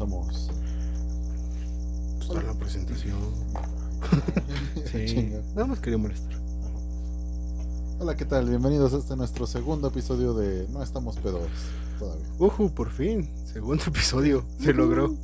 [0.00, 0.50] comenzamos.
[2.20, 3.18] Está la presentación.
[4.90, 5.32] sí.
[5.54, 6.40] Nada más quería molestar.
[7.98, 8.48] Hola, ¿qué tal?
[8.48, 11.50] Bienvenidos a este nuestro segundo episodio de No estamos pedos
[11.98, 12.24] todavía.
[12.38, 13.28] Ujú, por fin.
[13.44, 14.44] Segundo episodio.
[14.58, 15.14] Se logró.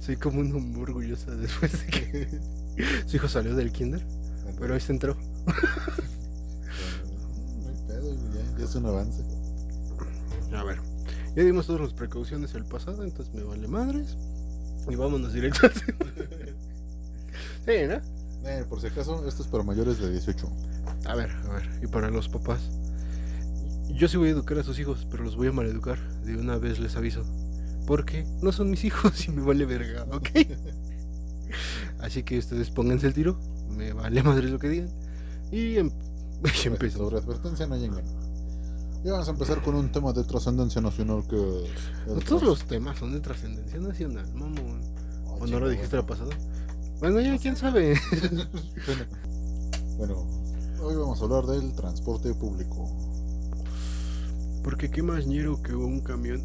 [0.00, 2.40] Soy como un hombre orgullosa después de que
[3.06, 4.04] su hijo salió del kinder.
[4.58, 5.16] Pero ahí se entró.
[7.62, 9.22] No hay pedo, ya, ya es un avance.
[10.54, 10.95] A ver.
[11.36, 14.16] Ya dimos todas las precauciones el pasado, entonces me vale madres.
[14.88, 15.68] Y vámonos directo.
[17.66, 18.00] Sí, ¿no?
[18.48, 20.48] Eh, por si acaso, esto es para mayores de 18.
[21.06, 21.68] A ver, a ver.
[21.82, 22.70] Y para los papás.
[23.88, 25.98] Yo sí voy a educar a sus hijos, pero los voy a maleducar.
[26.22, 27.24] De una vez les aviso.
[27.88, 30.28] Porque no son mis hijos y me vale verga, ¿ok?
[31.98, 33.40] Así que ustedes pónganse el tiro.
[33.68, 34.90] Me vale madre lo que digan.
[35.50, 35.90] Y, em
[36.64, 36.98] y empezó.
[36.98, 37.90] Sobre advertencia no hay
[39.06, 39.08] engaño.
[39.08, 41.36] Y vamos a empezar con un tema de trascendencia nacional que.
[42.06, 44.80] No todos los temas son de trascendencia nacional, mamón.
[45.26, 46.24] Oh, ¿O no lo dijiste la bueno.
[46.26, 46.42] pasada?
[47.00, 47.98] Bueno, ya quién sabe.
[49.98, 50.26] Bueno,
[50.82, 52.86] hoy vamos a hablar del transporte público.
[54.62, 56.42] Porque qué más ñero que un camión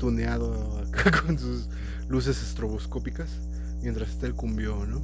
[0.00, 1.68] tuneado acá con sus
[2.08, 3.28] luces estroboscópicas
[3.82, 5.00] mientras está el cumbión, ¿no?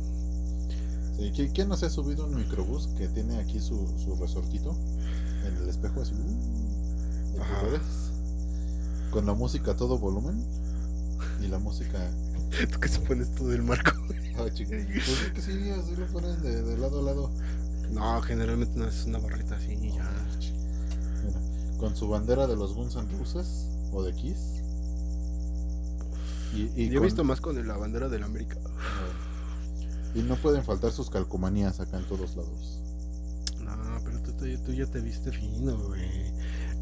[1.17, 4.77] Sí, ¿qui- ¿Quién no se ha subido un microbús que tiene aquí su, su resortito
[5.47, 6.15] en el espejo así?
[6.15, 7.81] uh, de Ajá.
[9.11, 10.45] con la música a todo volumen
[11.41, 12.11] y la música...
[12.73, 13.93] Tú que se pones todo el marco.
[14.37, 14.77] Ah, chica.
[14.87, 17.31] Pues es que sí, así lo ponen de, de lado a lado.
[17.91, 20.11] No, generalmente no es una barrita así y ya.
[21.25, 21.41] Mira,
[21.79, 24.63] con su bandera de los Guns N' Roses o de Kiss.
[26.55, 28.57] Y, y Yo he visto más con la bandera del América.
[30.15, 32.81] Y no pueden faltar sus calcomanías acá en todos lados.
[34.65, 36.33] Tú, ya te viste fino, güey.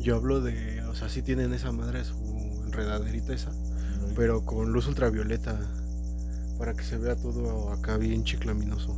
[0.00, 3.52] Yo hablo de, o sea, sí tienen esa madre, su enredaderita esa,
[4.16, 5.58] pero con luz ultravioleta.
[6.58, 8.96] Para que se vea todo acá bien chiclaminoso.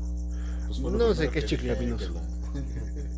[0.66, 2.12] Pues no sé qué es chiclaminoso.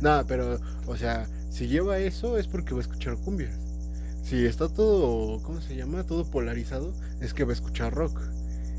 [0.00, 3.50] No, pero, o sea, si lleva eso es porque va a escuchar cumbia.
[4.22, 6.04] Si está todo, ¿cómo se llama?
[6.04, 8.18] Todo polarizado, es que va a escuchar rock.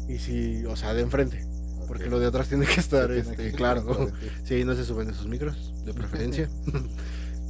[0.07, 1.45] Y si, o sea, de enfrente.
[1.91, 4.09] Porque lo de atrás tiene que estar, tiene este, que- claro.
[4.45, 6.49] Sí, no se suben esos micros, de preferencia.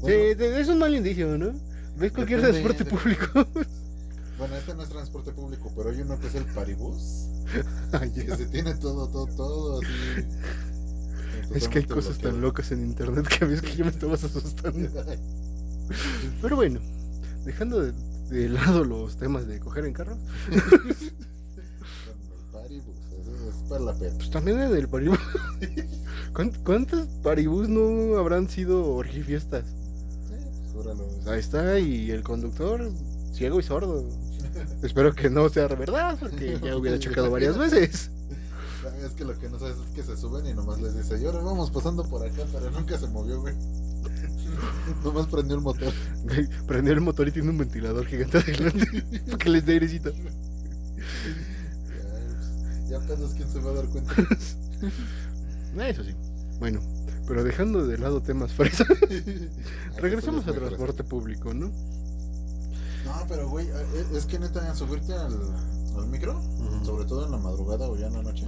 [0.01, 0.17] Bueno.
[0.35, 1.53] Sí, es un mal indicio, ¿no?
[1.95, 3.47] ¿Ves cualquier transporte público?
[4.39, 7.27] Bueno, este no es transporte público, pero hay uno que es el paribús.
[7.91, 10.25] Ay, Que se tiene todo, todo, todo así.
[11.53, 12.41] es que hay cosas tan bloqueado.
[12.47, 14.89] locas en internet que a veces que ya me estabas asustando.
[16.41, 16.79] Pero bueno,
[17.45, 17.91] dejando de,
[18.31, 20.17] de lado los temas de coger en carro,
[23.79, 24.13] la pena.
[24.17, 25.17] pues también en el paribús.
[26.33, 29.63] ¿Cuánt- ¿Cuántos paribús no habrán sido orgifiestas?
[30.27, 31.07] Sí, pues júralo.
[31.27, 32.89] Ahí está, y el conductor,
[33.33, 34.03] ciego y sordo.
[34.83, 38.09] Espero que no sea verdad, porque ya hubiera chocado varias veces.
[39.05, 41.25] Es que lo que no sabes es que se suben y nomás les dice, y
[41.25, 43.53] ahora vamos pasando por acá, pero nunca se movió, güey.
[45.03, 45.93] nomás prendió el motor.
[46.67, 48.87] Prendió el motor y tiene un ventilador gigante adelante
[49.37, 50.11] que les dé airecito.
[52.91, 54.13] Ya, ya pedos, ¿quién se va a dar cuenta?
[55.87, 56.13] Eso sí.
[56.59, 56.81] Bueno,
[57.27, 58.87] pero dejando de lado temas fresas,
[59.97, 61.67] regresamos al transporte público, ¿no?
[61.67, 65.33] No, pero güey, eh, es que neta, subirte al,
[65.97, 66.41] al micro,
[66.85, 68.45] sobre todo en la madrugada o ya en la noche,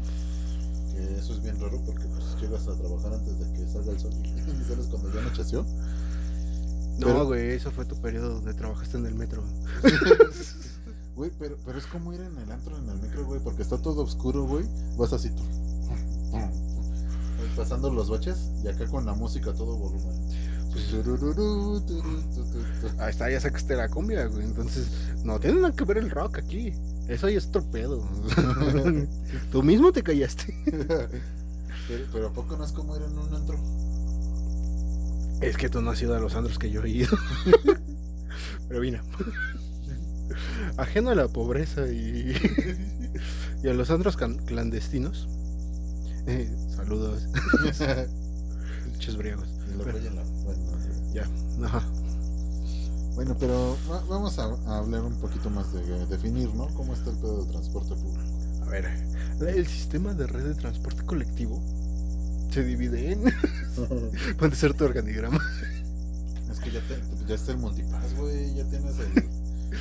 [0.93, 3.99] que eso es bien raro porque pues llegas a trabajar antes de que salga el
[3.99, 5.65] sol y sales cuando ya anocheció.
[6.99, 9.43] No, Pero- güey, eso fue tu periodo donde trabajaste en el metro.
[11.15, 13.77] Güey, pero, pero es como ir en el antro en el micro, güey, porque está
[13.77, 14.65] todo oscuro, güey.
[14.97, 15.43] Vas así tú.
[17.55, 20.15] Pasando los baches y acá con la música a todo volumen.
[22.99, 24.45] Ahí está, ya sacaste la cumbia, güey.
[24.45, 24.87] Entonces,
[25.23, 26.73] no tiene nada que ver el rock aquí.
[27.07, 28.03] Eso ya es torpedo.
[29.51, 30.55] Tú mismo te callaste.
[31.87, 33.57] Pero, pero ¿a poco no es como ir en un antro?
[35.41, 37.17] Es que tú no has ido a los andros que yo he ido.
[38.69, 39.03] Pero mira.
[40.77, 42.33] Ajeno a la pobreza y,
[43.63, 45.27] y a los andros clandestinos.
[46.27, 47.27] eh, saludos,
[50.11, 50.77] la- bueno,
[51.13, 51.27] Ya,
[51.65, 51.83] ajá.
[53.15, 56.67] Bueno, pero va- vamos a, a hablar un poquito más de definir, ¿no?
[56.73, 58.23] ¿Cómo está el pedo de transporte público?
[58.63, 58.85] A ver,
[59.47, 61.61] el sistema de red de transporte colectivo
[62.51, 63.23] se divide en.
[64.37, 65.39] Puede ser tu organigrama.
[66.51, 68.55] Es que ya, te, ya está el multipass, güey.
[68.55, 69.23] Ya tienes el,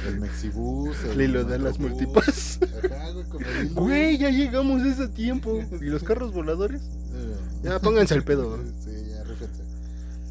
[0.08, 0.96] el Mexibus.
[1.04, 1.78] El Lilo de las.
[1.78, 3.10] Ajá,
[3.74, 5.60] güey, ya llegamos a ese tiempo.
[5.80, 6.82] ¿Y los carros voladores?
[7.14, 8.58] Eh, Ya, pónganse al pedo.
[8.80, 9.62] Sí, ya, rífense.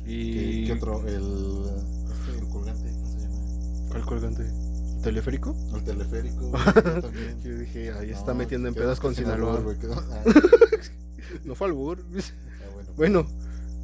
[0.06, 0.66] ¿Qué, Y.
[0.68, 1.08] qué otro?
[1.08, 1.16] El.
[2.12, 3.88] Este, el colgante, ¿cómo se llama?
[3.90, 4.44] ¿Cuál colgante?
[5.02, 5.56] teleférico.
[5.74, 7.42] El teleférico, güey, yo también.
[7.44, 9.58] Yo dije, ahí está No, metiendo en pedas con sin Sinaloa.
[9.58, 10.24] albur, Ah,
[11.44, 12.00] No fue albur.
[12.00, 12.90] ah, bueno.
[12.96, 13.28] Bueno,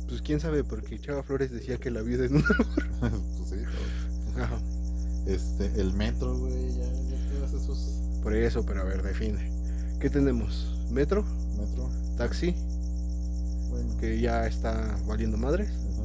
[0.07, 3.07] pues quién sabe, porque Chava Flores decía que la vida en un pues todo.
[3.07, 3.15] Ajá.
[5.27, 9.51] Este, el metro, güey, ya, ya todos esos Por eso, pero a ver, define.
[9.99, 10.73] ¿Qué tenemos?
[10.91, 11.23] Metro,
[11.57, 12.55] metro, taxi,
[13.69, 15.69] bueno, que ya está valiendo madres.
[15.69, 16.03] ajá,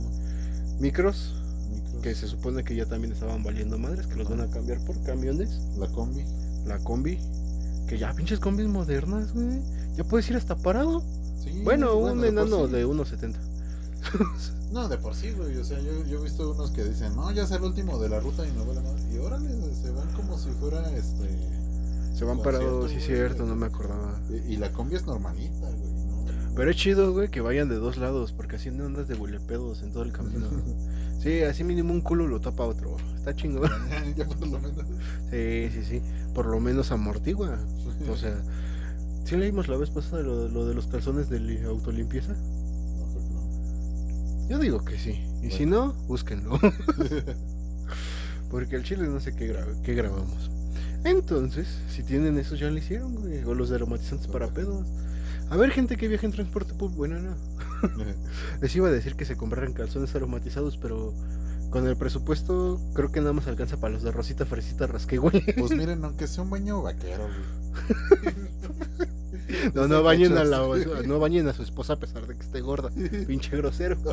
[0.81, 1.35] Micros,
[1.71, 4.85] micros, que se supone que ya también estaban valiendo madres, que los van a cambiar
[4.85, 5.61] por camiones.
[5.79, 6.25] la combi,
[6.67, 7.19] La combi,
[7.87, 9.61] que ya pinches combis modernas, güey.
[9.97, 11.03] Ya puedes ir hasta parado.
[11.45, 13.35] sí, Bueno, un por enano de 1.70.
[14.73, 17.31] No, de por sí, güey, o sea, yo, yo he visto unos que dicen, no,
[17.31, 20.11] ya es el último de la ruta y no vale nada, y órale, se van
[20.15, 21.29] como si fuera, este,
[22.15, 24.19] Se van parados, sí, cierto, no me acordaba.
[24.31, 26.25] y, y la combi es normalita, güey, ¿no?
[26.57, 29.83] Pero es chido, güey, que vayan de dos lados, porque así no andas de huelepedos
[29.83, 30.47] en todo el camino.
[31.23, 32.97] Sí, así mínimo un culo lo tapa otro.
[33.17, 33.71] Está chingón.
[34.17, 34.85] ya por lo menos.
[35.31, 36.03] Sí, sí, sí.
[36.35, 37.61] Por lo menos amortigua.
[38.11, 38.35] O sea,
[39.25, 42.35] ¿sí leímos la vez pasada lo, lo de los calzones de li- autolimpieza?
[44.53, 45.19] Yo digo que sí.
[45.43, 46.61] Y si no, búsquenlo.
[48.51, 50.51] Porque el chile no sé qué, gra- qué grabamos.
[51.05, 53.43] Entonces, si tienen esos ya lo hicieron, güey.
[53.45, 54.87] O los de aromatizantes para pedos.
[55.49, 56.99] A ver, gente que viaja en transporte público.
[56.99, 57.35] Bueno, no.
[58.61, 61.15] Les iba a decir que se compraran calzones aromatizados, pero
[61.71, 65.43] con el presupuesto creo que nada más alcanza para los de Rosita Fresita Rasque, güey.
[65.57, 68.35] Pues miren, aunque sea un baño vaquero, güey.
[69.75, 70.59] No, no bañen a la
[71.07, 72.91] no bañen a su esposa a pesar de que esté gorda.
[73.27, 73.97] Pinche grosero.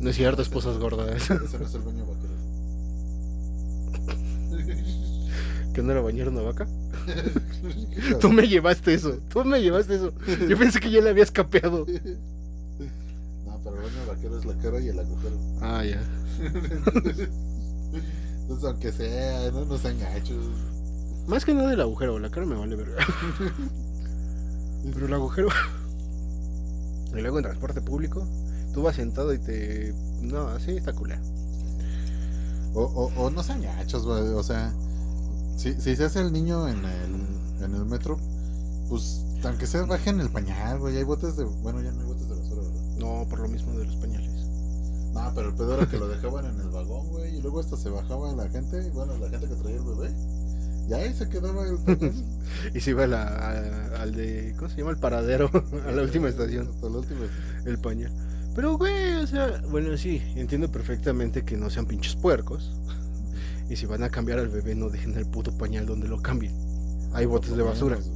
[0.00, 1.14] No es cierto, esposas gordas.
[1.14, 2.34] Ese no es el baño vaquero.
[5.72, 6.66] ¿Que no era bañar una vaca?
[8.20, 10.12] Tú me llevaste eso, tú me llevaste eso.
[10.48, 11.86] Yo pensé que ya le habías capeado.
[13.46, 15.36] No, pero el baño vaquero es la cara y el agujero.
[15.60, 16.02] Ah, ya.
[18.42, 20.46] Entonces, aunque sea, no nos sean gachos.
[21.30, 23.06] Más que nada el agujero, la cara me vale verga.
[24.92, 25.48] Pero el agujero.
[27.12, 28.24] Y luego en transporte público,
[28.72, 29.92] tú vas sentado y te.
[30.22, 31.20] No, así está culero.
[32.72, 34.28] O, o, o no sean gachos, güey.
[34.28, 34.72] O sea,
[35.56, 38.16] si, si se hace el niño en el, en el metro,
[38.88, 40.96] pues aunque sea bajen el pañal, güey.
[40.96, 41.44] Hay botes de.
[41.44, 42.80] Bueno, ya no hay botes de basura, ¿verdad?
[42.98, 44.46] No, por lo mismo de los pañales.
[45.12, 47.36] No, pero el pedo era que lo dejaban en el vagón, güey.
[47.36, 48.88] Y luego hasta se bajaba la gente.
[48.90, 50.14] Bueno, la gente que traía el bebé.
[50.90, 51.78] Y ahí se quedaba el.
[52.74, 54.54] Y se iba a la, a- al de.
[54.58, 54.90] ¿Cómo se llama?
[54.90, 55.48] El paradero.
[55.86, 56.68] A la última estación.
[56.68, 57.68] Hasta la última estación.
[57.68, 58.12] El pañal.
[58.56, 62.72] Pero, güey, o sea, bueno, sí, entiendo perfectamente que no sean pinches puercos.
[63.68, 66.52] Y si van a cambiar al bebé, no dejen el puto pañal donde lo cambien.
[67.12, 67.96] Hay botes de basura.
[67.98, 68.10] Menos,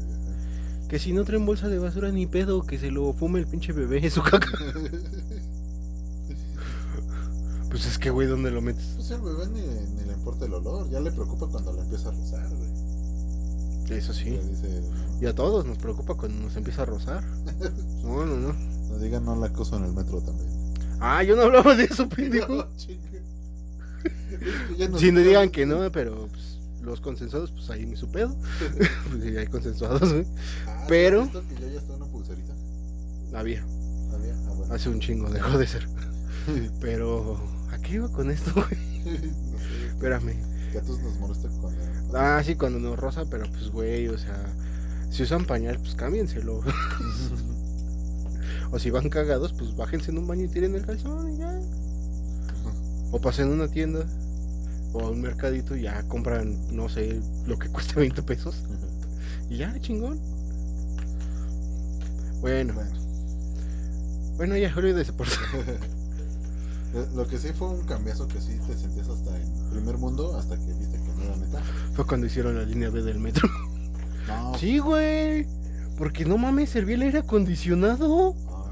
[0.89, 3.73] Que si no traen bolsa de basura ni pedo, que se lo fume el pinche
[3.73, 4.49] bebé en su caca.
[7.71, 8.93] Pues es que, güey, ¿dónde lo metes?
[8.97, 10.89] Pues el bebé ni, ni le importa el olor.
[10.91, 12.64] Ya le preocupa cuando le empieza a rozar, güey.
[13.91, 14.31] Eso sí.
[14.31, 14.83] Dice,
[15.21, 17.25] Y a todos nos preocupa cuando nos empieza a rozar.
[18.03, 18.53] No, no, no.
[18.53, 20.49] no digan no la acoso en el metro también.
[21.01, 22.55] Ah, yo no hablaba de eso, pendejo.
[22.55, 22.67] No.
[22.79, 22.87] Es
[24.91, 28.35] que Si no digan que no, pero pues, los consensuados, pues ahí me su pedo.
[29.11, 30.27] Pues hay consensuados, güey.
[30.67, 32.53] Ah, ¿sí pero- que ya ya está una pulserita?
[33.35, 33.63] Había.
[34.13, 34.75] Había, ah, bueno.
[34.75, 35.89] Hace un chingo dejó de ser.
[36.81, 37.41] Pero,
[37.73, 38.67] ¿a qué iba con esto, güey?
[39.05, 39.87] no sé.
[39.89, 40.35] Espérame.
[40.73, 41.81] Que a todos nos molesta cuando.
[42.15, 44.37] Ah, sí, cuando nos rosa, pero pues, güey, o sea,
[45.11, 46.61] si usan pañal, pues cámbienselo.
[48.71, 51.61] o si van cagados, pues bájense en un baño y tiren el calzón y ya.
[53.11, 54.05] O pasen a una tienda
[54.93, 58.63] o a un mercadito y ya compran, no sé, lo que cueste 20 pesos.
[59.51, 60.19] Y ya, chingón.
[62.41, 62.75] Bueno,
[64.37, 64.57] Bueno.
[64.57, 65.27] ya, olvídese por
[67.15, 70.57] Lo que sí fue un cambiazo que sí te sentías hasta en primer mundo hasta
[70.57, 71.61] que viste que no era neta.
[71.95, 73.49] Fue cuando hicieron la línea B del metro.
[74.27, 74.57] No.
[74.59, 75.47] Sí, güey.
[75.99, 78.35] Porque no mames, servía el aire acondicionado.
[78.49, 78.65] Ah,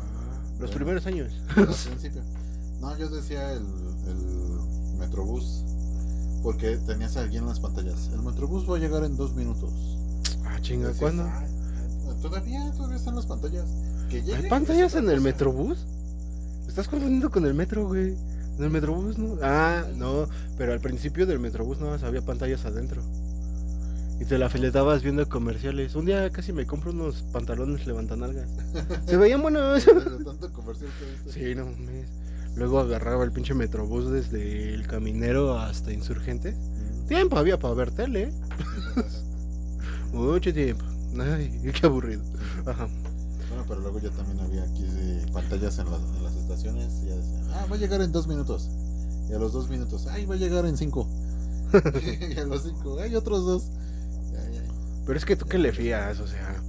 [0.58, 1.30] Los primeros años.
[1.56, 2.22] Al principio.
[2.80, 3.62] No, yo decía el,
[4.08, 5.62] el Metrobús.
[6.42, 8.08] Porque tenías aquí en las pantallas.
[8.14, 9.70] El Metrobús va a llegar en dos minutos.
[10.46, 11.24] Ah, chinga, Decías, ¿cuándo?
[11.24, 11.46] "Ay,
[12.08, 13.66] ay, Todavía, todavía están las pantallas.
[14.08, 15.20] Que ¿Hay pantallas en el cosa".
[15.24, 15.86] Metrobús?
[16.62, 18.16] Me estás confundiendo con el metro, güey.
[18.58, 19.36] En el Metrobús no.
[19.42, 20.28] Ah, no.
[20.56, 23.02] Pero al principio del Metrobús no había pantallas adentro.
[24.20, 25.94] Y te la filetabas viendo comerciales.
[25.94, 28.48] Un día casi me compro unos pantalones levantanalgas.
[29.06, 29.84] Se veían buenos.
[29.84, 31.32] Tanto comercial que viste.
[31.32, 32.08] Sí, no mames.
[32.54, 36.52] Luego agarraba el pinche Metrobús desde el caminero hasta Insurgente.
[36.52, 37.06] Mm.
[37.08, 38.32] Tiempo había para ver tele.
[40.12, 40.84] Mucho tiempo.
[41.18, 42.22] Ay, qué aburrido.
[42.66, 42.88] Ajá.
[43.52, 44.86] Bueno, pero luego ya también había aquí
[45.30, 48.26] pantallas en las, en las estaciones y ya decía, ah, va a llegar en dos
[48.26, 48.70] minutos.
[49.28, 51.06] Y a los dos minutos, ay, va a llegar en cinco.
[52.34, 53.64] y a los cinco, hay otros dos.
[54.32, 54.62] Ya, ya.
[55.04, 56.62] Pero es que tú qué le fías, o sea.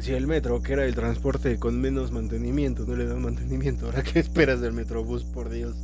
[0.00, 4.04] Si el metro, que era el transporte con menos mantenimiento, no le dan mantenimiento, ¿ahora
[4.04, 5.74] qué esperas del metrobús, por Dios?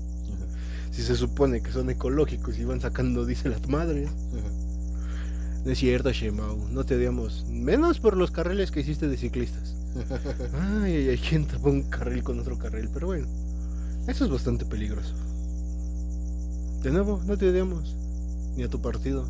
[0.93, 4.09] Si se supone que son ecológicos y van sacando diésel a tu madre.
[5.65, 7.47] No es cierto, Shemau, no te odiamos.
[7.49, 9.77] Menos por los carriles que hiciste de ciclistas.
[10.83, 12.89] Ay, ay, ay, ¿quién tapó un carril con otro carril?
[12.93, 13.27] Pero bueno,
[14.09, 15.15] eso es bastante peligroso.
[16.83, 17.95] De nuevo, no te odiamos.
[18.57, 19.29] Ni a tu partido.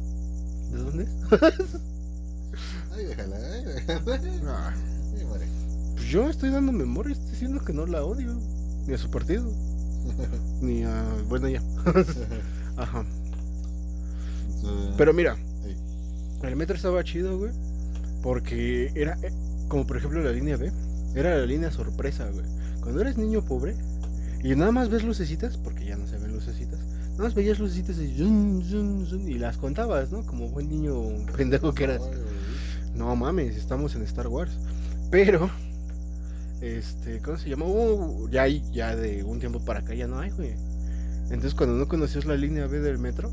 [0.71, 1.11] ¿De dónde es?
[2.93, 4.21] Ay, déjala, ay, déjala.
[4.47, 4.75] Ah,
[5.95, 8.39] pues yo estoy dando memoria, estoy diciendo que no la odio.
[8.87, 9.51] Ni a su partido.
[10.61, 11.05] Ni a...
[11.29, 11.63] Bueno, ya.
[12.77, 13.05] Ajá.
[14.97, 15.37] Pero mira,
[16.43, 17.53] el metro estaba chido, güey.
[18.23, 19.33] Porque era, eh,
[19.69, 20.71] como por ejemplo la línea B,
[21.15, 22.47] era la línea sorpresa, güey.
[22.81, 23.75] Cuando eres niño pobre
[24.43, 26.81] y nada más ves lucecitas, porque ya no se ven lucecitas,
[27.13, 30.25] nada más veías lucecitas y, y las contabas, ¿no?
[30.25, 30.95] Como buen niño
[31.37, 32.03] pendejo que eras.
[32.95, 34.53] No mames, estamos en Star Wars.
[35.11, 35.51] Pero,
[36.61, 37.67] este, ¿cómo se llama?
[37.67, 40.55] Uh, ya ya de un tiempo para acá ya no hay, güey.
[41.25, 43.33] Entonces cuando no conocías la línea B del metro,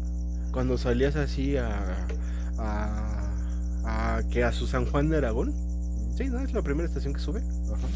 [0.52, 2.08] cuando salías así a,
[2.60, 3.32] a,
[3.86, 5.54] a que a su San Juan de Aragón,
[6.18, 7.40] sí, no es la primera estación que sube.
[7.40, 7.88] Ajá.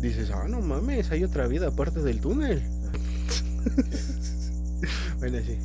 [0.00, 2.62] Dices, ah, no mames, hay otra vida aparte del túnel.
[5.18, 5.58] bueno, sí.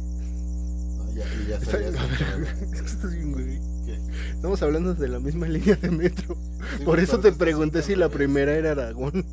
[0.98, 1.78] No, ya, y ya Está-.
[4.36, 6.36] Estamos hablando de la misma línea de metro.
[6.78, 9.26] Sí, Por eso te pregunté si la primera era Aragón.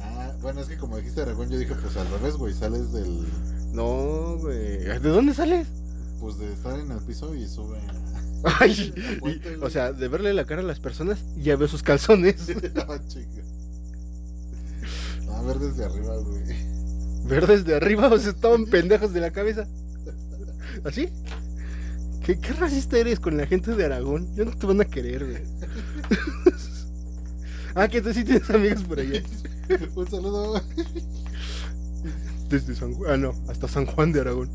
[0.00, 3.26] Ah, bueno, es que como dijiste Aragón, yo dije, pues al revés, güey, sales del.
[3.72, 4.78] No, güey.
[4.78, 5.68] ¿De dónde sales?
[6.20, 7.78] Pues de estar en el piso y sube.
[8.44, 12.36] Ay, y- o sea, de verle la cara a las personas, ya veo sus calzones.
[12.88, 13.42] Ah, chica.
[15.32, 16.42] A ver desde arriba, güey.
[17.26, 19.66] Ver desde arriba, o sea, estaban pendejos de la cabeza.
[20.84, 21.08] ¿Así?
[22.24, 24.34] ¿Qué, qué racista eres con la gente de Aragón?
[24.34, 25.42] Ya no te van a querer, güey.
[27.74, 29.22] ah, que tú sí tienes amigos por allá.
[29.94, 30.60] Un saludo.
[32.48, 33.10] Desde San Juan.
[33.12, 34.50] Ah, no, hasta San Juan de Aragón.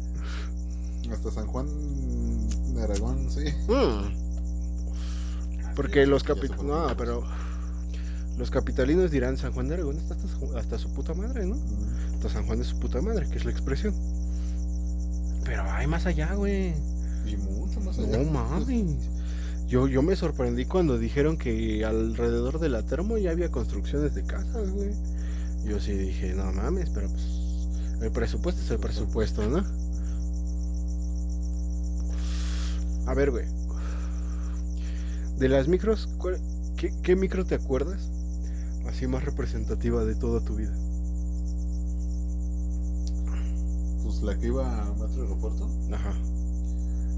[1.11, 1.67] Hasta San Juan
[2.75, 3.45] de Aragón, sí.
[3.67, 4.13] Mm,
[5.75, 6.65] Porque los capitalinos.
[6.89, 7.23] No, pero.
[8.37, 11.55] Los capitalinos dirán: San Juan de Aragón está hasta, su- hasta su puta madre, ¿no?
[11.55, 13.93] Mm, Hasta San Juan de su puta madre, que es la expresión.
[15.45, 16.73] Pero hay más allá, güey.
[17.25, 18.17] Y mucho más allá.
[18.17, 18.97] No mames.
[19.67, 24.23] Yo, yo me sorprendí cuando dijeron que alrededor de la termo ya había construcciones de
[24.23, 24.91] casas, güey.
[25.65, 27.23] Yo sí dije, no mames, pero pues
[28.01, 29.63] el presupuesto es el presupuesto, ¿no?
[33.05, 33.45] A ver, güey.
[35.37, 36.39] De las micros, ¿cuál-
[36.77, 38.09] qué, qué micro te acuerdas?
[38.87, 40.73] Así más representativa de toda tu vida.
[44.03, 45.69] Pues la que iba a Metro Aeropuerto.
[45.91, 46.13] Ajá.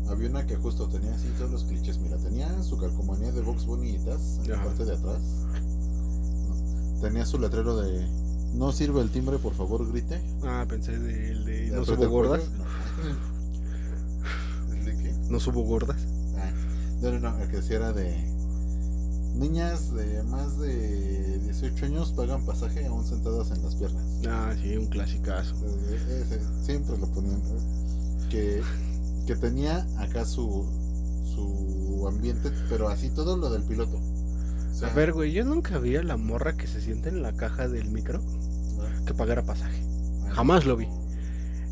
[0.10, 2.00] Había una que justo tenía así todos los clichés.
[2.00, 5.22] Mira, tenía su calcomanía de box bonitas en la parte de atrás.
[7.02, 8.08] Tenía su letrero de
[8.54, 10.22] no sirve el timbre, por favor, grite.
[10.44, 12.44] Ah, pensé del de, De no subo gordas.
[12.58, 13.37] No.
[15.30, 15.98] No subo gordas.
[16.38, 16.52] Ah,
[17.02, 18.16] no, no, no, el que sí era de
[19.36, 24.04] niñas de más de 18 años pagan pasaje aún sentadas en las piernas.
[24.28, 25.56] Ah, sí, un clasicazo.
[25.64, 27.42] Eh, ese, siempre lo ponían.
[28.30, 28.62] Que,
[29.26, 30.66] que tenía acá su,
[31.36, 33.98] su ambiente, pero así todo lo del piloto.
[33.98, 37.22] O sea, A ver, güey, yo nunca vi a la morra que se siente en
[37.22, 38.22] la caja del micro
[39.06, 39.82] que pagara pasaje.
[40.26, 40.88] ah, jamás lo vi.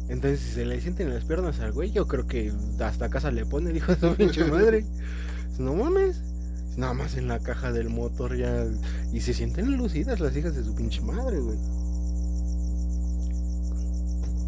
[0.07, 3.45] Entonces, si se le sienten las piernas al güey, yo creo que hasta casa le
[3.45, 4.85] pone, dijo de su pinche madre.
[5.57, 6.21] No mames.
[6.77, 8.65] Nada más en la caja del motor ya.
[9.13, 11.57] Y se sienten lucidas las hijas de su pinche madre, güey.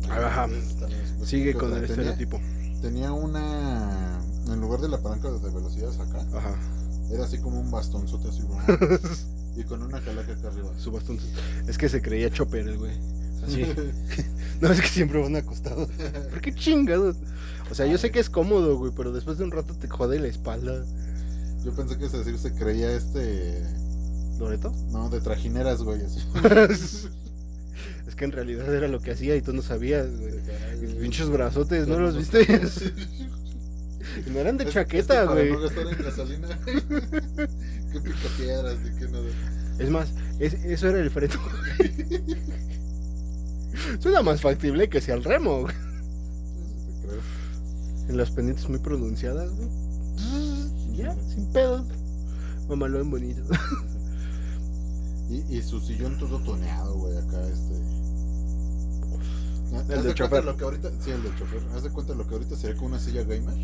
[0.10, 0.48] Ajá.
[1.24, 2.40] Sigue con el estereotipo.
[2.82, 4.20] Tenía una.
[4.48, 6.56] En lugar de la palanca de velocidad acá, Ajá.
[7.12, 8.62] era así como un bastonzote así, güey,
[9.58, 10.70] y con una calaca acá arriba.
[10.78, 11.20] Su bastón.
[11.68, 12.94] Es que se creía chopper el güey.
[13.48, 13.66] Así.
[14.60, 15.88] No, es que siempre van acostados.
[16.32, 17.16] ¿Por qué chingados?
[17.70, 20.20] O sea, yo sé que es cómodo, güey, pero después de un rato te jode
[20.20, 20.84] la espalda.
[21.63, 23.62] Yo pensé que es decir, se creía este.
[24.39, 24.74] ¿Loreto?
[24.92, 26.01] No, de trajineras, güey,
[26.72, 30.34] es que en realidad era lo que hacía y tú no sabías, güey.
[31.01, 32.48] Pinches brazotes, ¿no los viste?
[34.32, 35.50] No eran de Es- chaqueta, güey.
[35.50, 36.60] Para no gastar en gasolina.
[36.66, 39.25] qué picapiedras, de qué nada.
[39.77, 41.36] Es más, es- eso era el freno.
[44.00, 45.75] Suena más factible que sea el remo, güey.
[48.10, 49.69] En las pendientes muy pronunciadas, güey.
[50.96, 51.86] Ya, sin pedo.
[52.69, 53.41] Mamalón bonito.
[55.29, 57.75] Y, y su sillón todo toneado, güey, acá, este.
[59.91, 60.46] El Haz de chofer.
[60.46, 61.62] lo que ahorita, sí, el del chofer.
[61.75, 63.57] Haz de cuenta lo que ahorita sería como una silla gamer,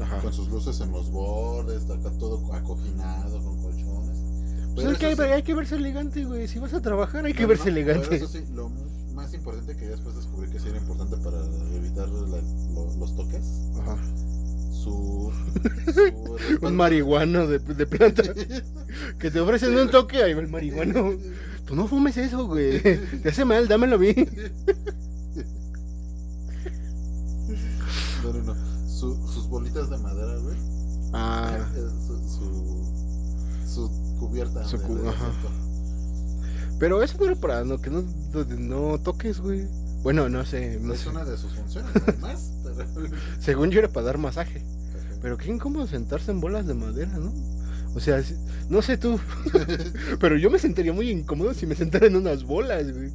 [0.00, 0.18] Ajá.
[0.22, 4.16] con sus luces en los bordes, acá todo acoginado, con colchones.
[4.74, 6.48] Pues hay, que, sí- hay que verse elegante, güey.
[6.48, 8.06] Si vas a trabajar, hay que No, verse no, elegante.
[8.08, 8.70] Pero eso sí, lo
[9.20, 11.38] más importante que después descubrí que sí era importante para
[11.74, 12.40] evitar la-
[12.74, 13.42] lo- los toques,
[13.80, 13.96] Ajá.
[14.72, 15.30] su,
[16.60, 18.22] su Un marihuano de, de planta.
[19.18, 21.12] Que te ofrecen un toque, ahí va el marihuano.
[21.66, 22.80] Tú no fumes eso, güey.
[23.22, 24.14] Te hace mal, dámelo a mí.
[28.24, 28.88] No, no, no.
[28.88, 30.56] Su- sus bolitas de madera, güey.
[31.12, 34.64] Ah, Eh, Su, su, su cubierta.
[34.66, 35.32] Su de- cu- de ajá.
[36.80, 38.02] Pero eso no era para no, que no,
[38.58, 39.68] no toques, güey.
[40.02, 41.10] Bueno, no sé, no es sé.
[41.10, 42.50] una de sus funciones, no hay más.
[42.64, 43.10] Pero...
[43.38, 44.64] Según yo era para dar masaje.
[45.22, 47.32] Pero qué incómodo sentarse en bolas de madera, ¿no?
[47.94, 48.22] O sea,
[48.68, 49.20] no sé tú,
[50.20, 53.10] pero yo me sentiría muy incómodo si me sentara en unas bolas, güey.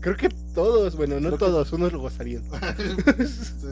[0.00, 2.42] Creo que todos, bueno, no Creo que- todos, unos lo gozarían.
[3.18, 3.66] sí,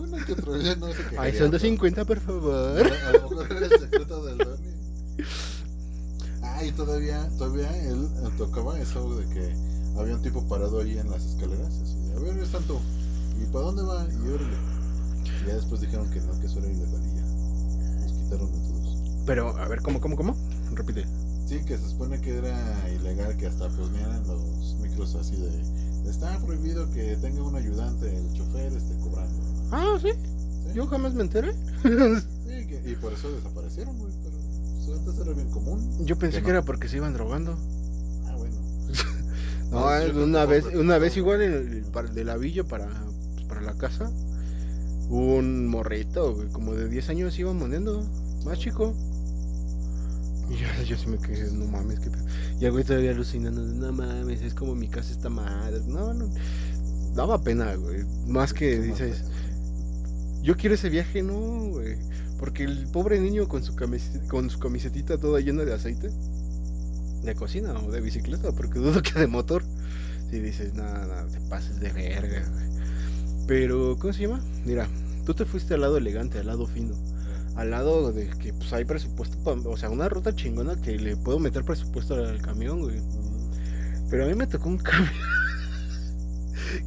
[0.00, 0.76] uno que otro no se Ay,
[1.10, 2.80] quejaría, son pero- 250, por favor.
[3.06, 4.38] A lo mejor era el secreto del.
[6.58, 9.54] Ah, y todavía, todavía él eh, tocaba eso de que
[9.96, 12.80] había un tipo parado ahí en las escaleras, así de, a ver, es tanto,
[13.40, 14.04] ¿y para dónde va?
[14.10, 14.56] Y órale.
[15.44, 17.22] Y ya después dijeron que no, que eso era ilegal y ya.
[18.02, 18.96] Nos quitaron a todos.
[19.24, 20.36] Pero, a ver, ¿cómo, cómo, cómo?
[20.72, 21.06] Repite.
[21.46, 26.10] Sí, que se supone que era ilegal, que hasta pues miran los micros así de,
[26.10, 29.40] está prohibido que tenga un ayudante, el chofer esté cobrando.
[29.70, 30.72] Ah, sí, ¿Sí?
[30.74, 31.52] yo jamás me enteré.
[31.82, 34.07] Sí, que- y por eso desaparecieron, güey,
[34.88, 36.04] pues, antes era bien común.
[36.04, 36.58] Yo pensé Que que no.
[36.58, 37.56] era porque se iban drogando.
[38.26, 38.56] Ah, bueno.
[39.70, 39.84] No,
[40.24, 42.88] una que vez, una vez igual en el, de Lavillo para,
[43.34, 44.10] pues, para la casa,
[45.10, 48.02] un morrito, güey, como de 10 años iba moneando,
[48.46, 48.94] más chico.
[50.50, 52.24] Y yo, yo sí me quedé, no mames, qué pedo.
[52.58, 55.82] Y el güey todavía alucinando, no mames, es como mi casa está madre.
[55.86, 56.30] No, no,
[57.14, 58.04] daba pena, güey.
[58.26, 59.24] Más que dices,
[60.42, 61.98] yo quiero ese viaje, no, güey.
[62.38, 66.10] Porque el pobre niño con su, camis- con su camisetita toda llena de aceite,
[67.24, 69.64] de cocina o de bicicleta, porque dudo que de motor.
[70.30, 72.44] Si dices, nada, nada, te pases de verga.
[73.46, 74.40] Pero, ¿cómo se llama?
[74.64, 74.86] Mira,
[75.24, 76.94] tú te fuiste al lado elegante, al lado fino.
[77.56, 81.16] Al lado de que pues hay presupuesto, pa- o sea, una ruta chingona que le
[81.16, 83.00] puedo meter presupuesto al camión, güey.
[84.10, 85.10] Pero a mí me tocó un camión.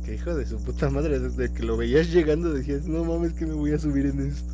[0.06, 3.46] que hijo de su puta madre, desde que lo veías llegando decías, no mames que
[3.46, 4.54] me voy a subir en esto.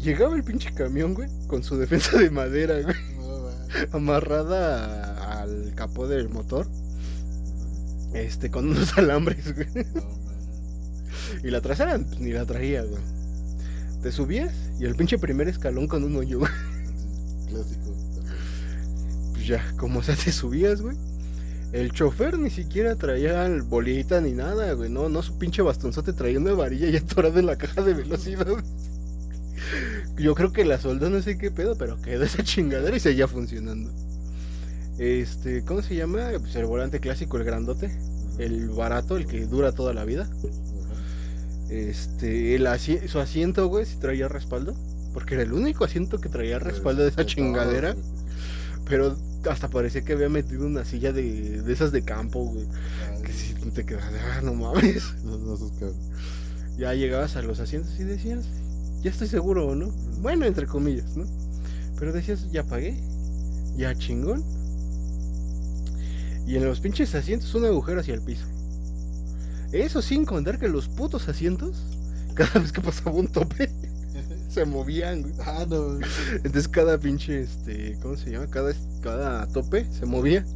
[0.00, 3.48] Llegaba el pinche camión, güey, con su defensa de madera, güey, no,
[3.92, 6.66] amarrada al capó del motor,
[8.12, 9.68] este, con unos alambres, güey.
[9.94, 10.24] No.
[11.42, 13.02] Y la trasera pues, ni la traía, güey.
[14.02, 16.52] Te subías y el pinche primer escalón con un hoyo, güey.
[17.48, 17.94] Clásico.
[19.32, 20.96] Pues ya, como sea, te subías, güey.
[21.72, 24.90] El chofer ni siquiera traía bolita ni nada, güey.
[24.90, 28.46] No, no, su pinche bastonzote traía una varilla ya atorada en la caja de velocidad.
[30.16, 33.26] Yo creo que la soldó, no sé qué pedo, pero quedó esa chingadera y seguía
[33.28, 33.90] funcionando.
[34.98, 36.30] Este, ¿cómo se llama?
[36.38, 37.90] Pues el volante clásico, el grandote.
[38.38, 40.28] El barato, el que dura toda la vida.
[41.70, 44.74] Este, el asi- su asiento, güey, si traía respaldo.
[45.12, 47.94] Porque era el único asiento que traía respaldo de esa chingadera.
[48.88, 49.16] Pero
[49.48, 52.66] hasta parecía que había metido una silla de, de esas de campo, güey.
[53.24, 55.14] Que si te quedas, ah, no mames.
[55.24, 55.56] No, no.
[56.76, 58.44] Ya llegabas a los asientos y decías,
[59.04, 59.92] ya estoy seguro, ¿o ¿no?
[60.22, 61.26] Bueno, entre comillas, ¿no?
[61.98, 62.96] Pero decías, ya pagué,
[63.76, 64.42] ya chingón.
[66.46, 68.46] Y en los pinches asientos un agujero hacia el piso.
[69.72, 71.84] Eso sin contar que los putos asientos,
[72.34, 73.70] cada vez que pasaba un tope,
[74.48, 75.34] se movían, güey.
[75.44, 75.98] Ah, no.
[76.36, 78.46] Entonces cada pinche, este, ¿cómo se llama?
[78.46, 80.46] Cada, cada tope se movía.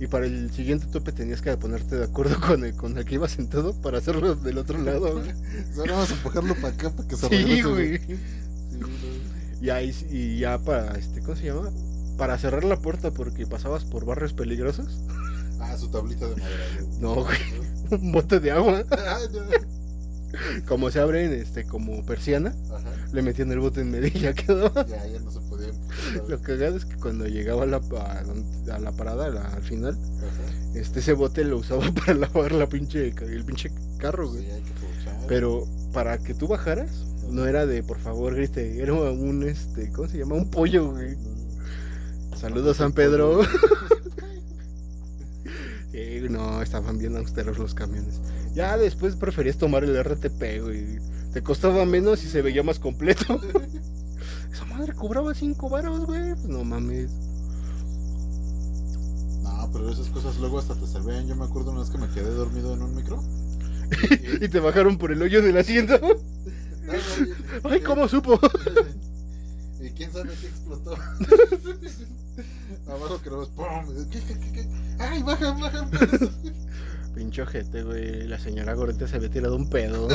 [0.00, 3.16] Y para el siguiente tope tenías que ponerte de acuerdo con el, con el que
[3.16, 5.32] ibas sentado para hacerlo del otro lado, güey.
[5.78, 7.98] Ahora vamos a empujarlo para acá para que se Sí, güey.
[7.98, 8.18] Sí.
[9.60, 11.70] Y ahí, y ya para, este, ¿cómo se llama?
[12.16, 15.00] Para cerrar la puerta porque pasabas por barrios peligrosos.
[15.60, 16.64] Ah, su tablita de madera.
[16.80, 17.00] güey.
[17.00, 17.38] No, güey.
[17.90, 18.84] Un bote de agua.
[20.68, 22.90] Como se abren, este, como persiana, Ajá.
[23.12, 24.72] le metían el bote en medio y ya quedó.
[24.86, 26.22] Ya, ya no se podía empujar.
[26.28, 29.62] Lo cagado es que cuando llegaba a la, a, a la parada, a la- al
[29.62, 30.78] final, Ajá.
[30.78, 34.44] este, ese bote lo usaba para lavar la pinche, el pinche carro, güey.
[34.44, 34.72] Sí, hay que.
[35.28, 36.90] Pero para que tú bajaras,
[37.30, 40.34] no era de por favor grite, era un este, ¿cómo se llama?
[40.34, 41.16] Un pollo, güey.
[42.36, 43.40] Saludos San Pedro.
[45.90, 48.20] Sí, no, estaban bien austeros los camiones.
[48.58, 50.98] Ya después preferías tomar el RTP, güey.
[51.32, 53.40] Te costaba menos y se veía más completo.
[54.52, 56.34] Esa madre cobraba 5 varos, güey.
[56.34, 57.08] Pues no mames.
[59.44, 61.28] No, pero esas cosas luego hasta te servían.
[61.28, 63.22] Yo me acuerdo una vez que me quedé dormido en un micro.
[64.40, 65.96] y te bajaron por el hoyo del asiento.
[67.62, 68.40] No, Ay, ¿cómo supo?
[69.78, 70.96] ¿Y quién sabe qué explotó?
[72.88, 73.66] Abajo que nos ¡pum!
[74.10, 74.68] ¿Qué, qué, qué, qué?
[74.98, 75.86] ¡Ay, baja, baja!
[77.18, 78.28] Pinche ojete, güey.
[78.28, 80.06] La señora gordita se había tirado un pedo.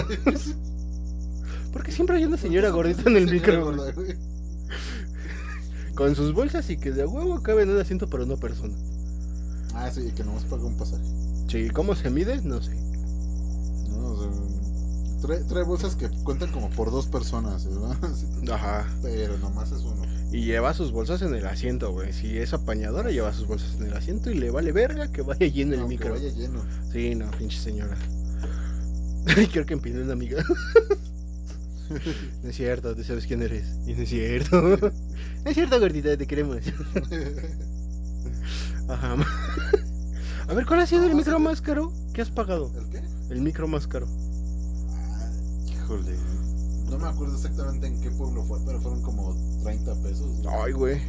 [1.73, 4.17] Porque siempre hay una señora gordita en el micro, güey.
[5.95, 8.73] Con sus bolsas y que de huevo cabe en un asiento para una persona.
[9.73, 11.03] Ah, sí, que nomás paga un pasaje.
[11.49, 12.41] Sí, ¿cómo se mide?
[12.41, 12.73] No sé.
[13.89, 14.31] No, o sea,
[15.27, 17.97] trae, trae bolsas que cuentan como por dos personas, ¿verdad?
[18.49, 18.87] Ajá.
[19.01, 20.02] Pero nomás es uno.
[20.33, 22.11] Y lleva sus bolsas en el asiento, güey.
[22.11, 25.45] Si es apañadora, lleva sus bolsas en el asiento y le vale verga que vaya
[25.45, 26.09] lleno el micro.
[26.09, 26.65] vaya lleno.
[26.91, 27.95] Sí, no, pinche señora.
[29.51, 30.43] Creo que empinó una amiga.
[32.43, 33.77] no es cierto, tú sabes quién eres.
[33.85, 34.59] Y no es cierto.
[35.43, 36.57] no es cierto, gordita, te queremos.
[38.89, 39.15] Ajá.
[40.47, 42.71] A ver, ¿cuál ha sido el micro más caro que has pagado?
[42.75, 43.03] ¿El qué?
[43.29, 44.07] El micro más caro.
[44.89, 45.29] Ah,
[45.67, 46.15] híjole.
[47.03, 50.29] No me acuerdo exactamente en qué pueblo fue, pero fueron como 30 pesos.
[50.63, 51.01] Ay, güey.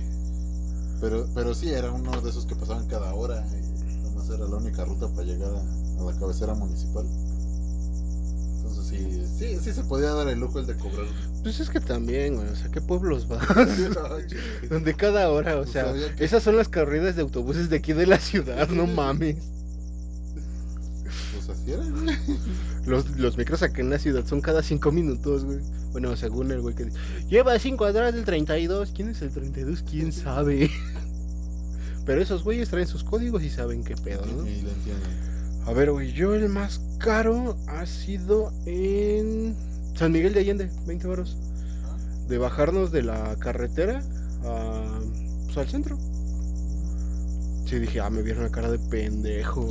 [1.01, 3.47] Pero, pero sí, era uno de esos que pasaban cada hora.
[3.57, 7.07] Y nomás era la única ruta para llegar a, a la cabecera municipal.
[8.57, 11.07] Entonces sí, sí, sí se podía dar el lujo el de cobrar.
[11.45, 12.49] Pues es que también, güey.
[12.49, 13.47] O sea, ¿qué pueblos vas?
[14.69, 18.09] Donde cada hora, o Pues sea, esas son las carreras de autobuses de aquí de
[18.09, 19.37] la ciudad, no mames.
[21.67, 22.17] Güey.
[22.87, 25.61] Los, los micros acá en la ciudad son cada cinco minutos, güey.
[25.93, 26.99] Bueno, según el güey que dice,
[27.31, 28.93] lleva cinco atrás del 32.
[28.95, 29.85] ¿Quién es el 32?
[29.89, 30.71] ¿Quién sabe?
[32.05, 34.47] Pero esos güeyes traen sus códigos y saben qué pedo, ¿no?
[34.47, 35.07] Y lo entiendo.
[35.67, 39.57] A ver, güey, yo el más caro ha sido en
[39.95, 41.39] San Miguel de Allende, 20 varos.
[42.29, 44.03] De bajarnos de la carretera
[44.45, 45.01] a,
[45.47, 45.99] pues, al centro.
[47.65, 49.69] Sí, dije, ah, me vieron la cara de pendejo.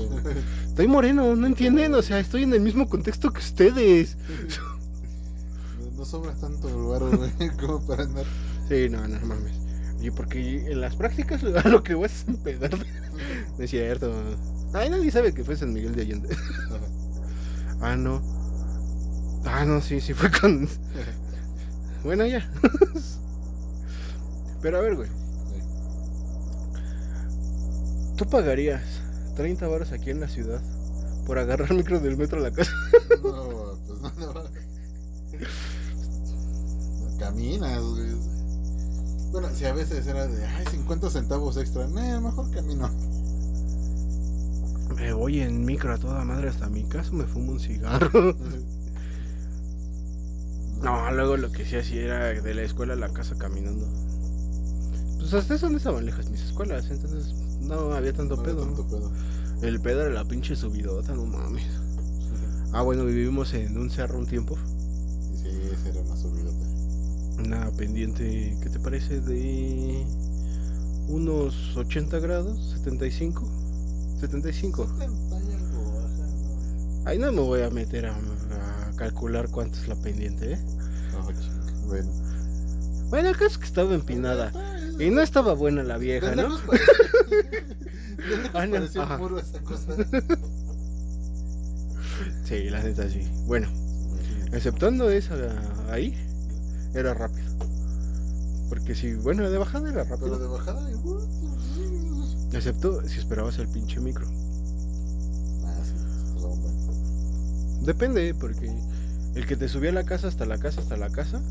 [0.67, 1.93] Estoy moreno, ¿no entienden?
[1.93, 4.17] O sea, estoy en el mismo contexto que ustedes.
[5.79, 8.25] No, no sobra tanto el güey, como para andar.
[8.67, 9.53] Sí, no, no mames.
[10.01, 12.71] Y porque en las prácticas lo que vas es empedar.
[13.57, 14.11] No es cierto.
[14.73, 16.35] Ay, nadie sabe que fue San Miguel de Allende.
[17.79, 18.21] Ah, no.
[19.45, 20.67] Ah, no, sí, sí fue con.
[22.03, 22.49] Bueno, ya.
[24.61, 25.22] Pero a ver, güey.
[28.15, 28.83] ¿Tú pagarías
[29.35, 30.61] 30 baros aquí en la ciudad
[31.25, 32.71] por agarrar micro del metro a la casa?
[33.23, 34.33] No, pues no, no.
[34.33, 34.43] No
[37.17, 38.11] Caminas, güey.
[39.31, 42.89] Bueno, si a veces era de, ay, 50 centavos extra, no, mejor camino.
[44.95, 48.35] Me voy en micro a toda madre hasta mi casa, me fumo un cigarro.
[50.83, 53.87] No, luego lo que sí hacía era de la escuela a la casa caminando.
[55.17, 58.65] Pues hasta eso no estaban lejas mis escuelas, entonces no había tanto No había pedo.
[58.65, 59.11] tanto pedo.
[59.61, 61.63] El pedo era la pinche subidota, no mames.
[62.73, 64.57] Ah, bueno, vivimos en un cerro un tiempo.
[65.35, 66.65] Sí, esa era una subidota.
[67.39, 69.21] Una pendiente, ¿qué te parece?
[69.21, 70.05] De
[71.07, 73.47] unos 80 grados, 75.
[74.19, 74.87] 75.
[74.87, 76.27] 70 y algo, ajá,
[77.03, 77.09] no.
[77.09, 80.59] Ahí no me voy a meter a, a calcular cuánto es la pendiente, ¿eh?
[81.13, 82.09] No, ching, bueno.
[83.09, 84.51] Bueno, el caso es que estaba empinada.
[84.99, 86.57] Y no estaba buena la vieja, ¿no?
[88.53, 89.17] Ah, no, ajá.
[89.17, 89.93] muro esa cosa.
[92.45, 93.27] Sí, la neta sí.
[93.47, 93.67] Bueno,
[94.53, 95.35] exceptando esa
[95.89, 96.15] ahí,
[96.93, 97.51] era rápido.
[98.69, 100.39] Porque si, bueno, de bajada era Pero rápido.
[100.39, 101.19] de bajada, y, uh,
[102.53, 104.25] Excepto si esperabas el pinche micro.
[105.65, 105.93] Ah, sí.
[107.85, 108.71] Depende, porque
[109.35, 111.41] el que te subía a la casa hasta la casa hasta la casa,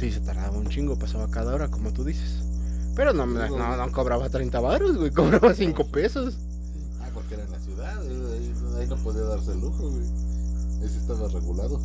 [0.00, 2.42] sí se tardaba un chingo, pasaba cada hora, como tú dices.
[2.96, 6.38] Pero no, no, no cobraba 30 baros, güey, cobraba 5 pesos.
[7.00, 10.06] Ah, porque era en la ciudad, eh, ahí, ahí no podía darse el lujo, güey.
[10.88, 11.80] Sí estaba regulado.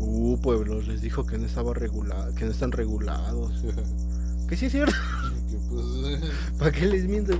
[0.00, 3.64] Uh, pueblos, les dijo que no estaba regulado, que no están regulados.
[4.48, 4.94] Que sí es cierto.
[5.68, 5.84] pues,
[6.58, 7.38] ¿Para qué les miento?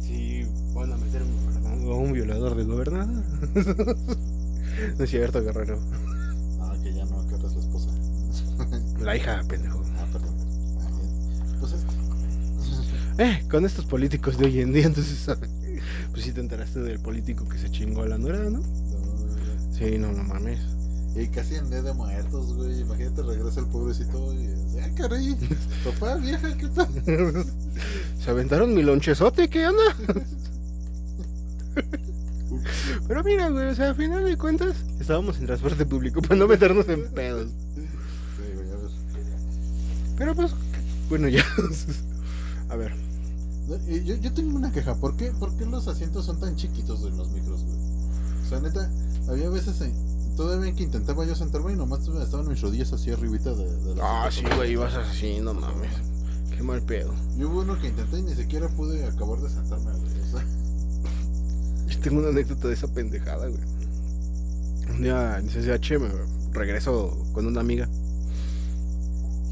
[0.00, 3.22] Si van a meter a un violador de gobernador.
[4.96, 5.78] no es cierto, guerrero.
[6.62, 7.90] ah, que ya no, que ahora es la esposa.
[9.00, 9.82] La hija, pendejo.
[9.98, 10.34] ah, perdón.
[11.60, 13.24] Pues es que.
[13.24, 15.26] Eh, con estos políticos de hoy en día, entonces,
[16.12, 18.50] pues sí te enteraste del político que se chingó a la nuera, ¿no?
[18.50, 18.62] No,
[19.78, 20.58] Sí, no, no mames.
[21.16, 22.80] y casi en día de muertos, güey.
[22.80, 25.36] Imagínate, regresa el pobrecito y dice, ah, caray,
[25.84, 26.88] papá, vieja, ¿qué tal?
[28.22, 29.96] Se aventaron mi lonchezote, ¿qué onda?
[33.06, 36.46] Pero mira, güey, o sea, a final de cuentas, estábamos en transporte público para no
[36.46, 37.50] meternos en pedos.
[40.20, 40.52] Pero pues,
[41.08, 41.42] bueno, ya.
[42.68, 42.92] A ver,
[44.04, 47.16] Yo, yo tengo una queja, ¿por qué, ¿por qué los asientos son tan chiquitos en
[47.16, 47.78] los micros, güey?
[48.44, 48.90] O sea, neta,
[49.30, 49.94] había veces en,
[50.36, 54.26] todavía que intentaba yo sentarme y nomás estaban mis rodillas así arribita de, de la
[54.26, 55.90] Ah, sí, güey, ibas así, no mames.
[56.54, 57.14] Qué mal pedo.
[57.38, 60.20] Y hubo uno que intenté y ni siquiera pude acabar de sentarme, güey.
[60.20, 60.44] O sea,
[61.88, 63.62] Yo tengo una anécdota de esa pendejada, güey.
[64.90, 66.10] Un día en CCH me
[66.52, 67.88] regreso con una amiga.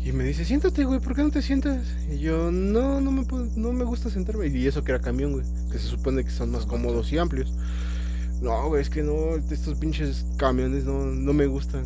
[0.08, 1.84] Y me dice, siéntate, güey, ¿por qué no te sientas?
[2.10, 4.46] Y yo, no, no me, puedo- no me gusta sentarme.
[4.46, 5.44] Y eso que era camión, güey.
[5.70, 7.52] Que se supone que son más cómodos y amplios.
[8.40, 11.84] No, güey, es que no, estos pinches camiones no, no me gustan.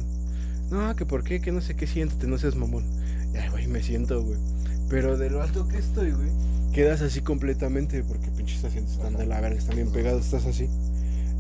[0.71, 2.85] No, que por qué, que no sé qué, siéntate, no seas mamón.
[3.33, 4.39] Ya, güey, me siento, güey.
[4.89, 6.29] Pero de lo alto que estoy, güey,
[6.73, 10.69] quedas así completamente, porque pinches asientos están de la verga, están bien pegados, estás así.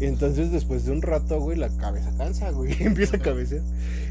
[0.03, 3.62] Y entonces después de un rato, güey, la cabeza cansa, güey, empieza a cabecear.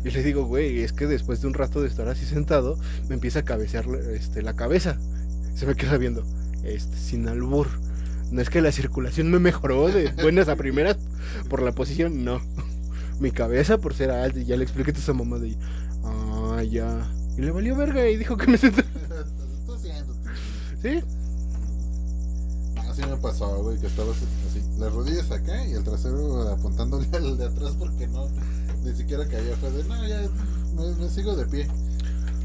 [0.06, 3.15] Y le digo, güey, es que después de un rato de estar así sentado, me
[3.15, 4.97] empieza a cabecear este, la cabeza.
[5.54, 6.23] Se me queda viendo,
[6.63, 7.67] este, sin albur.
[8.32, 10.95] No es que la circulación me mejoró de buenas a primeras
[11.49, 12.39] por la posición, no.
[13.19, 15.58] Mi cabeza por ser alta, y ya le expliqué a esa mamá de
[16.06, 17.06] ah, ya.
[17.38, 18.88] Y le valió verga y dijo que me siéntate.
[20.82, 21.04] ¿Sí?
[22.77, 24.13] Así me pasó, güey, que estaba
[24.82, 28.28] las rodillas acá y el trasero apuntándole al de atrás porque no,
[28.84, 29.56] ni siquiera caía.
[29.58, 30.22] Fue de, no, ya
[30.76, 31.67] me, me sigo de pie.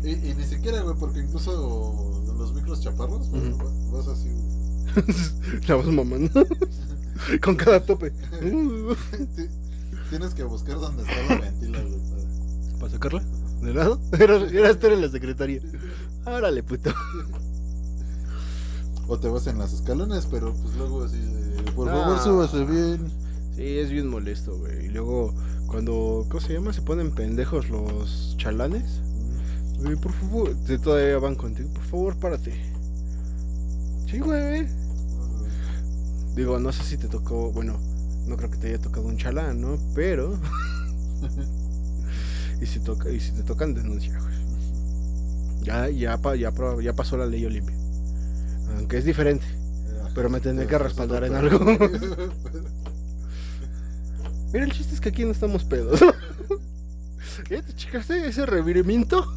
[0.04, 3.52] Y, y ni siquiera, güey, porque incluso los micros chaparros, güey,
[3.92, 5.62] vas así, güey.
[5.68, 6.46] La vas mamando.
[7.42, 8.10] Con cada tope.
[8.10, 9.48] Ti-
[10.10, 11.98] Tienes que buscar dónde está la ventila, güey.
[12.10, 13.22] para- ¿Para sacarla?
[13.62, 13.98] ¿De lado?
[14.12, 15.60] Era, era estar en la secretaria.
[16.26, 16.92] Árale, puto.
[19.08, 21.16] O te vas en las escalones, pero pues luego así
[21.74, 21.92] por Ah.
[21.92, 23.10] favor, súbase bien.
[23.54, 24.86] Sí, es bien molesto, güey.
[24.86, 25.34] Y luego,
[25.66, 26.72] cuando, ¿cómo se llama?
[26.72, 29.00] Se ponen pendejos los chalanes.
[29.80, 31.68] Güey, por favor, todavía van contigo.
[31.72, 32.52] Por favor, párate.
[34.10, 34.66] Sí, güey.
[36.34, 37.78] Digo, no sé si te tocó, bueno,
[38.26, 39.78] no creo que te haya tocado un chalán, ¿no?
[39.94, 40.38] Pero.
[42.60, 44.34] y, si toca, y si te tocan, denuncia, güey.
[45.62, 47.74] Ya, ya, ya, ya pasó la ley Olimpia.
[48.76, 49.46] Aunque es diferente.
[50.16, 51.58] Pero me tendré que respaldar en algo.
[54.52, 56.00] Mira, el chiste es que aquí no estamos pedos.
[57.50, 57.60] ¿Eh?
[57.62, 59.22] ¿Te checaste ese revirimiento?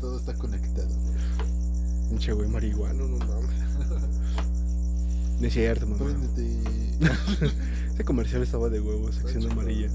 [0.00, 0.94] Todo está conectado.
[2.10, 3.56] Pinche güey marihuano, no mames.
[5.40, 6.14] No es cierto, mamá.
[7.94, 9.88] Ese comercial estaba de huevo, sección amarilla.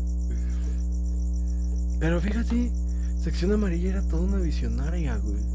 [1.99, 2.71] Pero fíjate,
[3.21, 5.50] sección amarilla era toda una visionaria, güey.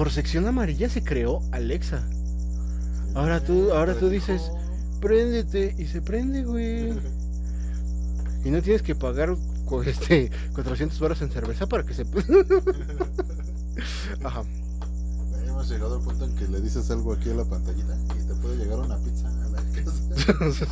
[0.00, 2.02] Por sección amarilla se creó Alexa.
[3.14, 4.50] Ahora tú, ahora tú dices,
[4.98, 6.94] préndete y se prende, güey.
[8.42, 9.36] Y no tienes que pagar
[9.84, 12.02] este 400 baros en cerveza para que se
[14.24, 14.42] Ajá.
[15.46, 18.34] Hemos llegado al punto en que le dices algo aquí a la pantallita y te
[18.36, 20.66] puede llegar una pizza a la casa.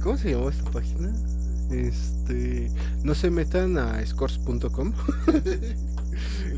[0.02, 1.12] ¿Cómo se llamó esta página?
[1.70, 4.94] Este, no se metan a scores.com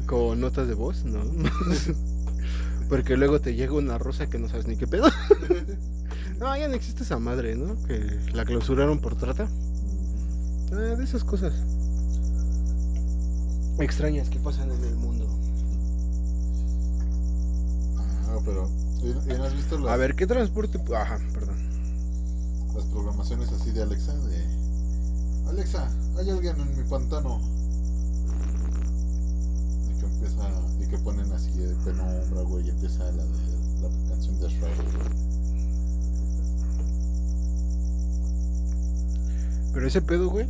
[0.06, 1.20] con notas de voz, ¿no?
[2.88, 5.08] Porque luego te llega una rosa que no sabes ni qué pedo.
[6.40, 7.76] No, ya no existe esa madre, ¿no?
[7.82, 9.46] Que la clausuraron por trata.
[10.72, 11.52] Ah, de esas cosas
[13.78, 15.28] extrañas que pasan en el mundo.
[18.28, 18.70] Ah, pero.
[19.02, 20.80] ¿y, y no has visto las, A ver, ¿qué transporte?
[20.96, 21.56] Ajá, perdón.
[22.74, 24.14] las programaciones así de Alexa?
[24.14, 24.42] De.
[25.50, 27.40] Alexa, hay alguien en mi pantano.
[30.30, 30.82] Y que empieza.
[30.82, 32.66] Y que ponen así de penumbra, güey.
[32.66, 35.30] Y empieza la de la canción de Shrek.
[39.72, 40.46] Pero ese pedo, güey.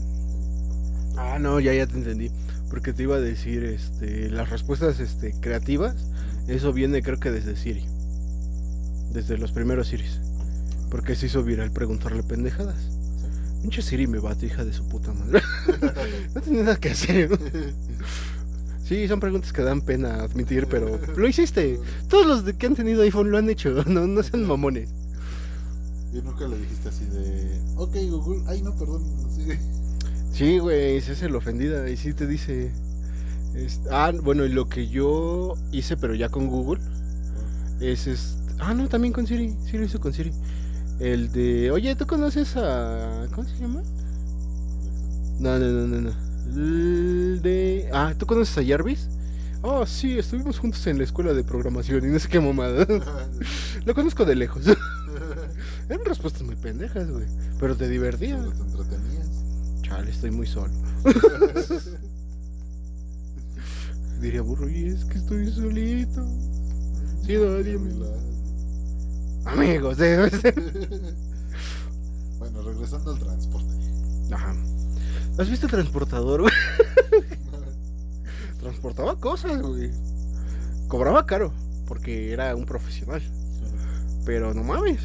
[1.17, 2.31] Ah, no, ya, ya te entendí.
[2.71, 5.97] Porque te iba a decir, este, las respuestas, este, creativas,
[6.47, 7.85] eso viene creo que desde Siri.
[9.13, 10.21] Desde los primeros Siris.
[10.91, 12.91] Porque se hizo viral preguntarle pendejadas.
[13.63, 15.43] Pinche Siri me bate, hija de su puta madre.
[16.35, 17.31] no tenía nada que hacer.
[18.91, 21.79] Sí, son preguntas que dan pena admitir, pero lo hiciste.
[22.09, 23.85] Todos los que han tenido iPhone lo han hecho.
[23.87, 24.91] No, no sean mamones.
[26.13, 27.57] Y nunca le dijiste así de.
[27.77, 28.43] Ok, Google.
[28.49, 29.05] Ay, no, perdón.
[29.33, 29.45] Sí.
[30.33, 32.73] Sí, güey, se hace la ofendida y sí te dice.
[33.55, 36.81] es- ah, bueno, y lo que yo hice, pero ya con Google,
[37.81, 38.41] es este.
[38.59, 39.55] Ah, no, también con Siri.
[39.71, 40.33] Sí, lo hizo con Siri.
[40.99, 41.71] El de.
[41.71, 43.29] Oye, ¿tú conoces a.
[43.33, 43.83] ¿Cómo se llama?
[45.39, 46.30] No, no, no, no, no.
[46.55, 47.89] De.
[47.93, 49.09] Ah, ¿tú conoces a Jarvis?
[49.63, 52.87] Oh, sí, estuvimos juntos en la escuela de programación y no sé qué mamada.
[53.85, 54.65] lo conozco de lejos.
[55.89, 57.27] Eran respuestas muy pendejas, güey.
[57.59, 58.41] Pero te divertían.
[58.41, 59.29] Pero te entretenías.
[59.83, 60.73] Chale, estoy muy solo.
[64.21, 66.27] Diría burro, y es que estoy solito.
[67.27, 68.31] Sí, nadie me-
[69.47, 70.31] Amigos, ser.
[72.39, 73.75] bueno, regresando al transporte.
[74.31, 74.55] Ajá.
[75.41, 76.53] ¿Has visto transportador, güey?
[78.61, 79.91] Transportaba cosas, güey.
[80.89, 81.53] Cobraba caro,
[81.87, 83.23] porque era un profesional.
[84.27, 85.01] Pero no mames.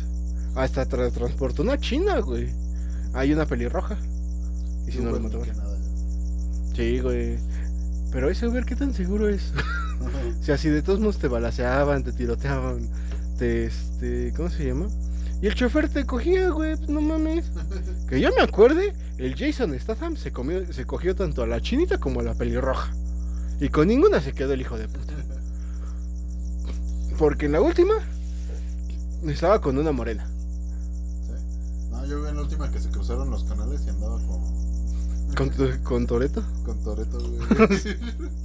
[0.55, 2.49] Hasta tra- transportó una china, güey.
[3.13, 3.97] Hay una pelirroja.
[4.87, 5.45] Y si Tú, no lo bueno, mataba.
[5.45, 5.77] que nada.
[6.75, 7.37] Sí, güey.
[8.11, 9.53] Pero ese Uber, ¿qué tan seguro es?
[10.41, 12.89] Si de todos modos te balaceaban, te tiroteaban,
[13.39, 14.87] te, este, ¿cómo se llama?
[15.41, 17.45] Y el chofer te cogía, güey, pues no mames.
[18.09, 21.99] Que yo me acuerde, el Jason Statham se, comió, se cogió tanto a la chinita
[21.99, 22.91] como a la pelirroja.
[23.59, 25.13] Y con ninguna se quedó el hijo de puta.
[27.17, 27.93] Porque en la última
[29.27, 30.27] estaba con una morena.
[31.27, 31.33] ¿Sí?
[31.91, 35.49] No, yo vi en la última que se cruzaron los canales y andaba con, Con,
[35.51, 36.43] tu- con Toreto.
[36.65, 37.37] con Toreto, güey.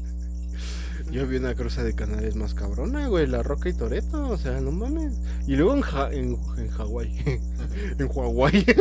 [1.11, 4.61] Yo vi una cruza de canales más cabrona, güey, La Roca y Toreto, o sea,
[4.61, 5.15] no mames.
[5.47, 7.19] Y luego en, Ja- en, en Hawái.
[7.99, 8.65] en Hawái.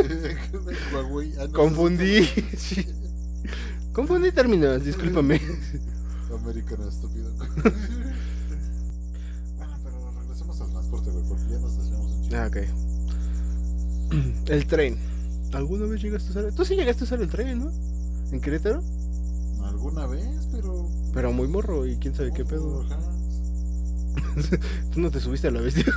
[1.38, 2.24] Ah, no, Confundí.
[2.56, 2.86] sí.
[3.92, 5.40] Confundí términos, discúlpame.
[6.32, 7.32] Americano estúpido.
[9.56, 12.36] bueno, pero regresemos al transporte, güey, porque ya nos desviamos un chico.
[12.36, 12.56] Ah, ok.
[14.48, 14.96] El tren.
[15.52, 16.52] ¿Alguna vez llegaste a usar?
[16.54, 17.72] Tú sí llegaste a usar el tren, ¿no?
[18.32, 18.82] En Querétaro.
[19.64, 20.46] Alguna vez,
[21.12, 21.32] pero.
[21.32, 22.84] Muy morro y quién sabe qué pedo.
[24.92, 25.84] Tú no te subiste a la bestia.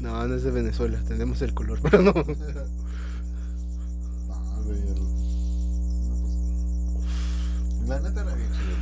[0.00, 0.98] No, no es de Venezuela.
[1.06, 2.12] Tenemos el color, pero no.
[2.12, 2.22] No,
[4.64, 4.94] güey, el...
[6.08, 6.14] no,
[6.94, 8.76] pues, La neta era bien chido.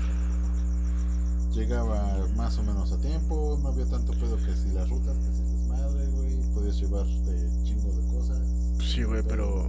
[1.53, 5.33] Llegaba más o menos a tiempo, no había tanto pedo que si las rutas, que
[5.33, 6.39] si desmadre, güey.
[6.55, 8.39] Podías llevarte chingo de cosas.
[8.81, 9.69] Sí, güey, pero.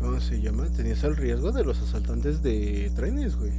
[0.00, 0.66] ¿Cómo se llama?
[0.68, 3.52] Tenías el riesgo de los asaltantes de trenes, güey.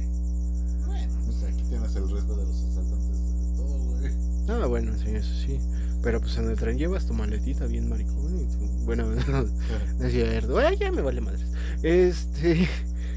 [0.86, 4.12] Bueno, pues aquí tienes el riesgo de los asaltantes de todo, güey.
[4.48, 5.60] Ah, bueno, sí, eso sí.
[6.02, 8.66] Pero pues en el tren llevas tu maletita bien maricón y tu...
[8.84, 9.06] Bueno,
[9.98, 10.58] no es cierto.
[10.58, 11.46] Ay, ya me vale madres.
[11.82, 12.68] Este...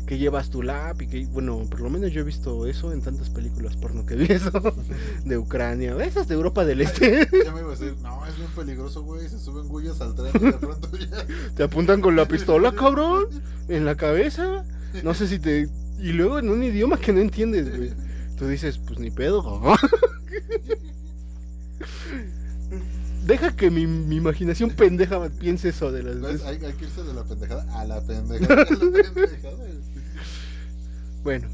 [0.06, 1.26] Que llevas tu lap y que...
[1.26, 4.52] Bueno, por lo menos yo he visto eso en tantas películas porno que vi eso.
[5.26, 5.96] De Ucrania.
[6.04, 7.28] Esas de Europa del Este.
[7.44, 9.28] Ya me iba a decir, no, es bien peligroso, güey.
[9.28, 11.26] Se suben gullas al tren y de pronto ya.
[11.56, 13.26] Te apuntan con la pistola, cabrón.
[13.68, 14.64] En la cabeza.
[15.04, 15.68] No sé si te...
[16.00, 17.92] Y luego en un idioma que no entiendes, güey.
[18.38, 19.62] Tú dices, pues ni pedo.
[23.26, 26.44] Deja que mi, mi imaginación pendeja piense eso de las veces.
[26.44, 28.54] Hay, hay que irse de la pendejada a la pendejada.
[28.54, 29.66] A la pendejada.
[31.26, 31.48] Bueno.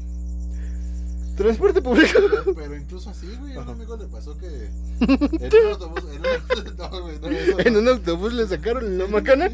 [1.36, 2.12] Transporte público.
[2.44, 4.46] Pero, pero incluso así, güey, a un amigo le pasó que
[5.00, 9.06] en un autobús, en un, no, güey, no, eso En un autobús le sacaron la
[9.08, 9.50] macana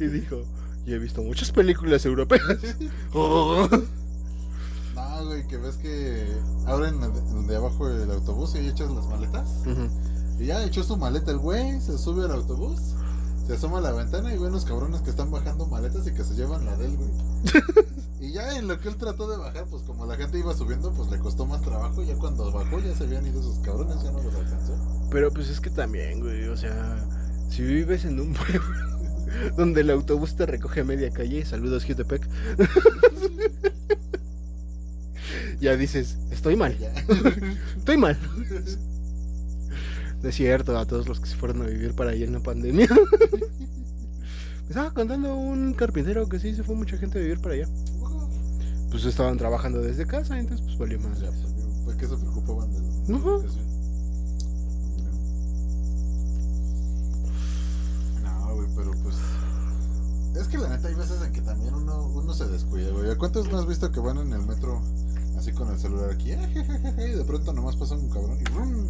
[0.00, 0.42] y dijo,
[0.86, 2.42] y he visto muchas películas europeas.
[3.14, 3.68] Oh.
[4.94, 6.26] No, güey, que ves que
[6.66, 9.50] abren el- el de abajo del autobús y echas las maletas.
[10.40, 12.94] Y ya echó su maleta el güey, se sube al autobús,
[13.52, 16.24] se asoma a la ventana y ve unos cabrones que están bajando maletas y que
[16.24, 17.10] se llevan la del güey.
[18.18, 20.90] Y ya en lo que él trató de bajar, pues como la gente iba subiendo,
[20.92, 22.02] pues le costó más trabajo.
[22.02, 24.72] Y ya cuando bajó ya se habían ido esos cabrones, ya no los alcanzó.
[25.10, 27.04] Pero pues es que también, güey, o sea,
[27.50, 28.62] si vives en un pueblo
[29.58, 32.26] donde el autobús te recoge a media calle, saludos Jutepec,
[35.60, 36.74] ya dices, estoy mal,
[37.76, 38.18] estoy mal.
[40.22, 42.40] No es cierto, a todos los que se fueron a vivir para allá en la
[42.40, 42.88] pandemia.
[44.62, 47.68] Me estaba contando un carpintero que sí se fue mucha gente a vivir para allá.
[48.90, 51.18] Pues estaban trabajando desde casa, entonces pues valió más.
[51.20, 53.64] Ya, ¿por ¿Por qué se preocupaban de la educación?
[58.22, 59.16] No, güey, pero pues.
[60.40, 63.10] Es que la neta hay veces en que también uno, uno se descuida, güey.
[63.10, 64.80] ¿A ¿Cuántos no has visto que van en el metro
[65.36, 66.32] así con el celular aquí?
[66.32, 66.48] ah,
[66.98, 68.86] y de pronto nomás pasa un cabrón y ¡brum!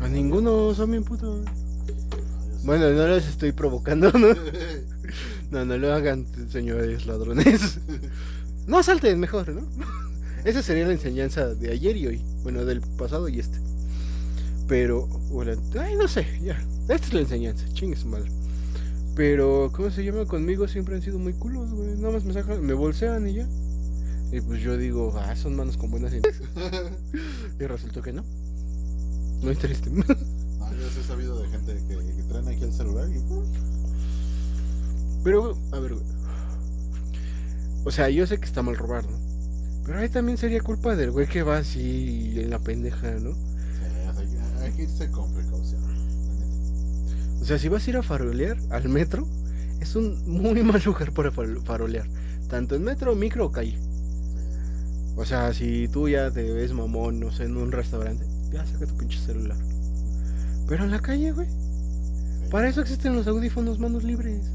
[0.00, 1.44] A ninguno son bien putos.
[2.64, 4.28] Bueno, no los estoy provocando, ¿no?
[5.50, 7.78] No, no lo hagan, señores ladrones.
[8.66, 9.62] No salten mejor, ¿no?
[10.44, 12.22] Esa sería la enseñanza de ayer y hoy.
[12.42, 13.58] Bueno, del pasado y este.
[14.66, 16.58] Pero, bueno, ay, no sé, ya.
[16.88, 18.30] Esta es la enseñanza, chingue su madre.
[19.14, 20.24] Pero, ¿cómo se llama?
[20.24, 21.96] Conmigo siempre han sido muy culos, güey.
[21.96, 23.48] Nada más me sacan, me bolsean y ya.
[24.32, 26.50] Y pues yo digo, ah, son manos con buenas intenciones.
[27.60, 28.24] Y resultó que no.
[29.44, 29.90] Muy triste.
[29.90, 33.44] No, yo sí he sabido de gente que, que traen aquí el celular y ¡pum!
[35.22, 36.04] Pero, a ver, güey.
[37.84, 39.18] O sea, yo sé que está mal robar, ¿no?
[39.84, 43.32] Pero ahí también sería culpa del güey que va así en la pendeja, ¿no?
[43.34, 45.82] Sí, hay, que- irse con precaución.
[47.40, 49.28] O sea, si vas a ir a farolear al metro,
[49.80, 52.08] es un muy mal lugar para farolear.
[52.48, 53.78] Tanto en metro, micro o calle.
[55.16, 58.24] O sea, si tú ya te ves mamón, no sé, en un restaurante,
[58.54, 59.56] ya saca tu pinche celular.
[60.68, 61.48] Pero en la calle, güey.
[61.48, 62.48] Sí.
[62.50, 64.46] Para eso existen los audífonos manos libres.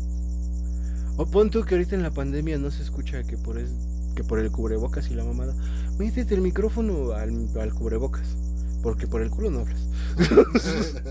[1.18, 3.72] O pon tú que ahorita en la pandemia no se escucha que por, es-
[4.16, 5.54] que por el cubrebocas y la mamada.
[5.97, 8.36] Métete el micrófono al, al cubrebocas.
[8.82, 9.82] Porque por el culo no hablas.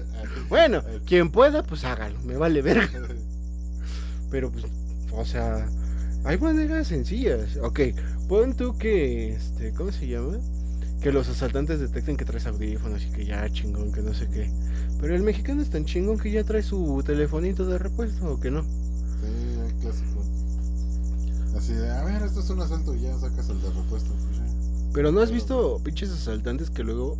[0.48, 2.18] Bueno, quien pueda, pues hágalo.
[2.22, 2.88] Me vale verga.
[4.30, 4.64] Pero pues,
[5.12, 5.66] o sea,
[6.24, 7.56] hay maneras sencillas.
[7.62, 7.80] Ok,
[8.28, 10.38] pon tú que, este, ¿cómo se llama?
[11.02, 14.50] Que los asaltantes detecten que traes audífonos y que ya chingón, que no sé qué.
[15.00, 18.50] Pero el mexicano es tan chingón que ya trae su telefonito de repuesto o que
[18.50, 18.62] no.
[18.62, 20.24] Sí, el clásico.
[21.56, 24.10] Así de, a ver, esto es un asalto y ya sacas el de repuesto.
[24.10, 24.38] Pues.
[24.92, 27.16] Pero no has visto pinches asaltantes que luego.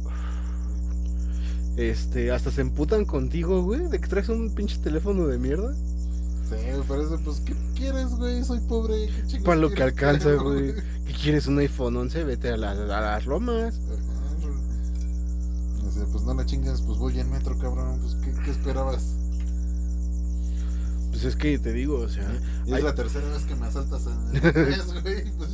[1.77, 5.77] Este, hasta se emputan contigo, güey, de que traes un pinche teléfono de mierda.
[6.51, 8.45] Me parece, pues, ¿qué quieres, güey?
[8.45, 9.07] Soy pobre.
[9.07, 10.75] ¿qué chingados Para lo que alcanza, güey.
[11.07, 11.47] ¿Qué quieres?
[11.47, 12.25] ¿Un iPhone 11?
[12.25, 13.81] Vete a, la- a las lomas.
[13.91, 14.03] Ajá.
[16.13, 17.99] Pues no la chingas, pues voy en metro, cabrón.
[18.01, 19.15] Pues, ¿qué, qué esperabas?
[21.11, 22.31] Pues es que te digo, o sea.
[22.67, 25.25] Y es hay- la tercera vez que me asaltas en el mes, güey.
[25.37, 25.51] Pues,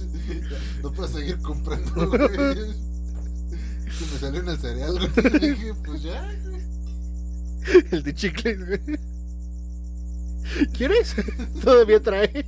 [0.82, 2.74] no puedo seguir comprando, güey.
[3.90, 5.40] Se me salió en el cereal, güey.
[5.40, 6.62] Dije, pues ya, güey.
[7.92, 8.80] El de chicles, güey.
[10.72, 11.14] ¿Quieres?
[11.62, 12.44] Todavía trae.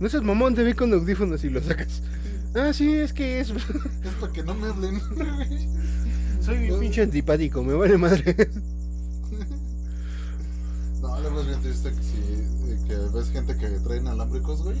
[0.00, 2.02] No seas mamón, te vi con audífonos y lo sacas.
[2.54, 3.50] Ah, sí, es que es.
[4.04, 5.00] Es para que no me hablen.
[6.42, 8.50] Soy bien pinche antipático, me vale madre.
[11.00, 14.76] No, luego es bien triste que si que ves gente que trae inalámbricos, güey,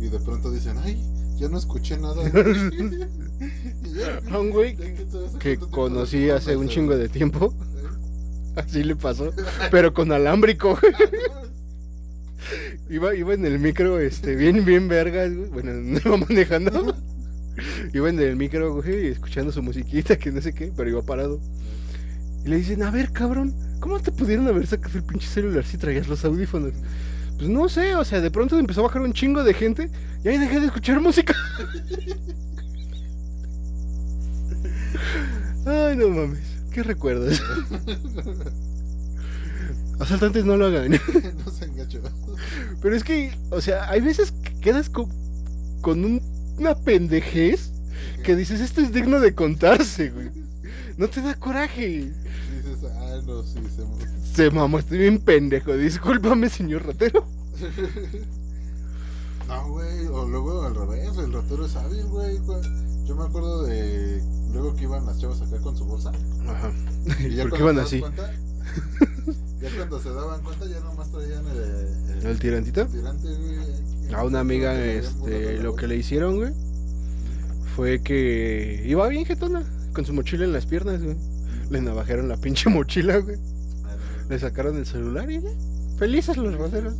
[0.00, 1.02] y de pronto dicen, ay,
[1.38, 2.28] ya no escuché nada.
[2.28, 2.88] güey".
[3.84, 4.76] Y ya, A un güey
[5.40, 7.52] que, conocí hace un chingo de tiempo.
[8.56, 9.32] Así le pasó.
[9.70, 10.78] Pero con alámbrico.
[12.90, 15.30] Iba, iba en el micro, este, bien, bien vergas.
[15.50, 16.94] Bueno, no iba manejando.
[17.92, 21.40] Iba en el micro, escuchando su musiquita, que no sé qué, pero iba parado.
[22.44, 25.78] Y le dicen, a ver, cabrón, ¿cómo te pudieron haber sacado el pinche celular si
[25.78, 26.72] traías los audífonos?
[27.36, 29.90] Pues no sé, o sea, de pronto empezó a bajar un chingo de gente
[30.24, 31.34] y ahí dejé de escuchar música.
[35.64, 37.40] Ay, no mames, ¿qué recuerdas?
[40.00, 40.92] Asaltantes no lo hagan.
[41.44, 42.00] no se enganchó.
[42.80, 45.06] Pero es que, o sea, hay veces que quedas con,
[45.80, 46.22] con un-
[46.58, 47.70] una pendejez
[48.24, 50.30] que dices, esto es digno de contarse, güey.
[50.98, 52.12] No te da coraje.
[52.54, 53.98] Dices, ah, no, sí, se mo-
[54.34, 55.72] Se mamó, estoy bien pendejo.
[55.74, 57.24] Discúlpame, señor ratero.
[59.48, 62.38] No, güey, o luego al revés, el ratero es hábil, güey.
[62.38, 62.62] güey.
[63.06, 64.22] Yo me acuerdo de
[64.52, 66.12] luego que iban las chavas acá con su bolsa.
[66.46, 66.70] Ajá.
[67.20, 68.00] Y ya ¿Por qué das así?
[68.00, 68.30] cuenta-
[69.60, 72.86] ya cuando se daban cuenta, ya nomás traían el, el, ¿El tirantito?
[72.86, 74.14] tirante, güey.
[74.14, 76.52] A una amiga, este, lo que le hicieron, güey,
[77.76, 81.16] fue que iba bien jetona, con su mochila en las piernas, güey.
[81.70, 83.36] Le navajaron la pinche mochila, güey.
[84.28, 85.48] Le sacaron el celular y ya.
[85.98, 86.94] Felices los rateros.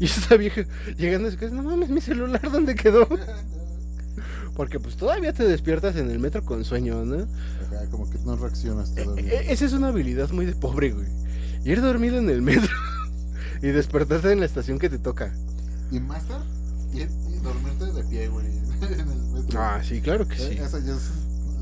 [0.00, 0.62] Y esta vieja
[0.96, 3.06] llegando a su casa, no mames, mi celular, ¿dónde quedó?
[4.56, 7.16] Porque pues todavía te despiertas en el metro con sueño, ¿no?
[7.66, 9.40] Ajá, como que no reaccionas E- todavía.
[9.42, 11.06] esa es una habilidad muy de pobre, güey.
[11.64, 12.74] Ir dormido en el metro
[13.62, 15.34] y despertarse en la estación que te toca.
[15.90, 16.38] Y master,
[16.94, 18.46] y, y dormirte de pie, güey.
[18.82, 19.60] En el metro.
[19.60, 20.58] Ah, sí, claro que Eh, sí.
[20.58, 21.10] Esa ya es.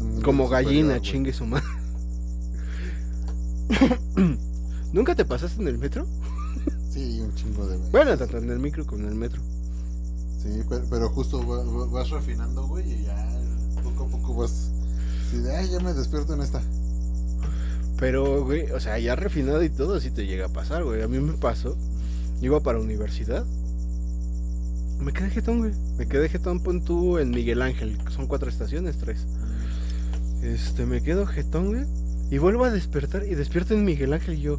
[0.00, 1.64] un Como gallina, chingue su madre.
[4.92, 6.06] ¿Nunca te pasaste en el metro?
[6.90, 7.90] Sí, un chingo de veces.
[7.92, 9.40] Bueno, tanto en el micro como en el metro.
[10.44, 13.28] Sí, pero, pero justo va- va- vas refinando, güey, y ya
[13.82, 14.70] poco a poco vas.
[15.58, 16.62] Ay, ya me despierto en esta.
[17.98, 21.02] Pero, güey, o sea, ya refinado y todo, sí te llega a pasar, güey.
[21.02, 21.76] A mí me pasó.
[22.42, 23.44] Iba para universidad.
[25.00, 25.72] Me quedé jetón, güey.
[25.98, 27.98] Me quedé jetón, pon tú en Miguel Ángel.
[28.14, 29.24] Son cuatro estaciones, tres.
[30.42, 31.84] Este, me quedo jetón, güey.
[32.30, 34.58] Y vuelvo a despertar y despierto en Miguel Ángel yo.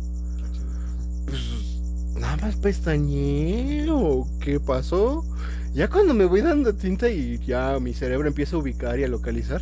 [1.25, 1.41] Pues
[2.19, 5.23] nada más pestañeé o qué pasó.
[5.75, 9.09] Ya cuando me voy dando tinta y ya mi cerebro empieza a ubicar y a
[9.09, 9.61] localizar,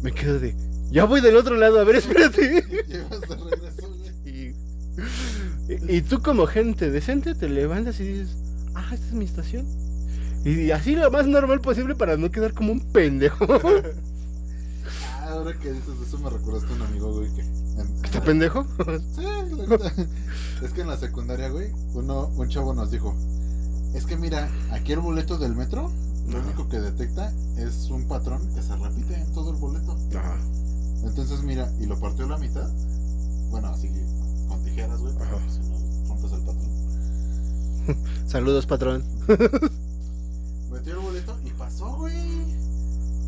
[0.00, 0.54] me quedo de.
[0.92, 2.64] Ya voy del otro lado, a ver, espérate.
[2.88, 3.88] Llevas de regreso,
[4.24, 4.54] güey.
[5.68, 8.36] Y, y tú como gente decente te levantas y dices,
[8.76, 9.66] ah, esta es mi estación.
[10.44, 13.46] Y así lo más normal posible para no quedar como un pendejo.
[15.22, 17.42] Ah, ahora que dices eso me recordaste a un amigo, güey, que...
[18.02, 18.66] ¿Está pendejo?
[19.14, 19.92] Sí, la.
[20.66, 23.14] Es que en la secundaria, güey, uno, un chavo nos dijo,
[23.94, 25.90] es que mira, aquí el boleto del metro,
[26.28, 26.46] lo Ajá.
[26.46, 29.96] único que detecta es un patrón que se repite en todo el boleto.
[30.16, 30.36] Ajá.
[31.04, 32.68] Entonces, mira, y lo partió a la mitad.
[33.50, 33.88] Bueno, así
[34.48, 36.70] con tijeras, güey, para si no rompes el patrón.
[38.26, 39.02] Saludos, patrón.
[40.70, 42.14] Metió el boleto y pasó, güey.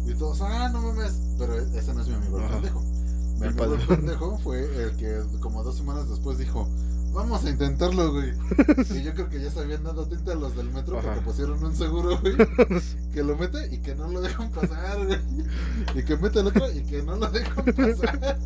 [0.07, 1.15] Y todos, ah, no mames.
[1.39, 2.55] Pero ese no es mi amigo, el Ajá.
[2.55, 2.81] pendejo.
[3.41, 6.69] Mi El amigo el pendejo fue el que como dos semanas después dijo,
[7.13, 8.33] vamos a intentarlo, güey.
[8.99, 11.09] Y yo creo que ya se habían dado tinta a los del metro Ajá.
[11.09, 12.35] porque pusieron un seguro, güey.
[13.15, 15.19] Que lo mete y que no lo dejan pasar, güey.
[15.95, 18.39] Y que mete el otro y que no lo dejan pasar.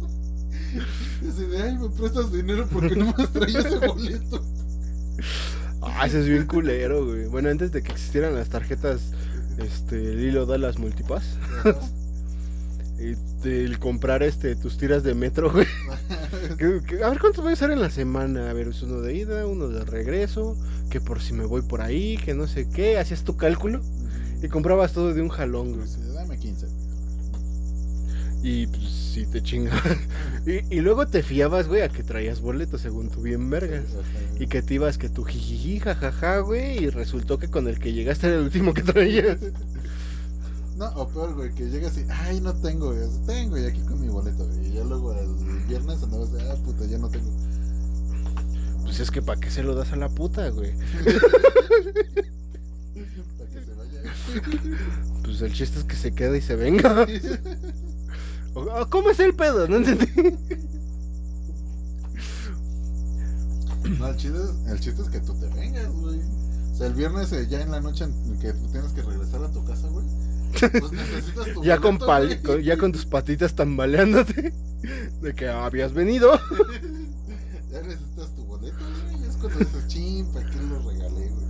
[1.22, 4.44] Y así de, ay, me prestas dinero porque no me traía ese boleto.
[5.82, 7.26] Ah, ese es bien culero, güey.
[7.26, 9.12] Bueno, antes de que existieran las tarjetas,
[9.58, 11.24] este, Lilo da las multipass.
[11.60, 11.78] Ajá.
[12.98, 15.66] Y de- el comprar este tus tiras de metro, güey.
[17.04, 18.48] A ver cuántos voy a usar en la semana.
[18.50, 20.56] A ver, es uno de ida, uno de regreso.
[20.90, 22.98] Que por si me voy por ahí, que no sé qué.
[22.98, 23.80] Hacías tu cálculo
[24.42, 25.88] y comprabas todo de un jalón, güey.
[26.14, 26.86] Dame 15, güey.
[28.42, 28.82] Y pues
[29.14, 29.74] sí te chingas.
[30.46, 33.84] y, y luego te fiabas, güey, a que traías boletos según tú bien vergas.
[34.38, 36.84] Y que te ibas que tu jijiji, jajaja, güey.
[36.84, 39.38] Y resultó que con el que llegaste era el último que traías.
[40.76, 43.02] No, o peor, güey, que llegas y, ay, no tengo, güey.
[43.02, 44.68] Así, Tengo, y aquí con mi boleto, güey.
[44.68, 45.28] Y ya luego el
[45.66, 47.30] viernes andabas de, ah, puta, ya no tengo.
[48.82, 50.72] Pues es que ¿para qué se lo das a la puta, güey?
[53.36, 54.02] Para que se vaya.
[55.24, 57.06] Pues el chiste es que se queda y se venga.
[58.54, 59.68] O- o ¿Cómo es el pedo?
[59.68, 60.06] No entendí.
[63.98, 66.20] No, el chiste, es, el chiste es que tú te vengas, güey.
[66.72, 69.42] O sea, el viernes eh, ya en la noche en que tú tienes que regresar
[69.44, 70.06] a tu casa, güey.
[70.60, 74.52] Pues necesitas tu Ya con, pal- con- ya con tus patitas tambaleándote.
[75.22, 76.38] De que habías venido.
[77.70, 79.28] Ya necesitas tu boleto, güey.
[79.28, 81.46] Es cuando dices, ching, ¿para qué lo regalé, güey?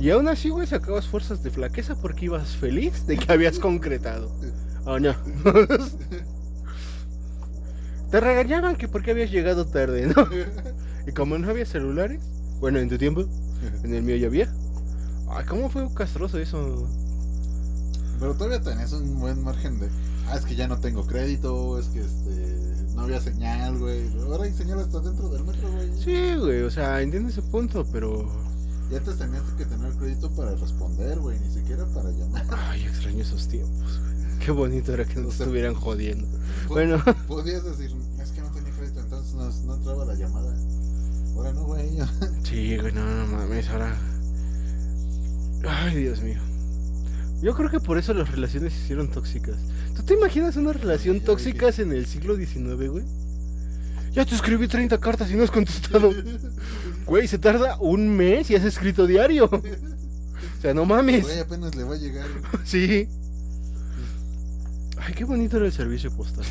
[0.00, 4.34] Y aún así, güey, sacabas fuerzas de flaqueza porque ibas feliz de que habías concretado.
[4.86, 5.14] ¿O no?
[8.10, 10.26] Te regañaban que porque habías llegado tarde, ¿no?
[11.06, 12.22] Y como no había celulares,
[12.60, 13.24] bueno, en tu tiempo,
[13.84, 14.52] en el mío ya había.
[15.30, 16.88] Ay, ¿cómo fue castroso eso?
[18.22, 19.88] Pero todavía tenés un buen margen de.
[20.28, 22.92] Ah, es que ya no tengo crédito, es que este.
[22.94, 24.08] No había señal, güey.
[24.20, 25.90] Ahora hay señal hasta dentro del metro, güey.
[26.00, 28.30] Sí, güey, o sea, entiendo ese punto, pero.
[28.92, 31.36] Y antes tenías que tener crédito para responder, güey.
[31.40, 32.46] Ni siquiera para llamar.
[32.50, 34.38] Ay, extraño esos tiempos, güey.
[34.38, 36.28] Qué bonito era que nos O sea, estuvieran jodiendo.
[36.68, 37.92] Bueno, Podías decir,
[38.22, 40.54] es que no tenía crédito, entonces no, no entraba la llamada.
[41.34, 41.90] Ahora no, güey.
[42.44, 43.96] sí, güey, no, no mames, ahora.
[45.68, 46.51] Ay, Dios mío.
[47.42, 49.56] Yo creo que por eso las relaciones se hicieron tóxicas.
[49.96, 53.04] ¿Tú te imaginas una relación tóxica en el siglo XIX, güey?
[54.12, 56.10] Ya te escribí 30 cartas y no has contestado.
[57.06, 59.46] Güey, se tarda un mes y has escrito diario.
[59.46, 61.24] O sea, no mames.
[61.24, 62.28] Güey, apenas le va a llegar.
[62.28, 62.62] güey.
[62.64, 63.08] Sí.
[64.98, 66.44] Ay, qué bonito era el servicio postal.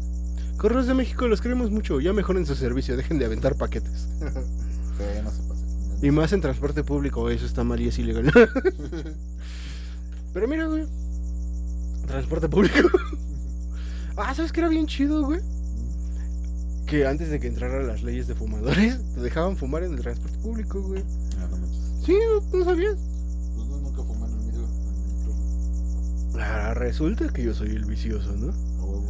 [0.56, 2.00] Correos de México los queremos mucho.
[2.00, 4.06] Ya mejoren su servicio, dejen de aventar paquetes.
[4.20, 5.64] Sí, no se pasa.
[6.00, 8.32] Y más en transporte público, eso está mal y es ilegal.
[10.32, 10.86] Pero mira, güey.
[12.06, 12.88] Transporte público.
[14.20, 15.40] Ah, ¿sabes qué era bien chido, güey?
[16.88, 20.36] Que antes de que entraran las leyes de fumadores, te dejaban fumar en el transporte
[20.38, 21.04] público, güey.
[21.38, 22.04] Ah, no manches.
[22.04, 22.96] Sí, no, no sabías.
[23.54, 24.66] Pues no, nunca fumé en el micro.
[26.40, 28.46] Ah, resulta que yo soy el vicioso, ¿no?
[28.84, 29.04] Huevo.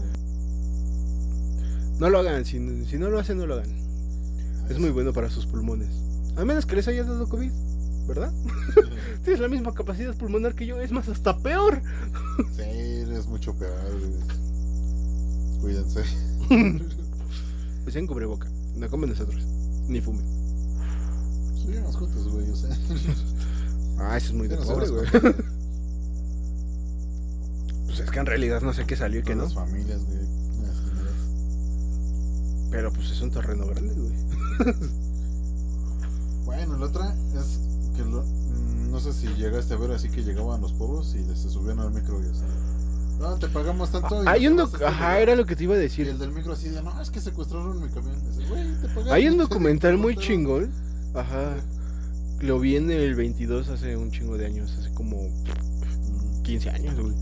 [2.01, 3.75] No lo hagan, si, si no lo hacen, no lo hagan.
[4.69, 5.89] Es muy bueno para sus pulmones.
[6.37, 7.51] A menos que les haya dado COVID,
[8.09, 8.33] ¿verdad?
[9.23, 11.83] Tienes la misma capacidad pulmonar que yo, es más, hasta peor.
[12.57, 14.13] Sí, es mucho peor, güey.
[15.61, 16.03] Cuídense.
[17.85, 18.47] Pues en cubreboca,
[18.77, 19.43] no como nosotros,
[19.89, 20.23] ni fumen.
[21.57, 22.77] Estuvimos juntos, güey, o sea.
[23.99, 25.35] Ah, eso es muy de pobre, hemos güey.
[27.87, 29.45] Pues es que en realidad no sé qué salió y qué no.
[29.45, 30.19] las familias, güey.
[30.19, 30.77] Las.
[32.71, 34.13] Pero pues es un terreno grande, güey.
[36.45, 37.59] Bueno, la otra es
[38.03, 41.25] que lo- mm, no sé si llegaste a ver así que llegaban los pobres y
[41.37, 42.43] se subían al micro y así.
[43.21, 44.23] No, te pagamos tanto.
[44.23, 45.21] y Hay un doc- Ajá, lugar".
[45.23, 46.07] era lo que te iba a Y decir.
[46.09, 48.15] el del micro así de, no, es que secuestraron mi camión.
[48.31, 49.11] Dice, "Güey, te pagamos".
[49.13, 50.71] Hay un documental muy chingón.
[51.15, 51.57] Ajá.
[52.41, 56.95] Lo vi en el 22 hace un chingo de años, hace como Mm, 15 años,
[56.99, 57.15] güey.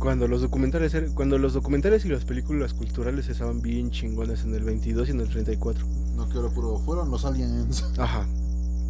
[0.00, 4.54] Cuando los documentales eran- cuando los documentales y las películas culturales estaban bien chingones en
[4.54, 5.84] el 22 y en el 34.
[6.16, 7.84] No quiero puro, fueron los aliens.
[7.98, 8.26] Ajá.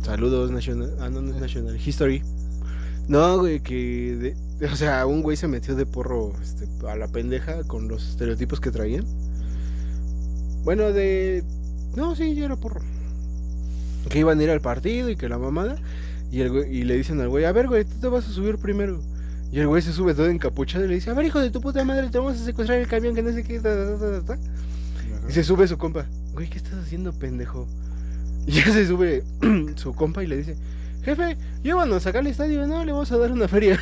[0.02, 2.22] Saludos National, ah no, no es National History.
[3.08, 7.08] No, güey, que de- o sea, un güey se metió de porro este, a la
[7.08, 9.04] pendeja con los estereotipos que traían.
[10.64, 11.44] Bueno, de
[11.96, 12.80] no, sí, ya era porro.
[14.08, 15.76] Que iban a ir al partido y que la mamada
[16.30, 18.30] y el güey- y le dicen al güey, "A ver, güey, tú te vas a
[18.32, 19.00] subir primero."
[19.50, 21.60] Y el güey se sube todo encapuchado y le dice, "A ver, hijo de tu
[21.60, 23.70] puta madre, te vamos a secuestrar el camión que no sé qué." ta,
[24.26, 24.38] ta".
[25.28, 26.04] Y se sube su compa.
[26.34, 27.66] Güey, ¿qué estás haciendo, pendejo?
[28.48, 29.22] Y ya se sube
[29.76, 30.56] su compa y le dice,
[31.02, 33.78] jefe, llévanos acá al estadio, no, le vamos a dar una feria.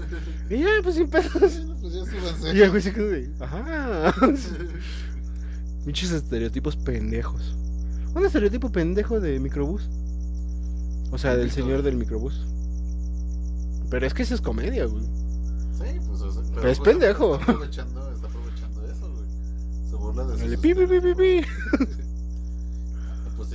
[0.50, 1.62] y ya, pues sin pedos.
[1.80, 2.54] Pues ya súbanse.
[2.54, 4.14] Y el güey se quedó de, ajá.
[5.86, 7.56] Muchos estereotipos pendejos.
[8.14, 9.88] Un estereotipo pendejo de microbús.
[11.10, 12.46] O sea, del señor del microbús.
[13.88, 15.04] Pero es que eso es comedia, güey.
[15.04, 17.34] Sí, pues, o sea, Pero es justo pendejo.
[17.36, 19.88] Está aprovechando, está aprovechando eso, güey.
[19.88, 21.46] Se burla de sus pi, pi, pi, pi, pi.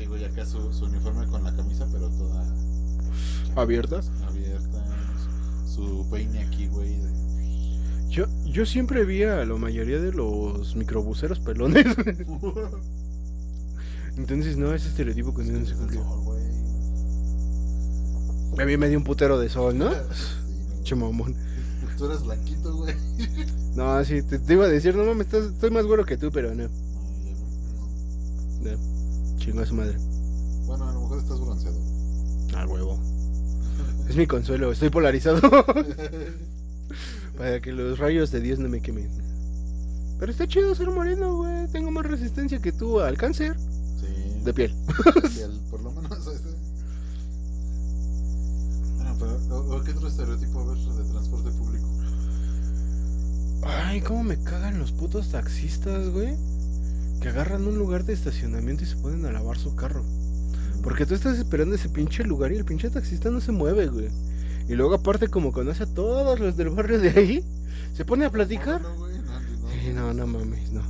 [0.06, 2.46] Sí, güey, acá su, su uniforme con la camisa, pero toda
[3.56, 4.02] ¿Abierta?
[4.28, 4.86] abierta.
[5.68, 7.00] Su, su peine aquí, güey.
[7.00, 11.88] de- Yo, yo siempre vi a la mayoría de los microbuseros pelones.
[14.16, 16.04] Entonces, no, ese estereotipo con Es que no se cumplió.
[18.62, 19.90] A mí me dio un putero de sol, ¿no?
[20.84, 21.36] Che mamón.
[21.98, 22.94] Tú eres blanquito, güey.
[23.76, 26.30] No, sí, te, te iba a decir, no mames, estás- estoy más güero que tú,
[26.32, 26.70] pero ya no,
[28.62, 28.72] no.
[28.72, 28.95] no.
[29.46, 29.96] Chingo a su madre.
[30.66, 31.78] Bueno, a lo mejor estás bronceado.
[32.56, 33.00] Ah, huevo.
[34.10, 35.40] Es mi consuelo, estoy polarizado.
[37.38, 39.10] Para que los rayos de Dios no me quemen.
[40.20, 41.68] Pero está chido ser moreno, güey.
[41.72, 43.56] Tengo más resistencia que tú al cáncer
[44.00, 44.08] Sí.
[44.44, 44.74] de piel.
[45.34, 46.26] piel, por lo menos.
[48.96, 51.88] Bueno, pero, ¿qué otro estereotipo a ver de transporte público?
[53.64, 56.36] Ay, cómo me cagan los putos taxistas, güey.
[57.22, 60.04] Que agarran un lugar de estacionamiento y se ponen a lavar su carro.
[60.84, 64.10] Porque tú estás esperando ese pinche lugar y el pinche taxista no se mueve, güey.
[64.68, 67.44] Y luego aparte como conoce a todos los del barrio de ahí,
[67.94, 68.82] se pone a platicar.
[68.82, 69.70] No, no, güey, no, no.
[69.72, 70.82] Sí, no, no mames, no.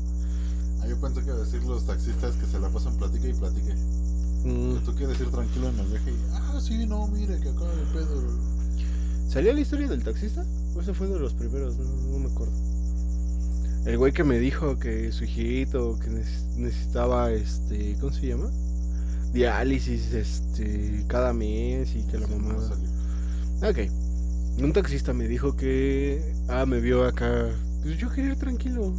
[0.81, 3.73] Ah, yo pensé que decir los taxistas que se la pasan platica y platique.
[4.43, 7.65] Mm, Tú quieres ir tranquilo en el viaje y, ah, sí, no, mire, que acá
[7.65, 8.21] de pedo.
[9.29, 10.45] ¿Salía la historia del taxista?
[10.75, 11.77] ¿O ese fue de los primeros?
[11.77, 12.53] No, no me acuerdo.
[13.85, 18.49] El güey que me dijo que su hijito que neces- necesitaba, este, ¿cómo se llama?
[19.31, 22.55] Diálisis, este, cada mes y que la mamá...
[23.61, 23.77] Ok.
[24.57, 26.33] Un taxista me dijo que.
[26.47, 27.49] Ah, me vio acá.
[27.83, 28.93] Pues yo quería ir tranquilo.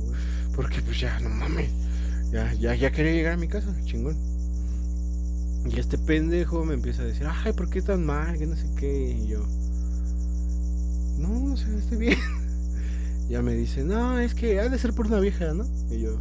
[0.56, 1.70] Porque pues ya, no mames.
[2.32, 4.16] Ya, ya, ya quería llegar a mi casa, chingón.
[5.64, 8.36] Y este pendejo me empieza a decir, ay, ¿por qué tan mal?
[8.38, 9.10] Que no sé qué.
[9.10, 9.46] Y yo.
[11.18, 12.18] No, o sea, estoy bien.
[13.28, 15.66] Ya me dice, no, es que ha de ser por una vieja, ¿no?
[15.90, 16.18] Y yo.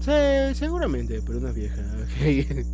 [0.00, 1.82] Sí, seguramente, por una vieja.
[2.02, 2.66] ok".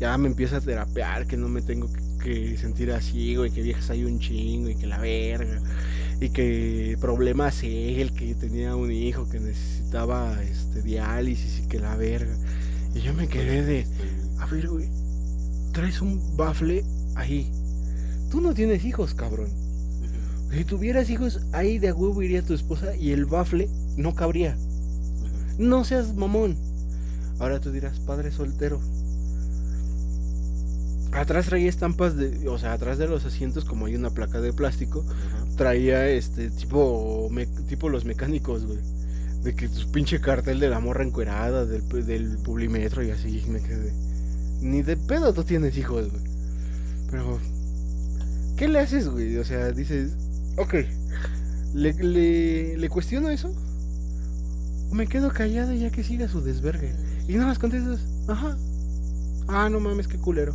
[0.00, 1.88] ya me empieza a terapear que no me tengo
[2.22, 5.60] que, sentir así, güey, que viejas hay un chingo y que la verga.
[6.20, 11.96] Y que problemas él, que tenía un hijo que necesitaba este diálisis y que la
[11.96, 12.34] verga.
[12.94, 13.86] Y yo me quedé de,
[14.38, 14.88] a ver, güey,
[15.72, 16.84] traes un bafle
[17.14, 17.50] ahí.
[18.30, 19.63] Tú no tienes hijos, cabrón.
[20.54, 24.56] Si tuvieras hijos, ahí de huevo iría tu esposa y el bafle no cabría.
[25.58, 26.56] No seas mamón.
[27.38, 28.80] Ahora tú dirás, padre soltero.
[31.12, 34.52] Atrás traía estampas de, o sea, atrás de los asientos como hay una placa de
[34.52, 35.04] plástico,
[35.56, 38.78] traía este tipo me- tipo los mecánicos, güey.
[39.44, 43.60] De que su pinche cartel de la morra encuerada del, del publimetro y así me
[43.60, 43.92] quedé.
[44.60, 46.22] Ni de pedo tú tienes hijos, güey.
[47.10, 47.38] Pero
[48.56, 49.36] ¿qué le haces, güey?
[49.36, 50.12] O sea, dices,
[50.56, 50.74] ok,
[51.74, 53.54] le, le, le cuestiono eso.
[54.90, 56.94] O me quedo callado ya que siga su desvergue.
[57.26, 58.56] Y nada más contestas, ajá.
[59.48, 60.54] Ah, no mames, qué culero.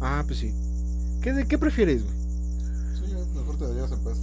[0.00, 0.54] Ah, pues sí.
[1.22, 2.16] ¿Qué, de, qué prefieres, güey?
[2.94, 4.18] Sí, ya, mejor te darías en paz.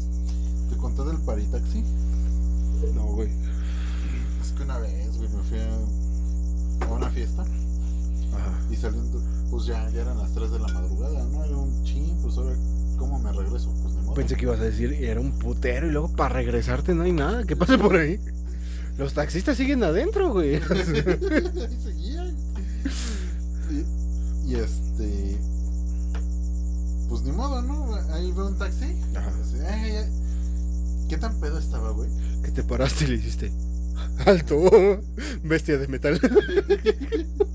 [0.69, 1.83] Te conté del paritaxi.
[2.93, 3.29] No, güey.
[4.41, 8.59] Es que una vez, güey, me fui a, una fiesta Ajá.
[8.69, 11.43] y saliendo, pues ya, ya eran las 3 de la madrugada, ¿no?
[11.45, 12.55] Era un chin, pues ahora,
[12.97, 13.73] ¿cómo me regreso?
[13.81, 13.93] Pues.
[14.15, 17.43] Pensé que ibas a decir, era un putero y luego para regresarte no hay nada.
[17.45, 18.19] ¿Qué pasa por ahí?
[18.97, 20.55] Los taxistas siguen adentro, güey.
[20.69, 22.31] Ahí seguía.
[23.71, 25.37] Y, y este.
[27.09, 27.95] Pues ni modo, ¿no?
[28.13, 28.95] Ahí veo un taxi.
[29.15, 29.31] Ajá.
[31.09, 32.09] ¿Qué tan pedo estaba, güey?
[32.43, 33.51] Que te paraste y le hiciste.
[34.25, 35.01] Alto,
[35.43, 36.19] bestia de metal.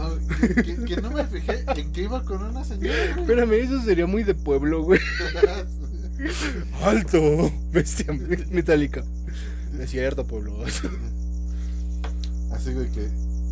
[0.00, 3.20] No, que, que- que no me fijé en que iba con una señora, güey.
[3.20, 5.00] Espérame, eso sería muy de pueblo, güey.
[6.82, 9.04] Alto, bestia me- metálica.
[9.72, 10.62] No es cierto, pueblo.
[12.52, 13.08] Así, güey, que.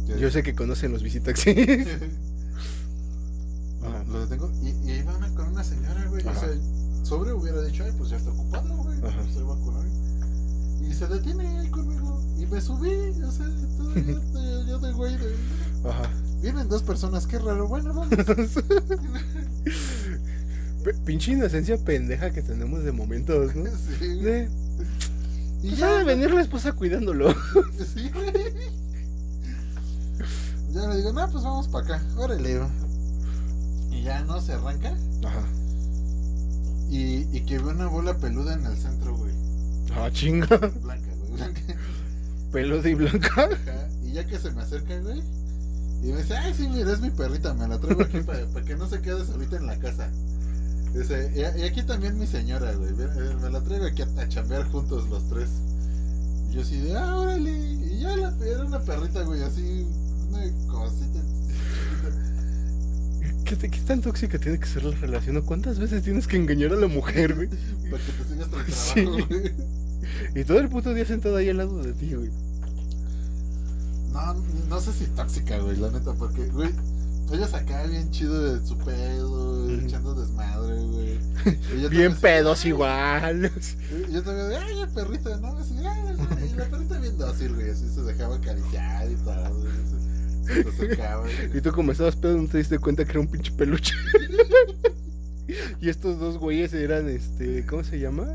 [0.07, 1.57] que- Yo sé que conocen los visitaxis.
[3.83, 4.05] Ajá.
[4.09, 6.27] Lo, detengo y, y iba una, con una señora, güey.
[6.27, 6.49] O sea,
[7.05, 8.99] sobre hubiera dicho, ay, pues ya está ocupado, güey.
[8.99, 9.23] Ajá.
[9.49, 9.93] Va con él.
[10.91, 12.21] Y se detiene ahí conmigo.
[12.39, 12.91] Y me subí,
[13.23, 13.47] o sea,
[13.77, 15.17] todavía yo, yo de güey.
[15.17, 15.35] De,
[15.89, 16.11] Ajá.
[16.41, 17.67] Vienen dos personas, qué raro.
[17.67, 18.09] Bueno, vamos.
[21.05, 23.65] Pinche inocencia pendeja que tenemos de momentos, ¿no?
[23.99, 24.21] Sí,
[25.63, 27.35] Y pues ya, de venir la esposa cuidándolo.
[27.95, 28.11] Sí.
[30.73, 32.07] Ya le digo, no, pues vamos para acá.
[32.17, 32.61] Órale.
[33.91, 34.95] Y ya no se arranca.
[35.25, 35.43] Ajá.
[36.91, 39.33] Y, y que ve una bola peluda en el centro, güey.
[39.97, 40.47] Ah, chinga.
[40.47, 41.61] Blanca, güey, blanca.
[42.53, 43.29] Peluda y blanca.
[43.45, 45.23] Ajá, Y ya que se me acerca, güey.
[46.03, 48.77] Y me dice, ay, sí, mira, es mi perrita, me la traigo aquí para que
[48.77, 50.09] no se quede solita en la casa.
[50.95, 52.91] Dice, y, y aquí también mi señora, güey.
[52.91, 55.49] eh, Me la traigo aquí a, a chambear juntos los tres.
[56.51, 57.51] Y yo así de, ah, órale.
[57.51, 59.87] Y ya la, era una perrita, güey, así,
[60.31, 61.21] una cosita.
[63.45, 65.37] ¿Qué, tan tóxica tiene que ser la relación?
[65.39, 67.49] ¿O ¿Cuántas veces tienes que engañar a la mujer, güey?
[67.91, 68.95] Para que te sigas el Sí.
[69.05, 69.53] trabajo, güey.
[70.35, 72.31] Y todo el puto día sentado ahí al lado de ti, güey.
[74.13, 74.35] No,
[74.69, 76.71] no sé si tóxica, güey, la neta, porque, güey,
[77.33, 79.71] ellos acá bien chido de su pedo, Ujú.
[79.85, 81.19] echando desmadre, güey.
[81.91, 83.53] Bien así, pedos igual.
[84.09, 85.49] Y yo también, ay, el perrito, ¿no?
[85.59, 86.17] Así, ay,
[86.51, 89.73] y la perrita bien dócil, güey, así se dejaba acariciar y todo, güey,
[90.47, 91.59] se, se te acercaba, güey.
[91.59, 93.95] Y tú como estabas pedo no te diste cuenta que era un pinche peluche.
[95.81, 98.27] y estos dos güeyes eran, este, ¿cómo se llama?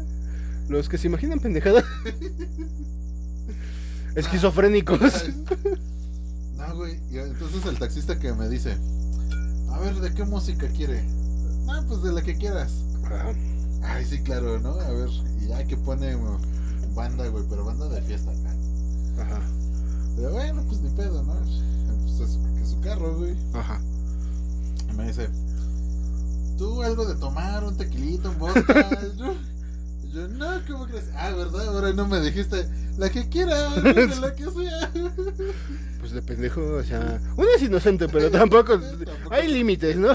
[0.69, 1.83] Los que se imaginan pendejada.
[4.15, 4.99] Esquizofrénicos.
[6.57, 8.77] No, güey, y entonces el taxista que me dice,
[9.71, 11.03] a ver, ¿de qué música quiere?
[11.65, 12.71] No, pues de la que quieras.
[13.05, 13.33] Ah,
[13.83, 14.71] Ay, sí, claro, ¿no?
[14.79, 15.09] A ver,
[15.41, 16.37] y ya que pone uh,
[16.95, 18.55] banda, güey, pero banda de fiesta acá.
[19.23, 19.41] Ajá,
[20.15, 21.33] Pero bueno, pues ni pedo, ¿no?
[22.03, 23.35] Pues es que su carro, güey.
[23.53, 23.81] ajá.
[24.89, 25.27] Y me dice,
[26.57, 28.89] ¿tú algo de tomar, un tequilito, un vodka?
[30.13, 31.05] yo, no, ¿cómo crees?
[31.15, 31.67] Ah, ¿verdad?
[31.67, 34.91] Ahora no me dijiste, la que quiera, de la que sea.
[35.99, 38.77] Pues de pendejo, o sea, uno es inocente, pero tampoco.
[38.77, 39.33] Tampoco.
[39.33, 40.11] Hay límites, ¿no?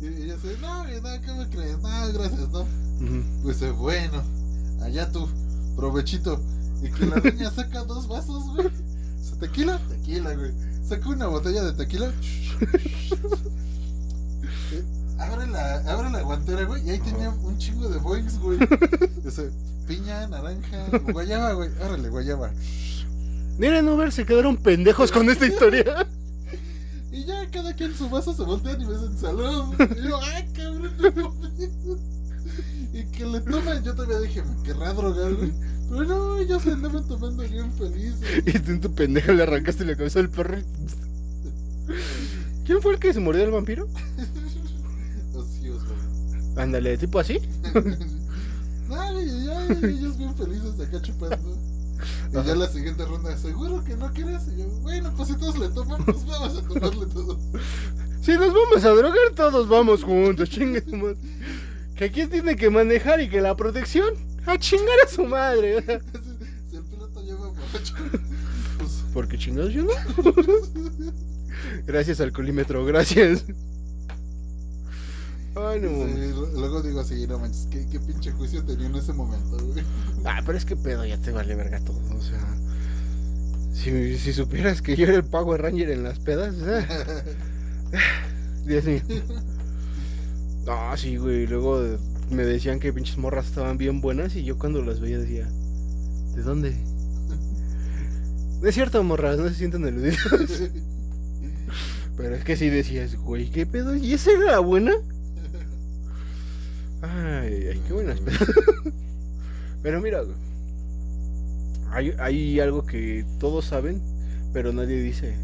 [0.00, 1.78] Y, y yo sé, no, no, ¿cómo crees?
[1.80, 2.60] No, gracias, no.
[2.62, 3.22] Ujú.
[3.42, 4.22] Pues eh, bueno,
[4.82, 5.28] allá tú,
[5.76, 6.40] provechito.
[6.82, 8.68] Y que la doña saca dos vasos, güey.
[9.22, 9.78] ¿Se ¿Tequila?
[9.88, 10.52] Tequila, güey.
[10.82, 12.10] Saca una botella de tequila.
[15.18, 16.86] Abre, la, abre la guantera, güey.
[16.86, 18.58] Y ahí tenía un chingo de boings, güey.
[19.26, 19.50] Ese,
[19.86, 21.70] piña, naranja, guayaba, güey.
[21.82, 22.50] Árale, guayaba.
[23.58, 25.84] Miren, Uber, se quedaron pendejos con esta historia.
[27.12, 29.74] Y ya cada quien su vaso se voltean y me dicen salud.
[29.96, 31.70] Y yo, ay, cabrón, no mames".
[32.92, 35.50] Y que le toman, yo todavía dije, me querrá drogar, güey.
[35.88, 38.20] Pero no, ellos se andaban tomando bien felices.
[38.44, 40.58] Y tú en tu pendeja le arrancaste la cabeza al perro.
[42.66, 43.88] ¿Quién fue el que se mordió el vampiro?
[46.56, 47.40] Ándale, tipo así.
[48.88, 51.58] Güey, ya, ellos bien felices acá chupando.
[52.30, 54.42] Y ya la siguiente ronda, ¿seguro que no quieres?
[54.54, 57.38] Y yo, bueno, pues si todos le toman, pues vamos a tomarle todos.
[58.22, 60.82] Si nos vamos a drogar, todos vamos juntos, chingue.
[61.94, 64.14] Que quién tiene que manejar y que la protección,
[64.46, 65.80] a chingar a su madre.
[65.84, 66.00] sea,
[66.70, 67.94] Si el piloto lleva borracho,
[68.78, 69.92] pues Porque chingados yo no.
[71.86, 73.44] Gracias al colímetro, gracias.
[75.56, 75.90] Ay, no.
[75.90, 76.14] mames.
[76.14, 79.84] Sí, luego digo así, no manches, ¿qué, qué pinche juicio tenía en ese momento, güey.
[80.24, 81.98] Ah, pero es que pedo, ya te vale verga todo.
[82.14, 82.44] O sea,
[83.72, 87.22] si, si supieras que yo era el Power Ranger en las pedas, ah,
[88.66, 89.00] Dios mío.
[90.66, 91.46] No, sí, güey.
[91.46, 91.80] Luego
[92.30, 95.48] me decían que pinches morras estaban bien buenas y yo cuando las veía decía,
[96.34, 96.76] ¿de dónde?
[98.60, 100.18] No es cierto, morras, no se sientan eludidas.
[102.16, 103.94] Pero es que sí decías, güey, ¿qué pedo?
[103.94, 104.92] ¿Y esa era la buena?
[107.02, 108.18] Ay, ay, qué buenas.
[109.82, 110.22] Pero mira,
[111.90, 114.00] hay, hay algo que todos saben,
[114.52, 115.36] pero nadie dice.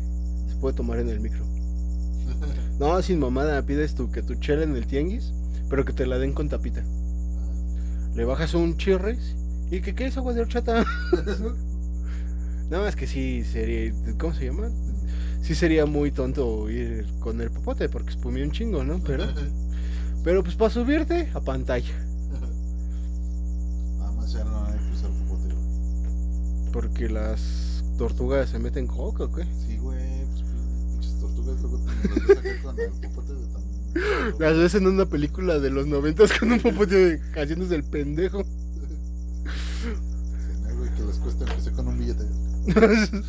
[0.49, 1.45] Se puede tomar en el micro.
[2.79, 5.33] No, sin mamada, pides tú que tu chela en el tianguis,
[5.71, 6.83] pero que te la den con tapita.
[8.17, 9.37] Le bajas un chirres
[9.71, 10.85] y que qué es agua de horchata.
[12.71, 14.71] Nada más que sí sería, ¿cómo se llama?
[15.43, 18.99] Sí sería muy tonto ir con el popote porque espumé un chingo, ¿no?
[19.05, 19.27] Pero,
[20.25, 21.95] pero pues para subirte a pantalla.
[23.99, 25.55] Nada más ya no hay que usar popote.
[26.73, 29.45] Porque las tortugas se meten coca, ¿o qué?
[29.67, 30.43] Sí, güey, pues
[30.93, 31.91] pinches tortugas luego te
[32.33, 33.63] acá con el popote de tan.
[34.39, 38.43] Las ves en una película de los noventas con un popote de- haciéndose el pendejo.
[39.83, 39.89] Sí,
[40.79, 42.25] güey, que les cuesta empezar con un billete.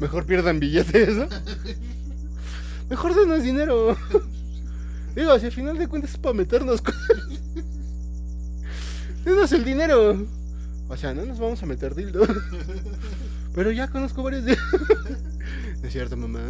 [0.00, 1.26] Mejor pierdan billetes, ¿no?
[2.90, 3.96] Mejor denos dinero.
[5.14, 7.00] Digo, si al final de cuentas es para meternos cosas.
[9.24, 10.26] Denos el dinero.
[10.88, 12.22] O sea, no nos vamos a meter dildo.
[13.54, 14.56] Pero ya conozco varios de...
[14.56, 16.40] No es cierto, mamá.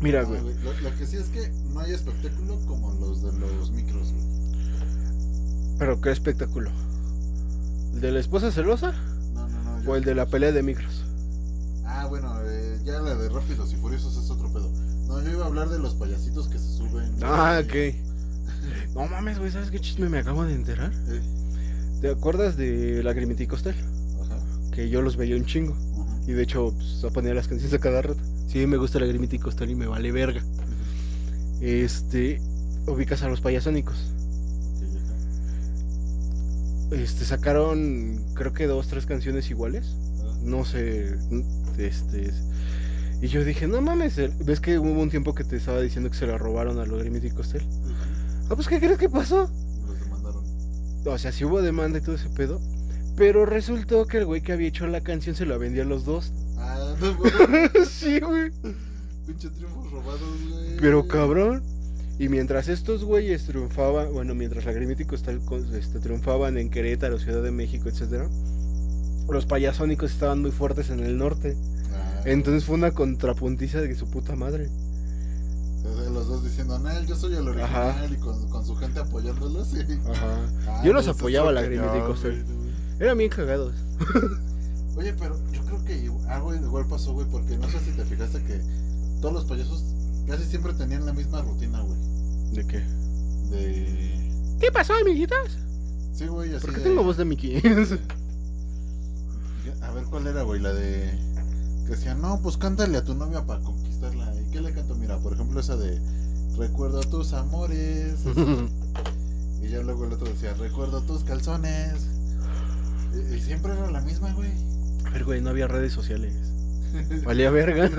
[0.00, 0.40] Mira, güey.
[0.62, 4.24] Lo, lo que sí es que no hay espectáculo como los de los micros, güey.
[5.78, 6.70] Pero qué espectáculo.
[7.94, 8.92] ¿El de la esposa celosa?
[9.32, 9.90] No, no, no.
[9.90, 11.04] ¿O el de la pelea de micros?
[11.84, 14.70] Ah, bueno, eh, ya la de Rápidos y Furiosos es otro pedo.
[15.06, 17.10] No, yo iba a hablar de los payasitos que se suben.
[17.22, 17.94] Ah, ok.
[18.94, 20.92] No mames, güey, ¿sabes qué chisme me acabo de enterar?
[21.08, 21.20] Eh,
[22.00, 23.74] ¿Te acuerdas de Lagrimita y Costel?
[24.22, 24.38] Ajá.
[24.72, 25.76] Que yo los veía un chingo.
[26.26, 28.20] Y de hecho, pues, ponía las canciones a cada rato.
[28.48, 30.42] Sí, me gusta Lagrimita y Costel y me vale verga.
[31.60, 32.40] Este.
[32.86, 33.96] Ubicas a los payasónicos.
[36.90, 39.96] Este, sacaron, creo que dos, tres canciones iguales.
[40.22, 41.16] Ah, No sé.
[41.78, 42.32] Este.
[43.24, 46.16] Y yo dije, no mames, ¿ves que hubo un tiempo que te estaba diciendo que
[46.18, 47.62] se la robaron a Lagrimita y Costel?
[48.50, 49.50] Ah, pues, ¿qué crees que pasó?
[49.86, 50.44] Los demandaron.
[51.06, 52.60] O sea, sí hubo demanda y todo ese pedo.
[53.16, 56.04] Pero resultó que el güey que había hecho la canción se la vendía a los
[56.04, 56.34] dos.
[56.58, 57.86] Ah, no, güey.
[57.88, 58.50] sí, güey.
[59.26, 60.20] Pinche triunfos robados,
[60.50, 60.76] güey.
[60.78, 61.62] Pero cabrón.
[62.18, 65.40] Y mientras estos güeyes triunfaban, bueno, mientras Lagrimita y Costal
[65.72, 68.28] este, triunfaban en Querétaro, Ciudad de México, etcétera,
[69.30, 71.56] los payasónicos estaban muy fuertes en el norte.
[72.24, 74.68] Entonces fue una contrapuntiza de su puta madre.
[76.12, 78.06] los dos diciendo, no, yo soy el original Ajá.
[78.06, 79.68] y con, con su gente apoyándolos.
[79.68, 79.78] Sí.
[80.10, 80.38] Ajá.
[80.68, 82.42] Ah, Yo los apoyaba, y cañón, Costel.
[82.44, 82.64] güey.
[83.00, 83.74] Eran bien cagados.
[84.96, 88.40] Oye, pero yo creo que algo igual pasó, güey, porque no sé si te fijaste
[88.44, 88.60] que
[89.20, 89.82] todos los payasos
[90.28, 91.98] casi siempre tenían la misma rutina, güey.
[92.52, 92.78] ¿De qué?
[93.50, 94.56] De.
[94.60, 95.58] ¿Qué pasó, amiguitas?
[96.12, 96.64] Sí, güey, así.
[96.66, 97.56] ¿Por qué de- tengo voz de Mickey?
[99.82, 101.18] A ver cuál era, güey, la de.
[101.84, 104.32] Que decían, no, pues cántale a tu novia para conquistarla.
[104.40, 104.94] ¿Y qué le canto?
[104.94, 106.00] Mira, por ejemplo, esa de.
[106.56, 108.14] Recuerdo tus amores.
[109.62, 112.06] y ya luego el otro decía, recuerdo tus calzones.
[113.12, 114.50] Y, y siempre era la misma, güey.
[115.06, 116.34] A ver, güey, no había redes sociales.
[117.24, 117.90] Valía verga.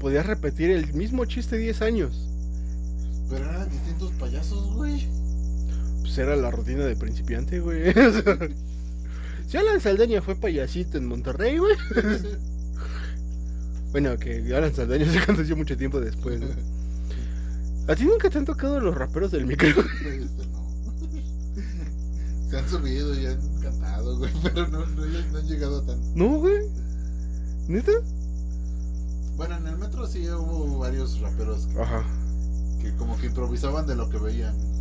[0.00, 2.28] Podías repetir el mismo chiste 10 años.
[3.30, 5.06] Pero eran distintos payasos, güey.
[6.00, 7.94] Pues era la rutina de principiante, güey.
[9.52, 11.76] Si Alan Saldaña fue payasito en Monterrey, güey.
[13.92, 16.46] Bueno, que Alan Saldaña se aconteció mucho tiempo después, ¿no?
[17.86, 19.68] ¿A ti nunca te han tocado los raperos del micro?
[20.06, 20.72] Este, no.
[22.48, 26.06] Se han subido y han cantado, güey, pero no, no, no han llegado a tanto.
[26.14, 26.62] No, güey.
[27.68, 27.92] ¿Neta?
[29.36, 32.06] Bueno, en el metro sí hubo varios raperos que, Ajá.
[32.80, 34.71] que como que improvisaban de lo que veían.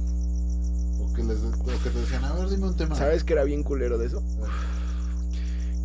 [1.16, 2.96] Que, les, que te decían, a ver, dime un tema.
[2.96, 4.24] ¿Sabes que era bien culero de eso?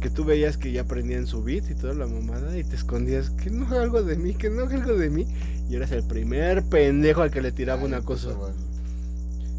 [0.01, 3.31] Que tú veías que ya aprendían su beat y toda la mamada y te escondías
[3.31, 5.27] que no haga algo de mí, que no haga algo de mí.
[5.69, 8.31] Y eras el primer pendejo al que le tiraba una cosa.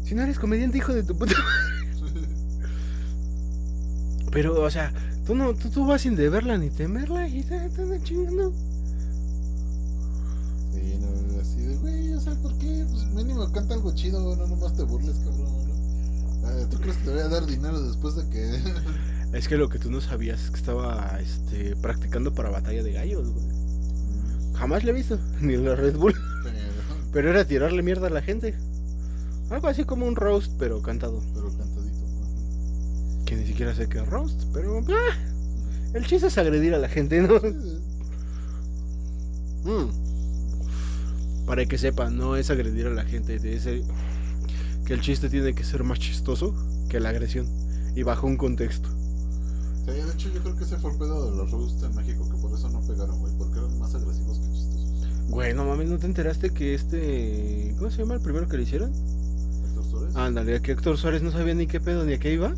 [0.04, 1.34] Si no eres comediante, hijo de tu puta.
[4.32, 4.92] Pero, o sea,
[5.26, 8.52] tú no, tú, tú vas sin deberla ni temerla y te andan chingando.
[10.72, 12.86] Sí, no, así de, güey, o sea, ¿por qué?
[12.90, 15.47] Pues mínimo canta algo chido, no nomás te burles, cabrón.
[16.70, 18.62] ¿Tú crees que te voy a dar dinero después de que.?
[19.36, 22.92] Es que lo que tú no sabías es que estaba este, practicando para batalla de
[22.92, 23.44] gallos, güey.
[24.54, 26.14] Jamás le he visto, ni en la Red Bull.
[26.42, 26.56] pero,
[27.12, 28.54] Pero era tirarle mierda a la gente.
[29.50, 31.22] Algo así como un roast, pero cantado.
[31.34, 31.98] pero cantadito.
[31.98, 33.24] ¿no?
[33.26, 34.80] Que ni siquiera sé qué es roast, pero.
[34.88, 35.14] ah,
[35.92, 37.34] el chiste es agredir a la gente, ¿no?
[39.64, 41.46] Mm.
[41.46, 43.84] Para que sepan, no es agredir a la gente, es el-
[44.88, 46.54] que el chiste tiene que ser más chistoso
[46.88, 47.46] que la agresión
[47.94, 48.88] y bajo un contexto.
[49.84, 52.26] Sí, de hecho yo creo que ese fue el pedo de los roasts en México,
[52.30, 55.28] que por eso no pegaron, güey, porque eran más agresivos que chistosos.
[55.28, 57.74] Güey, no mames, ¿no te enteraste que este.
[57.76, 58.90] ¿Cómo se llama el primero que le hicieron?
[59.66, 60.16] ¿Héctor Suárez?
[60.16, 62.54] Ándale, que Héctor Suárez no sabía ni qué pedo ni a qué iba.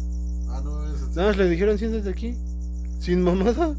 [0.50, 1.10] Ah, no, ese sí.
[1.16, 2.36] Nada más le dijeron siéntate aquí.
[3.00, 3.74] Sin mamada.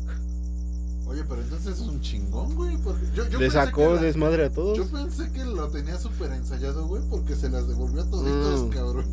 [1.12, 2.78] Oye, pero entonces es un chingón, güey.
[2.78, 4.78] porque Yo, yo Le pensé sacó que la- desmadre a todos.
[4.78, 8.70] Yo pensé que lo tenía súper ensayado, güey, porque se las devolvió a toditos, Mm.
[8.70, 9.06] cabrón.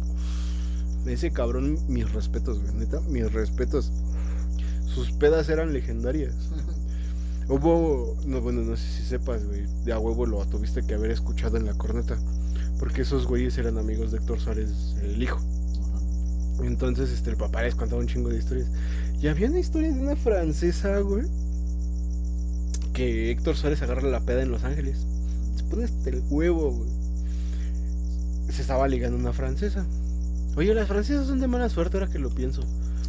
[1.06, 3.90] Ese cabrón, mis respetos, güey, neta, mis respetos.
[4.94, 6.34] Sus pedas eran legendarias.
[7.48, 11.10] Hubo, no, bueno, no sé si sepas, güey, de a huevo lo tuviste que haber
[11.10, 12.18] escuchado en la corneta.
[12.78, 14.70] Porque esos güeyes eran amigos de Héctor Suárez,
[15.02, 15.40] el hijo.
[16.62, 18.68] Entonces, este, el papá les contaba un chingo de historias.
[19.20, 21.24] Y había una historia de una francesa, güey.
[22.98, 25.06] Que Héctor Suárez agarra la peda en Los Ángeles.
[25.56, 26.90] Se pone hasta el huevo, güey.
[28.50, 29.86] Se estaba ligando una francesa.
[30.56, 32.64] Oye, las francesas son de mala suerte ahora que lo pienso.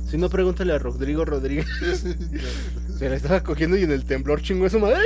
[0.07, 1.65] Si no, pregúntale a Rodrigo Rodríguez.
[2.99, 4.99] Se la estaba cogiendo y en el temblor chingó a su madre.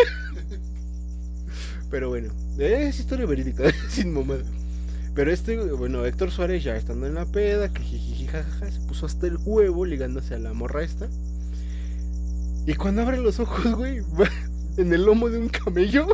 [1.90, 4.44] Pero bueno, es historia verídica, sin mamada.
[5.16, 9.06] Pero este, bueno, Héctor Suárez ya estando en la peda, que jijiji, jajaja, se puso
[9.06, 11.08] hasta el huevo ligándose a la morra esta.
[12.66, 14.02] Y cuando abre los ojos, güey,
[14.78, 16.08] en el lomo de un camello,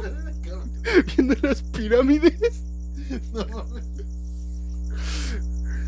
[1.15, 2.63] viendo las pirámides.
[3.33, 3.85] no mames.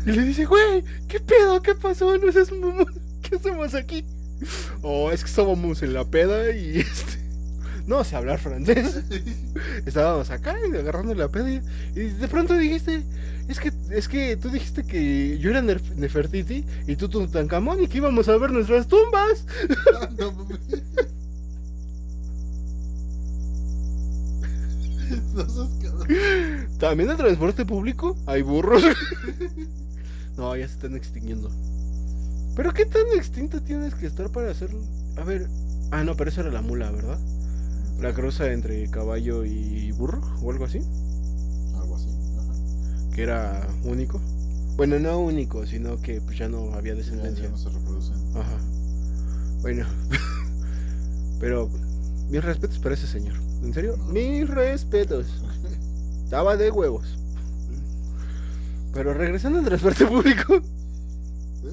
[0.04, 1.62] Y le dice, güey, ¿qué pedo?
[1.62, 2.16] ¿Qué pasó?
[2.18, 2.86] No seas mamón.
[3.22, 4.04] ¿Qué hacemos aquí?
[4.82, 7.18] Oh, es que estábamos en la peda y este.
[7.86, 9.00] no sé hablar francés.
[9.86, 11.50] Estábamos acá y agarrando la peda
[11.94, 13.04] y de pronto dijiste,
[13.48, 17.98] es que, es que tú dijiste que yo era Nefertiti y tú Tutankamón y que
[17.98, 19.46] íbamos a ver nuestras tumbas.
[25.34, 26.78] No, seas.
[26.78, 28.82] También en transporte público hay burros.
[30.36, 31.50] No, ya se están extinguiendo.
[32.56, 34.80] Pero qué tan extinto tienes que estar para hacerlo.
[35.18, 35.46] A ver,
[35.90, 37.18] ah, no, pero eso era la mula, ¿verdad?
[38.00, 40.78] La cruza entre caballo y burro o algo así,
[41.76, 42.08] Algo así.
[42.38, 43.12] Ajá.
[43.14, 44.20] que era único.
[44.76, 47.44] Bueno, no único, sino que pues ya no había Ya, descendencia.
[47.44, 48.16] ya no se reproducen.
[48.34, 48.56] Ajá.
[49.60, 49.86] Bueno.
[51.40, 51.68] Pero
[52.32, 53.34] mis respetos para ese señor.
[53.62, 53.96] ¿En serio?
[54.08, 55.26] Mis respetos.
[56.24, 57.18] Estaba de huevos.
[58.94, 60.60] Pero regresando al transporte público.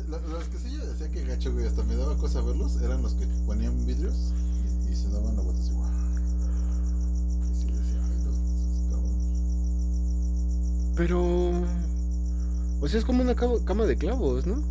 [0.09, 3.01] La- Los que sí yo decía que gacho, güey, hasta me daba cosa verlos, eran
[3.01, 4.33] los que ponían vidrios
[4.87, 5.89] y, y se daban la vuelta así, guau.
[7.51, 8.35] Y sí decía, ay, los.
[10.95, 11.51] Pero.
[12.81, 14.61] O sea, es como una cama de clavos, ¿no?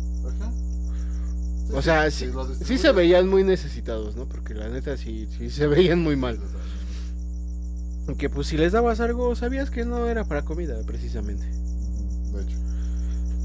[1.69, 4.25] Sí, O sea, sí, sí, los sí se veían muy necesitados, ¿no?
[4.27, 6.39] Porque la neta sí, sí se veían muy mal.
[8.17, 11.45] Que pues si les dabas algo, sabías que no era para comida, precisamente.
[11.45, 12.57] De hecho.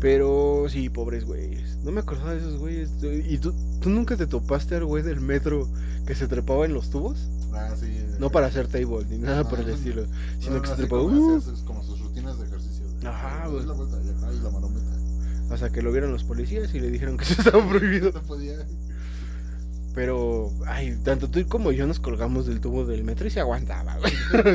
[0.01, 1.77] Pero sí, pobres güeyes.
[1.85, 2.91] No me acordaba de esos güeyes.
[3.29, 5.69] ¿Y tú, tú nunca te topaste al güey del metro
[6.07, 7.29] que se trepaba en los tubos?
[7.53, 7.87] Ah, sí.
[8.19, 10.07] No para hacer table ni nada por el No, estilo,
[10.41, 11.03] sino no, que se trepaba.
[11.03, 12.85] como uh, como sus rutinas de ejercicio.
[13.05, 13.67] Ajá, güey.
[13.67, 14.97] la vuelta y acá y la marometa.
[15.55, 18.13] Hasta que lo vieron los policías y le dijeron que eso estaba prohibido.
[18.13, 18.57] No podía.
[19.95, 23.97] Pero, ay, tanto tú como yo nos colgamos del tubo del metro y se aguantaba,
[23.99, 24.13] güey.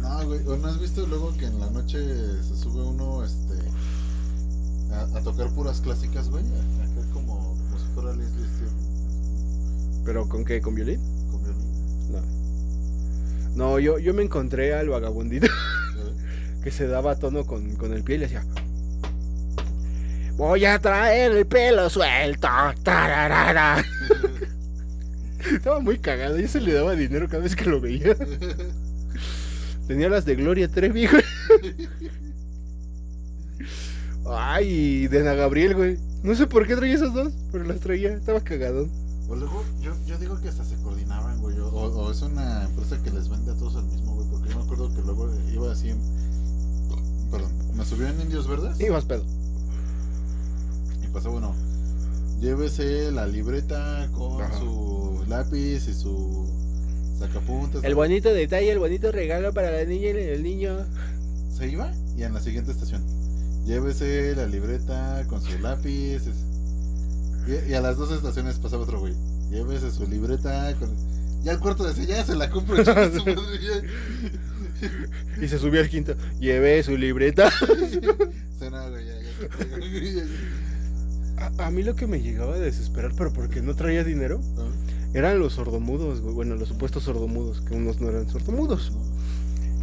[0.00, 1.98] No, güey, ¿o no has visto luego que en la noche
[2.42, 3.54] se sube uno este
[4.92, 6.44] a, a tocar puras clásicas, güey?
[6.44, 8.46] Acá como, como si fuera Leslie
[10.04, 10.62] ¿Pero con qué?
[10.62, 11.00] ¿Con violín?
[11.30, 12.12] con violín.
[12.12, 12.20] No.
[13.54, 15.48] No, yo, yo me encontré al vagabundito.
[16.62, 18.44] que se daba tono con, con el pie y le decía.
[20.36, 22.48] Voy a traer el pelo suelto.
[22.82, 23.84] tararara".
[25.52, 26.38] Estaba muy cagado.
[26.38, 28.16] Yo se le daba dinero cada vez que lo veía.
[29.88, 31.24] Tenía las de Gloria Trevi, güey.
[34.26, 35.98] Ay, de Ana Gabriel, güey.
[36.22, 38.12] No sé por qué traía esas dos, pero las traía.
[38.12, 38.88] Estaba cagado.
[39.28, 41.58] O luego, yo, yo digo que hasta se coordinaban, güey.
[41.58, 44.28] O, o es una empresa que les vende a todos al mismo, güey.
[44.28, 45.94] Porque yo me acuerdo que luego iba así.
[47.30, 48.78] Perdón, me subió en Indios Verdes.
[48.90, 49.24] Más pedo.
[51.02, 51.54] Y pasó, bueno,
[52.40, 54.58] llévese la libreta con Ajá.
[54.58, 56.48] su lápiz y su
[57.18, 57.84] sacapuntas.
[57.84, 60.86] El bonito detalle, el bonito regalo para la niña y el niño.
[61.54, 63.02] Se iba y en la siguiente estación,
[63.64, 66.22] llévese la libreta con su lápiz.
[67.68, 69.14] y a las dos estaciones pasaba otro güey.
[69.50, 70.90] Llévese su libreta con...
[71.42, 72.76] Ya el cuarto decía, ya se la compro.
[74.80, 75.44] chingue su madre, ya".
[75.44, 76.14] Y se subió al quinto.
[76.40, 77.50] Llevé su libreta.
[81.36, 84.64] A, a mí lo que me llegaba a desesperar, pero porque no traía dinero, ¿No?
[85.14, 86.34] eran los sordomudos, güey.
[86.34, 88.92] Bueno, los supuestos sordomudos, que unos no eran sordomudos.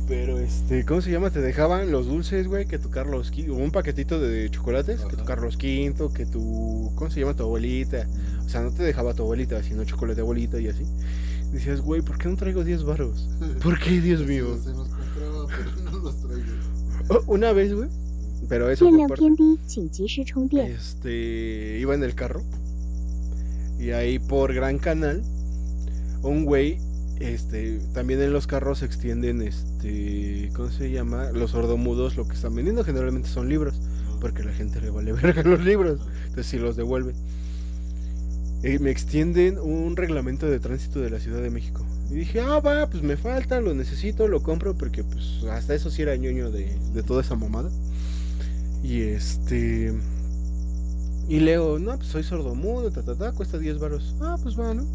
[0.08, 1.32] Pero este, ¿cómo se llama?
[1.32, 5.26] Te dejaban los dulces, güey, que tu Carlos Quinto, un paquetito de chocolates, que tu.
[5.26, 7.34] Carlos Quinto, que tu, ¿cómo se llama?
[7.34, 8.06] Tu abuelita.
[8.46, 10.84] O sea, no te dejaba tu abuelita, sino chocolate abuelita y así.
[11.52, 13.30] Decías, güey, ¿por qué no traigo 10 varos?
[13.64, 14.58] ¿Por qué, Dios mío?
[14.62, 16.44] Se los compraba, pero no los traigo.
[17.10, 17.90] Oh, una vez, güey.
[18.48, 19.08] Pero eso fue.
[20.68, 22.44] Este, iba en el carro.
[23.80, 25.24] Y ahí por Gran Canal,
[26.22, 26.80] un güey,
[27.20, 31.32] este, también en los carros se extienden, este, ¿cómo se llama?
[31.32, 33.76] Los sordomudos, lo que están vendiendo generalmente son libros,
[34.22, 37.14] porque la gente le vale verga los libros, entonces si sí los devuelve.
[38.64, 41.86] Y me extienden un reglamento de tránsito de la Ciudad de México.
[42.10, 45.90] Y dije, ah, va, pues me falta, lo necesito, lo compro, porque pues hasta eso
[45.90, 47.70] sí era ñoño de, de toda esa mamada.
[48.84, 49.94] Y este...
[51.28, 54.16] Y leo, no, pues soy sordomudo, ta, ta, ta, cuesta 10 varos.
[54.22, 54.86] Ah, pues va, ¿no?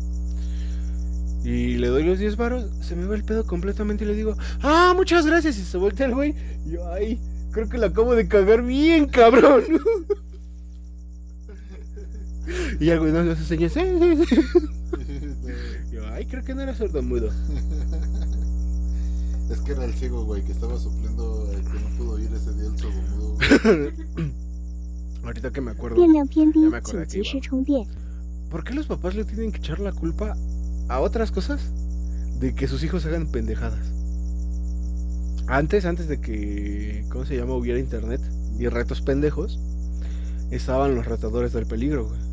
[1.44, 4.36] Y le doy los 10 varos, se me va el pedo completamente y le digo,
[4.62, 5.58] ah, muchas gracias.
[5.58, 6.34] Y se voltea el güey.
[6.66, 7.18] Y yo, ay,
[7.50, 9.64] creo que la acabo de cagar bien, cabrón.
[12.80, 13.80] Y algunos nos enseñan, sí,
[14.28, 14.36] sí.
[15.92, 17.30] Yo, ay, creo que no era sordomudo.
[19.50, 22.52] Es que era el ciego, güey, que estaba soplando, el que no pudo oír ese
[22.54, 23.36] día el sordomudo.
[25.24, 25.96] Ahorita que me acuerdo.
[25.96, 26.20] Ya me
[26.76, 27.86] acordé que iba.
[28.48, 30.36] ¿Por qué los papás le tienen que echar la culpa
[30.88, 31.60] a otras cosas
[32.38, 33.92] de que sus hijos hagan pendejadas?
[35.48, 37.54] Antes, antes de que, ¿cómo se llama?
[37.54, 38.20] Hubiera internet
[38.56, 39.58] y retos pendejos,
[40.52, 42.29] estaban los retadores del peligro, güey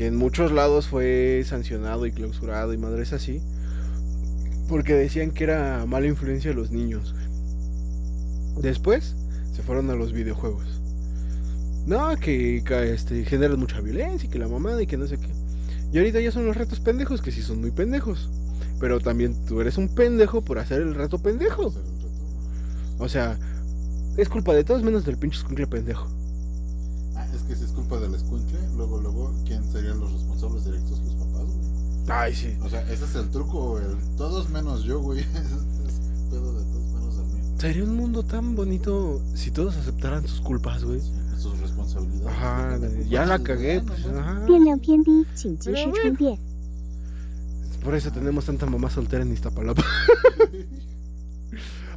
[0.00, 3.42] que en muchos lados fue sancionado y clausurado y madres así,
[4.66, 7.14] porque decían que era mala influencia de los niños.
[8.62, 9.14] Después
[9.52, 10.80] se fueron a los videojuegos.
[11.86, 15.28] No, que, este, generan mucha violencia y que la mamada y que no sé qué.
[15.92, 18.30] Y ahorita ya son los retos pendejos, que sí son muy pendejos.
[18.80, 21.74] Pero también tú eres un pendejo por hacer el reto pendejo.
[22.98, 23.38] O sea,
[24.16, 26.08] es culpa de todos menos del pinche escuincle pendejo.
[27.16, 28.58] Ah, es que si es culpa del escuincle,
[32.08, 32.56] Ay, sí.
[32.62, 35.20] O sea, ese es el truco, el todos menos yo, güey.
[35.86, 37.54] Es pedo de todos menos el mío.
[37.58, 41.00] Sería un mundo tan bonito si todos aceptaran sus culpas, güey.
[41.00, 42.36] Sí, sus responsabilidades.
[42.36, 42.78] Ajá,
[43.08, 44.44] ya la cagué, pues, ajá.
[47.82, 49.82] Por eso tenemos tanta mamá soltera en Iztapalapa.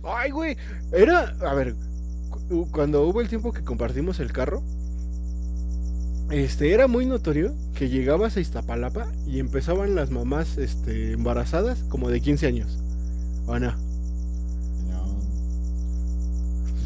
[0.03, 0.57] Ay, güey.
[0.91, 1.75] Era, a ver,
[2.71, 4.63] cuando hubo el tiempo que compartimos el carro,
[6.33, 12.09] este, era muy notorio que llegabas a Iztapalapa y empezaban las mamás, este, embarazadas como
[12.09, 12.79] de 15 años.
[13.45, 13.71] ¿O no?
[14.89, 15.19] No.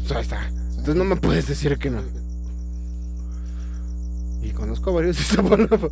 [0.02, 0.48] Pues ahí está.
[0.70, 2.02] Entonces no me puedes decir que no.
[4.42, 5.88] Y conozco a varios de Iztapalapa.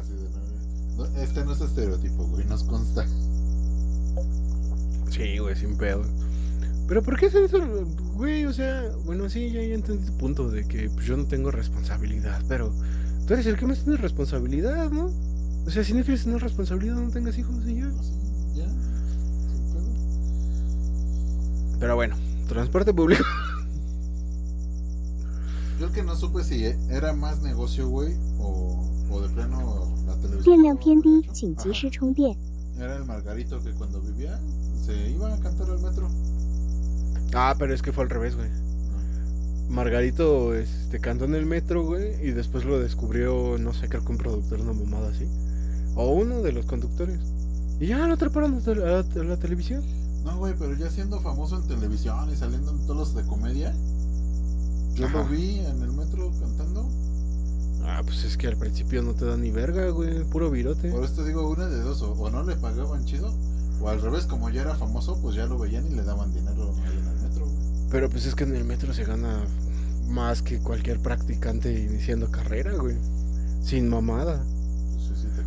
[0.00, 0.28] Así de
[0.96, 3.06] no, no, Este no es estereotipo, güey, nos consta.
[5.10, 6.04] Sí, güey, sin pedo.
[6.88, 7.58] Pero ¿por qué hacer eso,
[8.14, 8.46] güey?
[8.46, 12.42] O sea, bueno, sí, ya, entendí tu punto de que pues, yo no tengo responsabilidad,
[12.48, 12.72] pero
[13.26, 15.12] tú eres el que más tiene responsabilidad, ¿no?
[15.66, 17.90] O sea, si no quieres tener responsabilidad, no tengas hijos y ya.
[17.90, 18.12] Pues
[21.78, 22.16] pero bueno,
[22.48, 23.22] transporte público.
[25.78, 30.14] Yo el que no supe si era más negocio, güey, o, o de plano la
[30.16, 30.42] televisión.
[32.78, 34.40] Era el Margarito que cuando vivía
[34.84, 36.08] se iba a cantar al metro.
[37.34, 38.48] Ah, pero es que fue al revés, güey.
[39.68, 44.12] Margarito este, cantó en el metro, güey, y después lo descubrió, no sé, creo que
[44.12, 45.26] un productor, una mamada así.
[45.94, 47.20] O uno de los conductores.
[47.80, 49.82] Y ya lo atraparon a la, a la televisión.
[50.24, 53.74] No, güey, pero ya siendo famoso en televisión y saliendo en todos los de comedia.
[54.94, 55.18] Yo Ajá.
[55.18, 56.88] lo vi en el metro cantando.
[57.84, 60.90] Ah, pues es que al principio no te da ni verga, güey, puro virote.
[60.90, 63.32] Por esto digo una de dos, o, o no le pagaban chido,
[63.80, 66.74] o al revés, como ya era famoso, pues ya lo veían y le daban dinero
[66.84, 67.46] ahí en el metro.
[67.46, 67.77] güey.
[67.90, 69.44] Pero pues es que en el metro se gana
[70.08, 72.96] más que cualquier practicante iniciando carrera, güey.
[73.62, 74.44] Sin mamada.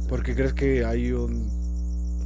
[0.09, 1.49] Porque crees que hay un...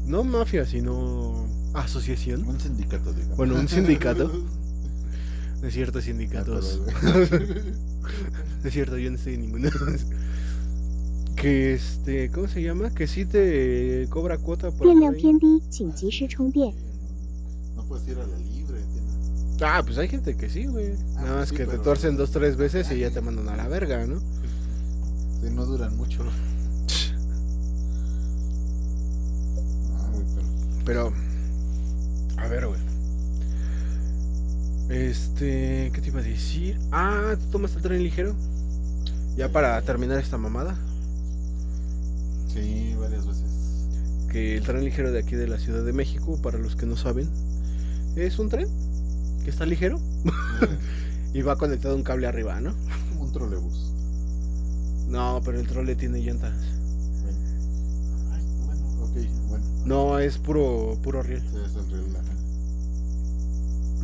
[0.06, 2.48] No mafia, sino asociación.
[2.48, 3.38] Un sindicato, digamos.
[3.38, 4.32] Bueno, un sindicato.
[5.62, 6.82] de ciertos sindicatos.
[7.04, 7.20] Ah,
[8.64, 9.70] de cierto, yo no estoy en ninguno.
[11.36, 12.94] que este, ¿cómo se llama?
[12.94, 14.88] Que sí te cobra cuota por...
[17.76, 18.65] No puedes ir a la libre.
[19.62, 20.94] Ah, pues hay gente que sí, güey.
[21.18, 23.56] Ah, Nada más sí, que te torcen dos, tres veces y ya te mandan a
[23.56, 24.20] la verga, ¿no?
[24.20, 26.24] Sí, no duran mucho.
[29.98, 30.46] Ah, güey, pero-
[30.86, 31.14] Pero,
[32.38, 32.80] a ver, güey.
[34.90, 36.78] Este, ¿qué te iba a decir?
[36.92, 38.36] Ah, ¿tú tomaste el tren ligero?
[39.36, 40.78] Ya para terminar esta mamada.
[42.54, 43.44] Sí, varias veces.
[44.32, 46.98] Que el tren ligero de aquí de la Ciudad de México, para los que no
[46.98, 47.30] saben,
[48.16, 48.68] es un tren
[49.46, 50.02] que está ligero
[51.34, 52.72] y va conectado a un cable arriba, ¿no?
[52.72, 53.92] Es como un trolebús.
[55.08, 56.56] No, pero el trole tiene llantas.
[57.22, 57.38] Bueno.
[58.34, 59.66] Ay, bueno, ok, bueno.
[59.86, 61.42] No, es puro, puro riel.
[61.42, 62.34] Sí, es el riel, ajá.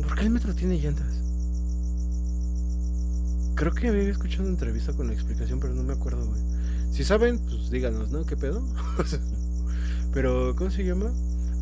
[0.06, 1.12] ¿Por qué el metro tiene llantas?
[3.56, 6.40] Creo que había escuchado una entrevista con la explicación, pero no me acuerdo, güey.
[6.92, 8.24] Si saben, pues díganos, ¿no?
[8.24, 8.62] ¿Qué pedo?
[10.12, 11.10] Pero, ¿cómo se llama?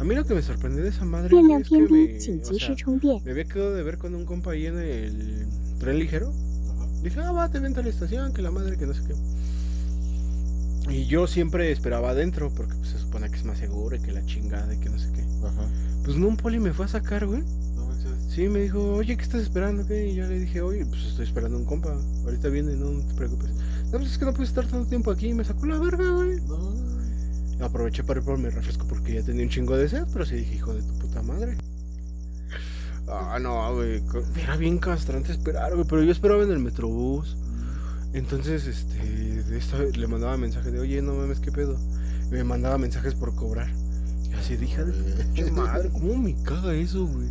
[0.00, 3.44] A mí lo que me sorprendió de esa madre es que me, o me había
[3.44, 5.46] quedado de ver con un compa ahí en el
[5.78, 6.32] tren ligero.
[7.02, 9.14] Dije, ah, va, te vente a la estación, que la madre, que no sé qué.
[10.90, 14.12] Y yo siempre esperaba adentro, porque pues, se supone que es más seguro y que
[14.12, 15.20] la chingada y que no sé qué.
[15.46, 15.68] Ajá.
[16.02, 17.42] Pues no, un poli me fue a sacar, güey.
[18.30, 19.86] Sí, me dijo, oye, ¿qué estás esperando?
[19.86, 20.08] ¿Qué?
[20.08, 21.94] Y yo le dije, oye, pues estoy esperando un compa.
[22.24, 23.50] Ahorita viene, no te preocupes.
[23.92, 25.28] No, pues es que no puedes estar tanto tiempo aquí.
[25.28, 26.40] Y me sacó la verga, güey.
[26.46, 26.99] No.
[27.60, 30.36] Aproveché para ir por mi refresco porque ya tenía un chingo de sed, pero sí
[30.36, 31.56] dije, hijo de tu puta madre.
[33.08, 34.02] Ah, no, güey.
[34.42, 35.86] Era bien castrante esperar, güey.
[35.86, 37.36] Pero yo esperaba en el metrobús.
[38.12, 38.98] Entonces, este,
[39.42, 41.76] de esta vez le mandaba mensaje de, oye, no mames, qué pedo.
[42.28, 43.68] Y me mandaba mensajes por cobrar.
[44.30, 47.28] Y así dije, de madre, ¿cómo me caga eso, güey?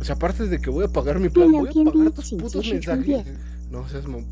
[0.00, 2.64] O sea, aparte de que voy a pagar mi plan, voy a pagar tus putos
[2.96, 3.26] mensajes.
[3.70, 4.24] No seas mo-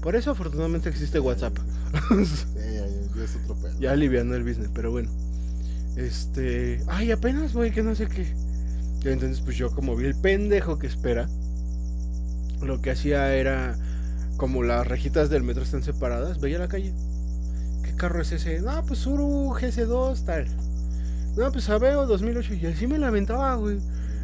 [0.00, 1.56] Por eso afortunadamente existe WhatsApp.
[3.78, 5.10] Ya, aliviando el business, pero bueno.
[5.96, 6.82] Este.
[6.86, 8.34] Ay, apenas voy, que no sé qué.
[9.02, 11.28] Y entonces, pues yo, como vi el pendejo que espera,
[12.62, 13.76] lo que hacía era.
[14.36, 16.94] Como las rejitas del metro están separadas, veía la calle.
[17.96, 18.60] carro es ese?
[18.62, 20.46] No, pues Suru GS2, tal.
[21.36, 22.54] No, pues Aveo 2008.
[22.54, 23.78] Y así me lamentaba, güey.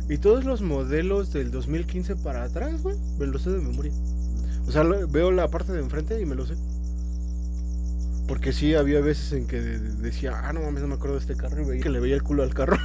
[0.09, 3.93] Y todos los modelos del 2015 para atrás, güey, me los sé de memoria.
[4.67, 6.55] O sea, veo la parte de enfrente y me lo sé.
[8.27, 11.37] Porque sí, había veces en que decía, ah, no mames, no me acuerdo de este
[11.37, 11.63] carro.
[11.63, 12.77] Y veía que le veía el culo al carro.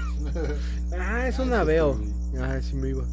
[0.99, 1.99] ah, es un aveo.
[2.37, 3.05] Ah, ah, sí me iba.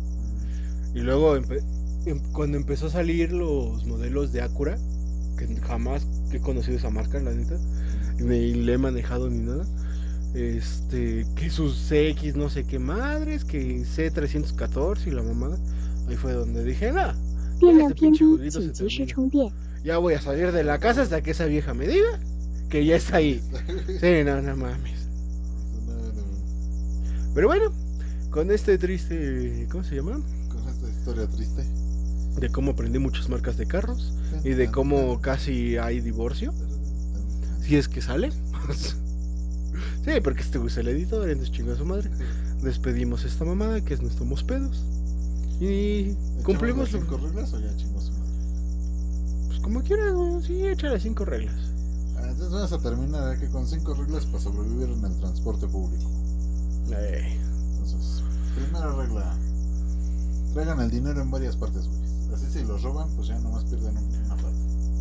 [0.95, 1.63] Y luego, empe
[2.07, 4.79] em cuando empezó a salir los modelos de Acura,
[5.37, 7.59] que jamás he conocido esa marca, la neta,
[8.19, 9.65] ni le he manejado ni nada.
[10.35, 15.59] Este, que sus CX, no sé qué madres, que C314 y la mamada.
[16.09, 17.17] Ahí fue donde dije, nada.
[18.43, 18.89] Este.
[19.85, 22.19] Ya voy a salir de la casa hasta que esa vieja me diga
[22.69, 23.43] que ya está ahí.
[24.01, 25.09] Sí, no, no mames.
[27.35, 27.73] Pero bueno,
[28.31, 30.21] con este triste, ¿cómo se llama?
[30.49, 31.65] Con esta historia triste.
[32.41, 34.13] De cómo aprendí muchas marcas de carros
[34.45, 36.53] y de cómo casi hay divorcio.
[37.63, 38.31] Si es que sale.
[40.05, 42.11] sí, porque este güey es el editor, entonces chingo a su madre.
[42.63, 44.85] Despedimos esta mamada que es nuestro Mospedos.
[45.61, 46.15] Y
[46.45, 48.18] cumplimos ¿Echamos las cinco reglas o ya madre?
[49.59, 50.43] Pues como quieras, güey.
[50.45, 51.55] Sí, échale cinco reglas.
[52.17, 56.09] Ah, Entonces vamos a terminar aquí con cinco reglas para sobrevivir en el transporte público.
[56.93, 57.37] Eh,
[57.73, 58.23] Entonces,
[58.55, 59.37] primera regla.
[60.55, 61.99] Traigan el dinero en varias partes, güey.
[62.35, 64.59] Así si los roban, pues ya nomás pierden un- una parte.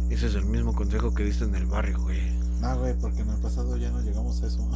[0.09, 2.19] ese es el mismo consejo que diste en el barrio, güey.
[2.61, 4.67] No, güey, porque en el pasado ya no llegamos a eso.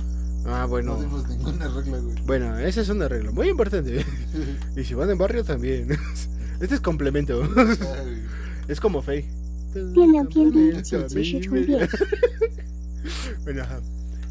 [0.46, 0.94] Ah, bueno.
[0.96, 2.16] No dimos ninguna regla, güey.
[2.26, 4.06] Bueno, esa es una regla muy importante.
[4.76, 5.90] y si van en barrio también.
[6.62, 7.42] Este es complemento.
[8.68, 9.26] Es como Fey.
[9.95, 11.89] 电量偏低，请及时充电。
[13.45, 13.81] Bueno, ajá.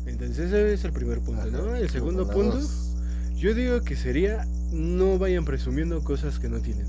[0.06, 1.69] Entonces ese es el primer punto, ¿no?
[1.69, 1.80] ajá.
[1.80, 2.95] El segundo Como la punto, dos.
[3.35, 6.85] yo digo que sería no vayan presumiendo cosas que no tienen.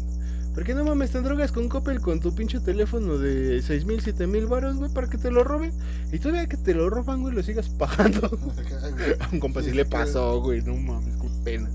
[0.54, 4.26] Porque no mames, te drogas con Coppel con tu pinche teléfono de 6 mil, 7
[4.26, 5.70] mil baros, güey, para que te lo roben.
[6.12, 8.30] Y todavía que te lo roban, güey, lo sigas pagando.
[8.82, 9.12] Ay, güey.
[9.20, 11.68] A un compa sí Sí, le sí, pasó, güey, no mames, qué pena.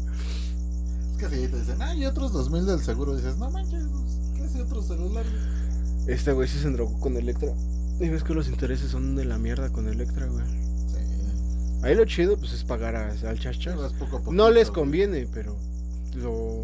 [1.12, 4.18] Es que si te dicen, ah, y otros 2000 del seguro, dices, no manches, pues,
[4.36, 5.26] ¿qué hace otro celular?
[5.26, 5.55] güey?"
[6.07, 7.51] Este güey sí se endrogó con Electra.
[8.01, 10.45] Y ves que los intereses son de la mierda con Electra, güey.
[10.47, 10.99] Sí.
[11.83, 13.77] Ahí lo chido, pues es pagar a- al chachas.
[13.77, 14.75] Vas poco a poquito, No les güey.
[14.81, 15.57] conviene, pero
[16.15, 16.63] lo...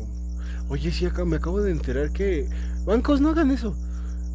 [0.68, 2.48] Oye, sí, acá me acabo de enterar que...
[2.84, 3.74] Bancos, no hagan eso.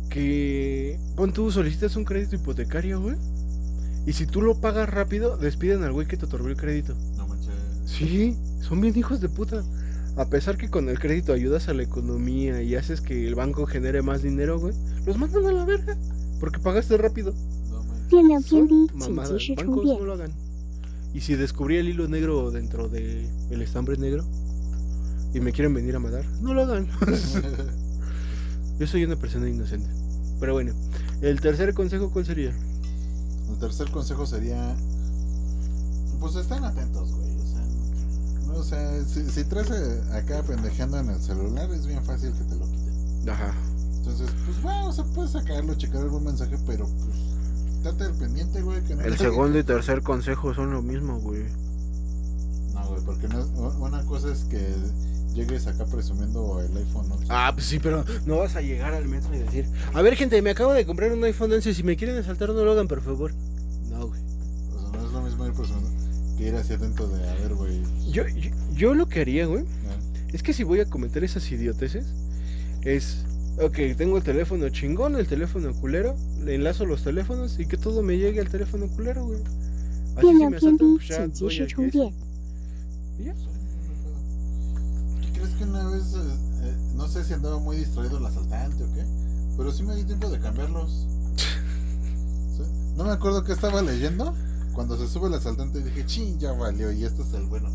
[0.09, 0.99] Que...
[1.15, 3.15] Pon tú, solicitas un crédito hipotecario, güey.
[4.05, 6.95] Y si tú lo pagas rápido, despiden al güey que te otorgó el crédito.
[7.17, 7.53] No manches.
[7.85, 9.63] Sí, son bien hijos de puta
[10.17, 13.67] a pesar que con el crédito ayudas a la economía y haces que el banco
[13.67, 14.73] genere más dinero, güey,
[15.05, 15.95] los mandan a la verga
[16.39, 17.33] porque pagaste rápido.
[17.69, 20.31] No, Son mamadas, bancos no lo hagan.
[21.13, 24.25] Y si descubrí el hilo negro dentro del el estambre negro
[25.33, 26.87] y me quieren venir a matar, no lo hagan.
[28.79, 29.89] Yo soy una persona inocente.
[30.39, 30.73] Pero bueno,
[31.21, 32.53] el tercer consejo, ¿cuál sería?
[33.49, 34.75] El tercer consejo sería:
[36.19, 37.16] Pues estén atentos,
[38.59, 42.43] o sea si, si traes eh, acá pendejeando en el celular, es bien fácil que
[42.43, 43.29] te lo quiten.
[43.29, 43.53] Ajá.
[43.97, 47.17] Entonces, pues bueno, o sea, puedes sacarlo, checar algún mensaje, pero pues.
[47.83, 48.81] Date al pendiente, güey.
[48.83, 51.43] Que no El segundo y tercer consejo son lo mismo, güey.
[52.73, 53.47] No, güey, porque no es-
[53.79, 54.73] una cosa es que
[55.33, 57.25] llegues acá presumiendo el iPhone 11.
[57.29, 60.41] Ah, pues sí, pero no vas a llegar al metro y decir, a ver gente,
[60.41, 63.01] me acabo de comprar un iPhone 11, si me quieren asaltar no lo hagan, por
[63.01, 63.33] favor.
[63.89, 64.21] No, güey.
[64.75, 65.89] O sea, no es lo mismo ir presumiendo
[66.37, 67.81] que ir así atento de, a ver, güey.
[68.11, 69.65] Yo, yo, yo, lo que haría, güey,
[70.31, 72.05] es que si voy a cometer esas idioteces,
[72.81, 73.25] es,
[73.61, 78.01] ok, tengo el teléfono chingón, el teléfono culero, le enlazo los teléfonos y que todo
[78.03, 79.39] me llegue al teléfono culero, güey.
[80.15, 82.13] Así si me asaltan, pues ya doy
[83.19, 83.33] ¿Ya?
[85.33, 86.17] Crees que una vez, eh,
[86.63, 89.03] eh, no sé si andaba muy distraído el asaltante o qué,
[89.57, 91.07] pero sí me di tiempo de cambiarlos.
[92.97, 94.33] No me acuerdo que estaba leyendo.
[94.73, 97.69] Cuando se sube el asaltante y dije, ching, ya valió, y este es el bueno.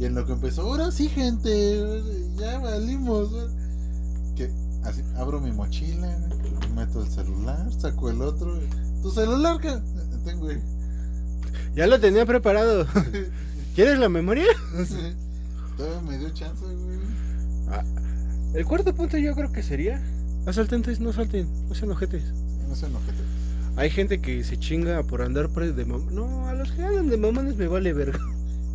[0.00, 2.02] Y en lo que empezó, ahora sí, gente,
[2.38, 3.30] ya valimos.
[3.30, 3.46] güey".
[4.34, 4.50] Que
[4.82, 6.08] así, abro mi mochila,
[6.74, 8.58] meto el celular, saco el otro.
[9.02, 9.78] ¿Tu celular qué?
[10.24, 10.58] Tengo, güey.
[11.74, 12.86] Ya lo tenía preparado.
[13.74, 14.46] ¿Quieres la memoria?
[15.76, 16.98] Todavía me dio chance, güey.
[18.54, 20.02] El cuarto punto yo creo que sería,
[20.46, 22.24] asaltantes no salten, no sean ojetes.
[22.66, 23.22] No se enojete.
[23.76, 26.14] Hay gente que se chinga por andar pre de mam...
[26.14, 28.18] No, a los que andan de mamones me vale verga.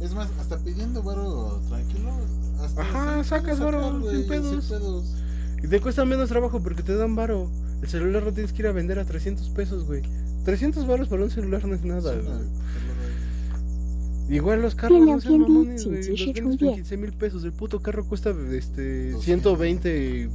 [0.02, 2.12] Es más, hasta pidiendo varo tranquilo.
[2.62, 4.72] Hasta Ajá, sacas varo sin pedos.
[5.64, 7.50] Y te cuesta menos trabajo porque te dan varo.
[7.82, 10.02] El celular lo tienes que ir a vender a 300 pesos, güey.
[10.44, 12.38] 300 varos para un celular no es nada, Sí, güey.
[14.38, 15.98] Igual los carros no sean mamones, güey.
[16.08, 16.76] Los vendes por sí.
[16.76, 17.44] 15 mil pesos.
[17.44, 19.24] El puto carro cuesta este 200.
[19.24, 20.30] 120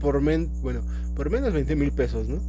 [0.00, 0.50] por men...
[0.62, 0.82] Bueno,
[1.14, 2.40] por menos 20 mil pesos, ¿no?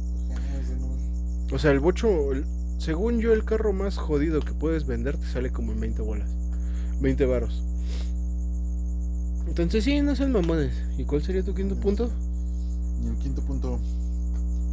[1.52, 2.32] O sea, el bocho...
[2.32, 2.44] el-
[2.78, 6.30] según yo, el carro más jodido que puedes vender te sale como en 20 bolas.
[7.00, 7.62] 20 varos.
[9.46, 10.74] Entonces sí, no sean mamones.
[10.96, 12.10] ¿Y cuál sería tu quinto punto?
[13.02, 13.80] Y el quinto punto,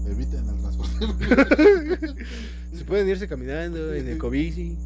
[0.07, 2.15] eviten el transporte.
[2.73, 4.77] Se pueden irse caminando en el Cobici.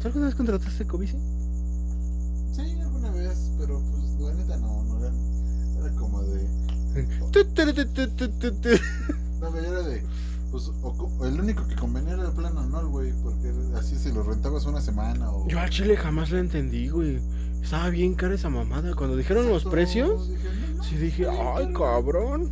[0.00, 1.16] ¿Tú alguna vez contrataste Cobici?
[2.52, 5.12] sí, alguna vez, pero pues la neta no, no era,
[5.78, 6.46] era como de...
[9.40, 10.02] No, güey, era de
[10.50, 10.70] pues
[11.24, 14.80] el único que convenía era el plan anual, güey, porque así si lo rentabas una
[14.80, 15.46] semana o...
[15.48, 17.20] Yo al chile jamás la entendí, güey.
[17.62, 18.94] Estaba bien cara esa mamada.
[18.94, 20.30] Cuando dijeron los precios,
[20.82, 22.50] sí dije, ay, cabrón.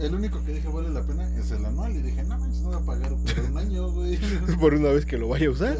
[0.00, 1.94] El único que dije vale la pena es el anual.
[1.94, 4.18] Y dije, no manches, no voy a pagar por un año, güey.
[4.60, 5.76] por una vez que lo vaya a usar.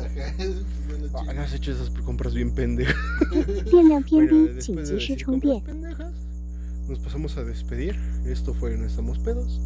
[1.15, 2.95] ah, has hecho esas compras bien pendejas.
[3.73, 4.01] bueno,
[4.55, 6.13] después de decir compras pendejas,
[6.89, 7.99] nos pasamos a despedir.
[8.25, 9.61] Esto fue No Estamos Pedos.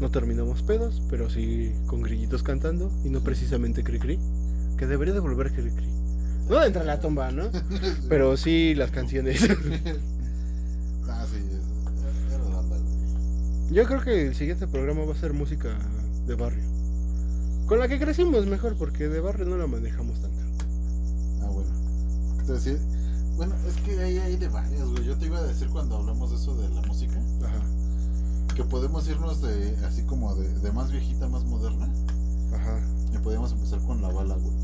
[0.00, 4.18] No terminamos pedos, pero sí con grillitos cantando y no precisamente cri cri.
[4.78, 5.86] Que debería de volver cri cri.
[6.48, 7.44] No entra la tumba, ¿no?
[8.08, 9.46] Pero sí las canciones.
[11.12, 11.40] Ah, sí.
[13.72, 15.76] Yo creo que el siguiente programa va a ser música
[16.26, 16.62] de barrio.
[17.66, 20.40] Con la que crecimos mejor, porque de barrio no la manejamos tanto.
[21.42, 21.70] Ah, bueno.
[22.38, 22.76] ¿Qué te decía?
[23.36, 25.04] Bueno, es que ahí hay de varias, güey.
[25.04, 27.20] Yo te iba a decir cuando hablamos de eso de la música,
[28.62, 31.88] que podemos irnos de así como de, de más viejita, más moderna,
[32.54, 32.78] ajá.
[33.14, 34.54] y podemos empezar con la bala, güey.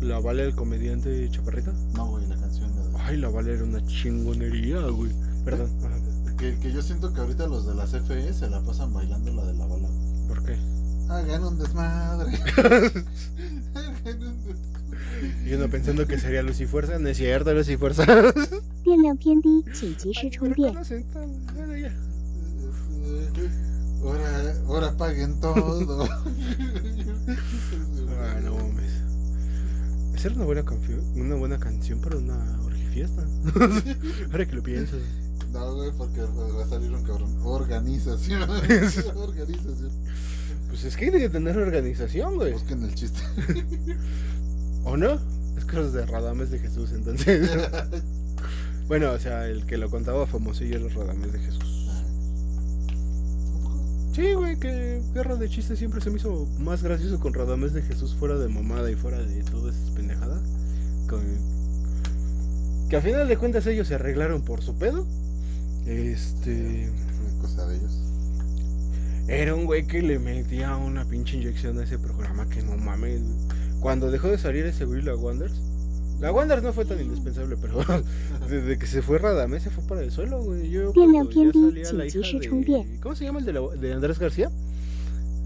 [0.00, 1.72] La Vale, el comediante chaparrita.
[1.94, 5.12] No, güey, la canción la de- Ay, la Vale era una chingonería, güey.
[5.44, 5.68] Perdón.
[5.84, 6.36] Ajá.
[6.36, 9.44] Que, que yo siento que ahorita los de la CFE se la pasan bailando la
[9.44, 10.26] de la bala, güey.
[10.28, 10.56] ¿Por qué?
[11.10, 12.32] Hagan un desmadre.
[15.50, 18.04] Y pensando que sería luz y fuerza, no es cierto, luz y fuerza.
[24.00, 26.04] Ahora, ahora paguen todo.
[26.08, 26.18] ah,
[28.44, 28.56] no.
[30.14, 30.64] Esa era una buena,
[31.16, 33.26] una buena canción para una orgifiesta.
[34.30, 34.96] ahora que lo pienso.
[35.52, 37.36] No, güey, porque va a salir un cabrón.
[37.42, 38.48] Organización.
[38.48, 39.90] organización.
[40.68, 42.52] Pues es que hay que tener organización, güey.
[42.52, 43.20] Busquen el chiste.
[44.84, 45.39] ¿O no?
[45.56, 47.50] Es cosas de Radames de Jesús, entonces.
[48.88, 51.88] bueno, o sea, el que lo contaba famosillo los Radames de Jesús.
[54.14, 57.82] Sí, güey, que guerra de chistes siempre se me hizo más gracioso con Radames de
[57.82, 60.40] Jesús fuera de mamada y fuera de todas esas pendejadas.
[61.08, 61.38] Con-
[62.88, 65.06] Que a final de cuentas ellos se arreglaron por su pedo.
[65.86, 66.90] Este.
[67.40, 67.98] Cosa de ellos.
[69.28, 73.20] Era un güey que le metía una pinche inyección a ese programa que no mames.
[73.80, 75.54] Cuando dejó de salir ese güey, la Wonders.
[76.20, 77.82] La Wonders no fue tan indispensable, pero
[78.48, 80.68] desde que se fue Radamés se fue para el suelo, güey.
[80.70, 82.98] Yo Bien, cuando bien, ya salía la hija de...
[83.02, 84.50] ¿Cómo se llama el de, la- de Andrés García?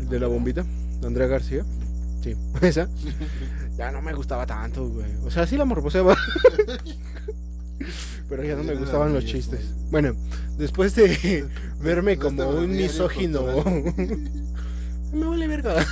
[0.00, 0.64] El de la bombita.
[1.04, 1.64] Andrea García.
[2.22, 2.88] Sí, esa.
[3.76, 5.06] Ya no me gustaba tanto, güey.
[5.24, 6.16] O sea, sí la morboseaba.
[8.28, 9.60] Pero ya no me gustaban los chistes.
[9.90, 10.14] Bueno,
[10.56, 11.46] después de
[11.80, 13.44] verme como un misógino.
[15.12, 15.86] Me vale verga.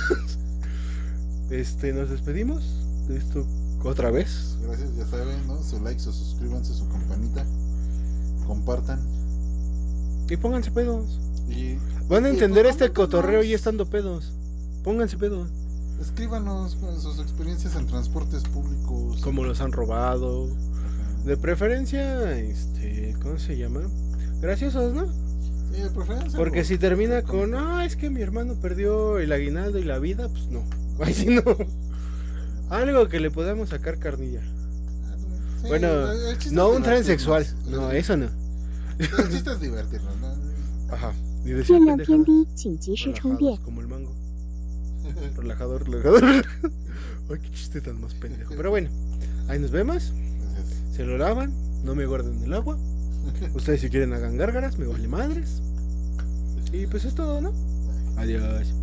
[1.49, 2.63] Este, nos despedimos
[3.07, 3.45] de esto
[3.83, 4.57] otra vez.
[4.63, 5.61] Gracias, ya saben, ¿no?
[5.61, 7.45] Su like, su suscríbanse, su campanita.
[8.47, 8.99] Compartan.
[10.29, 11.19] Y pónganse pedos.
[11.49, 14.31] Y Van a entender este cotorreo y estando pedos.
[14.83, 15.49] Pónganse pedos.
[16.01, 19.21] Escríbanos con sus experiencias en transportes públicos.
[19.21, 20.45] Como los han robado.
[20.47, 21.23] Ajá.
[21.25, 23.81] De preferencia, este, ¿cómo se llama?
[24.41, 25.05] Graciosos, ¿no?
[25.73, 26.37] Sí, de preferencia.
[26.37, 29.99] Porque por- si termina con, ah, es que mi hermano perdió el aguinaldo y la
[29.99, 30.63] vida, pues no.
[31.05, 31.43] Ay, si no.
[32.69, 34.41] Algo que le podamos sacar carnilla.
[35.61, 35.87] Sí, bueno,
[36.51, 37.45] no un transexual.
[37.67, 38.29] No, eso no.
[38.99, 40.93] El chiste es divertirnos, ¿no?
[40.93, 41.13] Ajá.
[41.45, 44.15] Y decía pendejadas, como el mango.
[45.35, 46.23] Relajador, relajador.
[47.29, 48.53] Ay, qué chiste tan más pendejo.
[48.55, 48.89] Pero bueno,
[49.47, 50.13] ahí nos vemos.
[50.95, 51.51] Se lo lavan,
[51.83, 52.77] no me guarden el agua.
[53.53, 55.61] Ustedes si quieren hagan gárgaras, me vale madres.
[56.71, 57.51] Y pues es todo, ¿no?
[58.17, 58.73] Adiós.